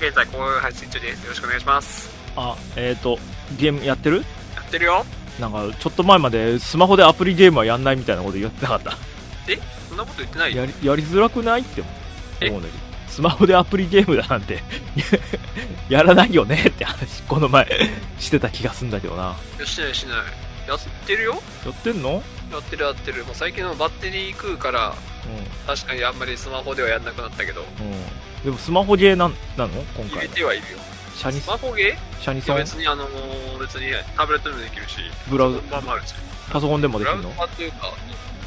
[0.00, 1.22] 現在公演配信中です。
[1.24, 2.10] よろしくお願いします。
[2.36, 3.18] あ、えっ、ー、と、
[3.58, 4.18] ゲームやってる？
[4.56, 5.04] やってるよ。
[5.38, 8.96] なんか、ちょっと前までスマホでアプリゲームはやんないみたいなこと言ってなかった？
[9.88, 10.62] そんなこと言ってないよ。
[10.62, 11.60] やり、やりづらくない？
[11.60, 11.90] って思
[12.40, 12.52] えう。
[12.58, 12.91] んだけど。
[13.12, 14.62] スマホでアプリゲームだなんて、
[15.90, 17.66] やらないよねって話、この前、
[18.18, 19.36] してた気がすんだけどな。
[19.66, 20.16] しないしない。
[20.66, 21.42] やってるよ。
[21.66, 22.22] やってんの？
[22.50, 23.24] やってるやってる。
[23.26, 24.94] もう最近のバッテリー食うから
[25.66, 27.66] 確かにあんまりスマホではやんなくなったけど。
[27.80, 27.86] うん。
[27.86, 28.44] うん。
[28.44, 29.72] でもスマホゲーなんなの？
[29.98, 30.28] 今入れ回。
[30.30, 30.78] てはいるよ。
[31.16, 32.22] シャニスマホゲー？
[32.22, 34.96] シャニソン別にあのー別にタブレットでもできるし。
[35.28, 36.14] ブラウ本番もあるし。
[36.50, 37.22] パソコンでもできるの？
[37.22, 37.92] ブラウザーというか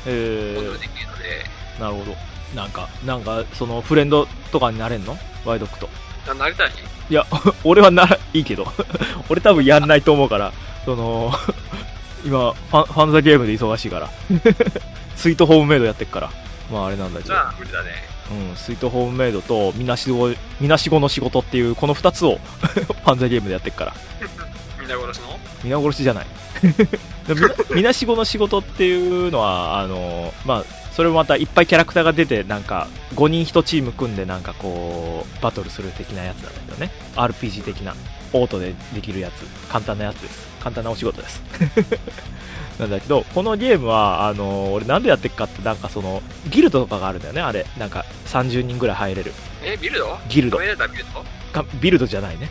[0.07, 0.79] えー。
[0.79, 1.45] できるので。
[1.79, 2.15] なるほど。
[2.55, 5.17] なんか、なんか、その、フレンドとかになれんの？
[5.45, 5.89] ワイドクと。
[6.27, 6.71] あなりたい
[7.09, 7.25] いや、
[7.63, 8.65] 俺はなら、いいけど。
[9.29, 10.51] 俺多分やんないと思うから、
[10.85, 11.31] その、
[12.25, 14.09] 今、ファン、ファンザゲームで忙しいから。
[15.15, 16.31] スイートホームメイドやってっから。
[16.71, 17.33] まああれなんだけど。
[17.35, 17.89] じゃあ、無理だね。
[18.31, 20.29] うん、スイートホームメイドと、みなしご、
[20.59, 23.93] みなしごの仕事っていう、この二つを、ファンザゲームでやってっから。
[24.81, 25.39] 皆殺しの？
[25.63, 26.25] 皆殺しじゃない。
[27.75, 36.89] みなしごの仕事っていうのは、あの、まあ、それもまたいっぱいキャラクターが出て、なんか、5人1チーム組んで、なんかこう、バトルする的なやつなんだけどね。
[37.17, 37.93] RPG 的な、
[38.31, 39.43] オートでできるやつ。
[39.69, 40.47] 簡単なやつです。
[40.61, 41.43] 簡単なお仕事です。
[42.79, 47.65] なんだけど、このゲームは、あの、俺なんでやってっかって、なんかその、ギルドとかがあるんだよね、あれ。
[47.77, 49.33] なんか、30人ぐらい入れる。
[49.65, 50.17] え、ビルド？
[50.29, 50.85] ギルドビルド？
[51.51, 52.49] かビルドじゃないね。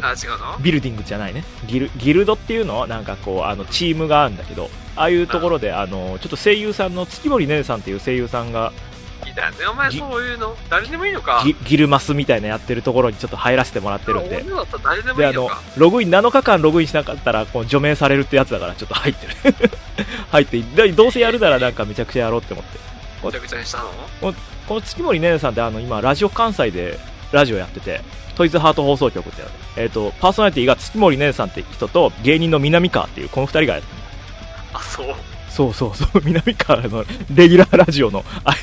[0.00, 0.58] あ、違うの？
[0.62, 1.44] ビルディングじゃないね。
[1.66, 8.72] ギル、ギルドっていうのはなんかこう、あの、チームがあるんだけど、ああいうところで、あの、ちょっと声優さんの月森ねねさんっていう声優さんが
[9.26, 9.66] いたね。
[9.66, 10.56] お前ぎそういうの？
[10.68, 11.42] 誰でもいいのか？
[11.44, 14.42] ギギルマスみたいなやってるところにちょっと入らせてもらってるんで。
[14.42, 19.34] であのログイン、7日間ログインしなかったら、こう、除名されるってやつだから、ちょっと入ってる。
[20.30, 22.78] 入って、でどうせやるならなんかめちゃくちゃやろうって思って。
[23.24, 24.34] めちゃくちゃにしたの？
[24.72, 26.98] この月森ねねさんってあの、今、ラジオ関西で
[27.30, 28.00] ラジオやってて、
[28.36, 29.42] トイズハート放送局って。
[29.76, 34.02] えっ、と、パーソナリティが月森ねねさんって人と、芸人の南川っていう、この二人がやってる。
[34.72, 35.14] あ、そう。
[35.50, 37.04] そうそうそう、南川の
[37.34, 38.54] レギュラーラジオのあ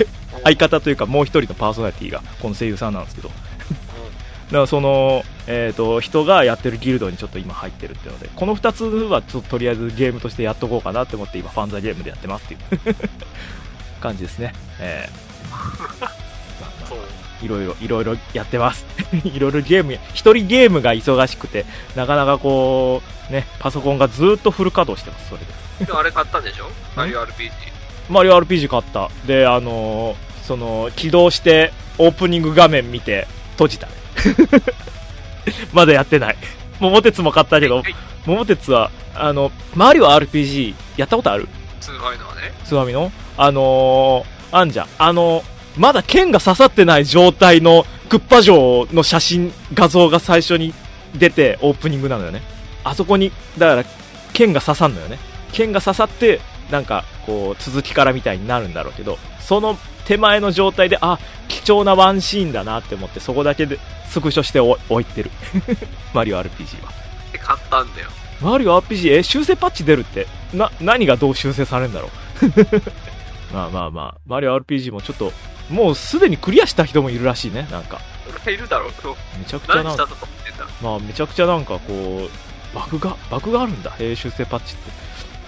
[0.43, 12.57] 相方というかもう一人のパーソナリティがこの声優さんなんですけど、だからその、えっ、と、人がやってるギルドにちょっと今入ってるっていうので、この二つはちょっととりあえずゲームとしてやっとこうかなって思って今ファンザゲームでやってますってい
[12.91, 12.95] う。
[14.01, 14.55] 感じですね。
[14.79, 15.28] えー
[16.87, 16.99] そう。
[17.41, 18.85] いろいろ、いろいろやってます。
[19.23, 21.65] いろいろゲームや、一人ゲームが忙しくて、
[21.95, 25.41] なかなかこう、ね、パソコンがずっとフル稼働してます、それ
[25.79, 25.85] で。
[25.85, 26.69] でもあれ買ったんでしょ？
[26.95, 27.51] マリオ RPG。
[28.09, 29.09] マリオ RPG 買った。
[29.25, 30.15] で、あのー
[30.45, 33.93] その、起動して、オープニング画面見て、閉じたね。
[35.73, 36.37] まだやってない。
[36.79, 41.47] 桃鉄も買ったけど、はい桃鉄は、あの、マリオ RPG、やったことある？
[41.79, 42.51] すごいのはね。
[42.65, 43.11] つがみの？
[43.37, 44.87] あのー、あんじゃん。
[44.97, 45.43] あのー
[45.77, 50.73] まだ剣が刺さってない状態のクッパ城の写真、画像が最初に
[51.15, 52.41] 出てオープニングなのよね。
[52.83, 53.85] あそこに、だから、
[54.33, 55.19] 剣が刺さんのよね。
[55.51, 56.39] 剣が刺さって、
[56.71, 65.31] なんか、こう、続きからみたいになるんだろうけど、その手前の状態で、あ、貴重なワンシーンだなって思って、そこだけでスクショしてお置いてる。
[66.13, 66.91] マリオ RPG は。
[67.31, 68.09] で、買ったんだよ。
[68.41, 72.09] マリオ RPG、え、修正パッチ出るって、な、何がどう修正されるんだろ
[72.41, 73.53] う？
[73.53, 75.33] まあまあまあ、マリオ RPG もちょっと、
[75.69, 77.99] もうすでにクリアした人もいるらしいね、なんか。
[78.43, 78.91] 俺いるだろう。
[79.37, 80.07] めちゃくちゃなんか。
[80.81, 82.29] まあめちゃくちゃなんかこ
[82.73, 84.77] う、バグが、バグがあるんだ、えー修正パッチっ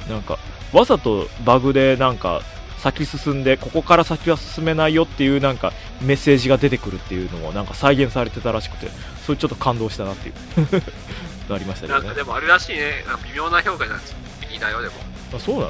[0.05, 0.13] て。
[0.13, 0.37] なんか、
[0.73, 2.41] わざとバグでなんか、
[2.77, 5.71] 先進んで、ここから先は進めないよっていうなんか、
[6.01, 8.89] メッセージが出てくるっていうのもなんか再現されてたらしくて、
[9.25, 10.35] それちょっと感動したなっていう、
[11.49, 12.13] なりましたねなんか。
[12.13, 13.03] でもあれらしいね。
[13.23, 14.15] 微妙な評価なんです
[14.51, 14.95] いいだよ、でも。
[15.33, 15.67] あそうな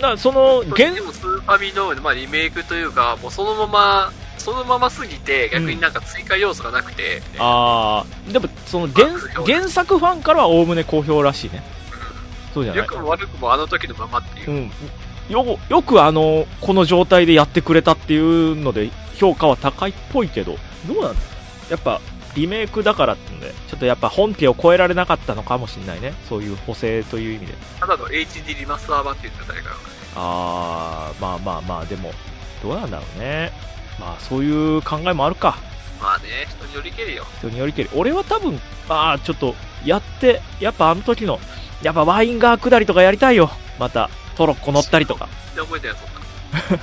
[0.00, 0.12] の？
[0.12, 8.32] なその、現でもスーファミの、まあ、リメイクというか、もうそのまま、そのまますぎて、逆になんか追加要素がなくて、あー。
[8.32, 9.10] でもその原
[9.46, 11.62] 原作ファンからはおおむね好評らしいね。
[12.54, 12.82] そうじゃない？
[12.82, 14.50] 良くも悪くもあの時のままっていう。
[14.50, 14.54] う。
[14.54, 14.70] ん。
[15.28, 20.56] よよくあのこの状態でやってくれたっていうので評価は高いっぽいけど。
[20.88, 21.20] どうなんだ？
[21.70, 22.00] やっぱ
[22.34, 26.14] リメイクだからってのでちょっとやっぱ本家を超えられなかったのかもしれないね。
[26.28, 27.54] そういう補正という意味で。
[27.80, 29.76] ただの HD リマスター版って言ってた誰かが。
[30.16, 32.12] あーまあまあまあでも
[32.62, 33.52] どうなんだろうね。
[33.98, 35.58] まあそういう考えもあるか。
[36.00, 37.24] まあね、人によりけるよ。
[37.38, 37.90] 人によりけり。
[37.94, 39.54] 俺は多分ああちょっと
[39.84, 41.38] やってやっぱあの時の
[41.82, 43.50] やっぱワインガー下りとかやりたいよ。
[43.78, 45.28] またトロッコ乗ったりとか。
[45.54, 46.82] で、覚えたやつそんな。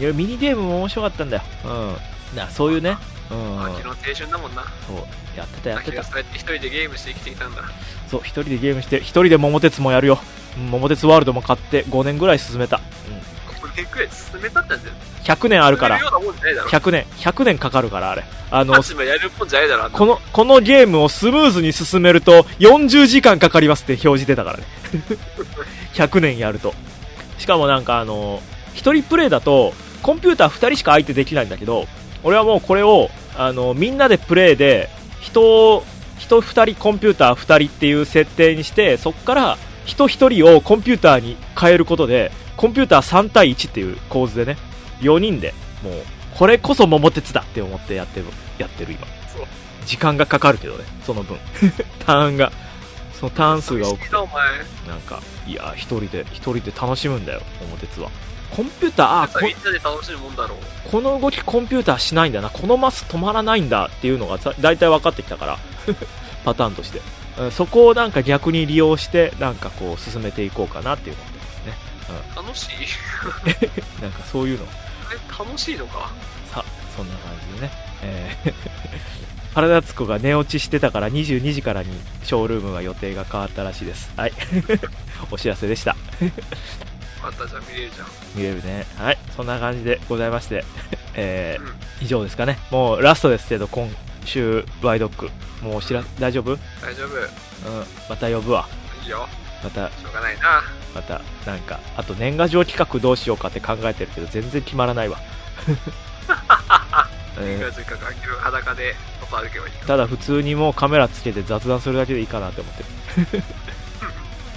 [0.00, 1.42] いやミニゲームも面白かったんだよ。
[1.64, 1.68] う
[2.34, 2.36] ん。
[2.36, 2.96] なそういうね
[3.32, 4.64] うん秋の青春だもんな。
[4.86, 4.96] そう
[5.36, 7.62] やってたやってたそうやって一人でゲームして生きてきたんだ。
[8.08, 10.18] そう一人でゲームして一人で桃鉄もやるよ
[10.58, 14.80] うん桃鉄ワールドも買って5年ぐらい進めた、うん、5年くらい進めたんだよ。
[15.24, 16.68] 100年あるから進めるようなもんじゃないだろ。
[16.68, 18.74] 100年100年かかるからあれあの
[19.92, 24.64] この、このゲームをスムーズに進めると40時間かかりますって表示出たからね。
[25.94, 26.74] 100年やると。
[27.38, 28.42] しかもなんかあの、
[28.74, 29.72] 一人プレイだと、
[30.02, 31.86] コンピューター2人しか相手できないんだけど、
[32.22, 34.88] 俺はもうこれを、あの、みんなでプレイで、
[35.20, 35.84] 人を、
[36.18, 44.56] 人2人コンピューター2人っていう設定にして、そこから人1人をコンピューターに変えることで、コンピューター3対1っていう構図でね、
[45.00, 45.94] 4人で、もう、
[46.36, 48.26] これこそ桃鉄だって思ってやってる、
[48.58, 49.06] やってる今。
[49.86, 51.36] 時間がかかるけどね、その分。
[52.06, 52.52] ターンが、
[53.18, 54.14] そのターン数が多くて。
[54.88, 58.10] なんか、いや、一人で、一人で楽しむんだよ、桃鉄は。
[58.54, 60.90] コンピューター、あこみんなで楽しむもんだろう。
[60.90, 65.58] この動きコンピューターしないんだな、このマス止まらないんだっていうのがさ大体分かってきたから、
[66.44, 66.98] パターンとして。
[66.98, 71.74] うんそこをなんか逆に利用して、なんかこう進めていこうかなっていう思ってますね。
[72.36, 72.76] 楽しい？
[73.96, 74.02] うん。
[74.02, 76.10] なんかそういうの、え、楽しいのか？
[76.52, 76.62] さ、
[76.94, 77.72] そんな感じでね。
[78.02, 78.54] えー
[79.54, 81.90] 原田敦子が寝落ちしてたから22時からに
[82.24, 84.10] ショールームは予定が変わったらしいです。
[84.16, 84.32] はい。
[85.30, 85.94] お知らせでした。
[87.22, 88.06] またじゃあ見れるじゃん。
[88.34, 88.86] 見れるね。
[88.98, 89.18] はい。
[89.36, 90.64] そんな感じでございまして、
[91.14, 92.58] えーうん以上ですかね。
[92.72, 93.88] もうラストですけど、今
[94.24, 95.30] 週、ワイドック。
[95.62, 96.52] もうお知ら、大丈夫？
[96.52, 96.60] うん。
[96.82, 97.10] 大丈夫。
[98.08, 98.66] また呼ぶわ。
[99.04, 99.28] いいよ。
[99.62, 100.62] また、しょうがないな。
[100.92, 105.18] また、なんか、あと年賀状企画どうしようかって考えてるけど、全然決まらないわ。
[107.38, 108.94] えーガジかかける裸で
[109.30, 109.86] 外歩けばいいか。
[109.86, 112.82] ただ普通にもうカメラつけて雑談するだけでいいかなって思って
[113.38, 113.42] る。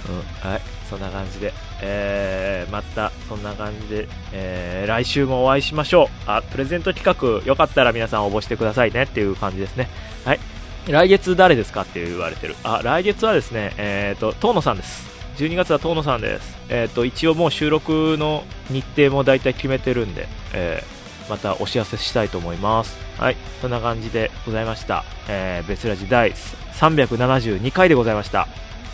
[0.44, 0.60] うん、はい。
[0.88, 1.52] そんな感じで、
[1.82, 6.08] えー、また、そんな感じで、えー、来週もお会いしましょう。
[6.26, 9.88] あ、プレゼント企画、よかったら皆さん応募してくださいねっていう感じですね。
[10.24, 10.40] はい。
[10.88, 12.54] 来月誰ですかって言われてる。
[12.62, 15.16] あ、来月はですね、えーと、遠野さんです。
[15.36, 16.56] 12月は遠野さんです。
[16.68, 22.96] えーと、一応もう収録の日程も大体決めてるんで、えー、またお知らせしたいと思います。
[23.18, 23.36] はい。
[23.60, 25.04] そんな感じでございました。
[25.28, 28.46] えー、別ラジ第372回でございました。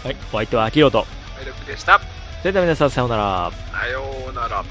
[0.02, 0.16] はい。
[0.32, 1.06] お相手はアキロと。
[1.42, 2.00] 体力でした。
[2.40, 3.52] それでは皆さんさようなら。
[3.72, 4.64] さようなら。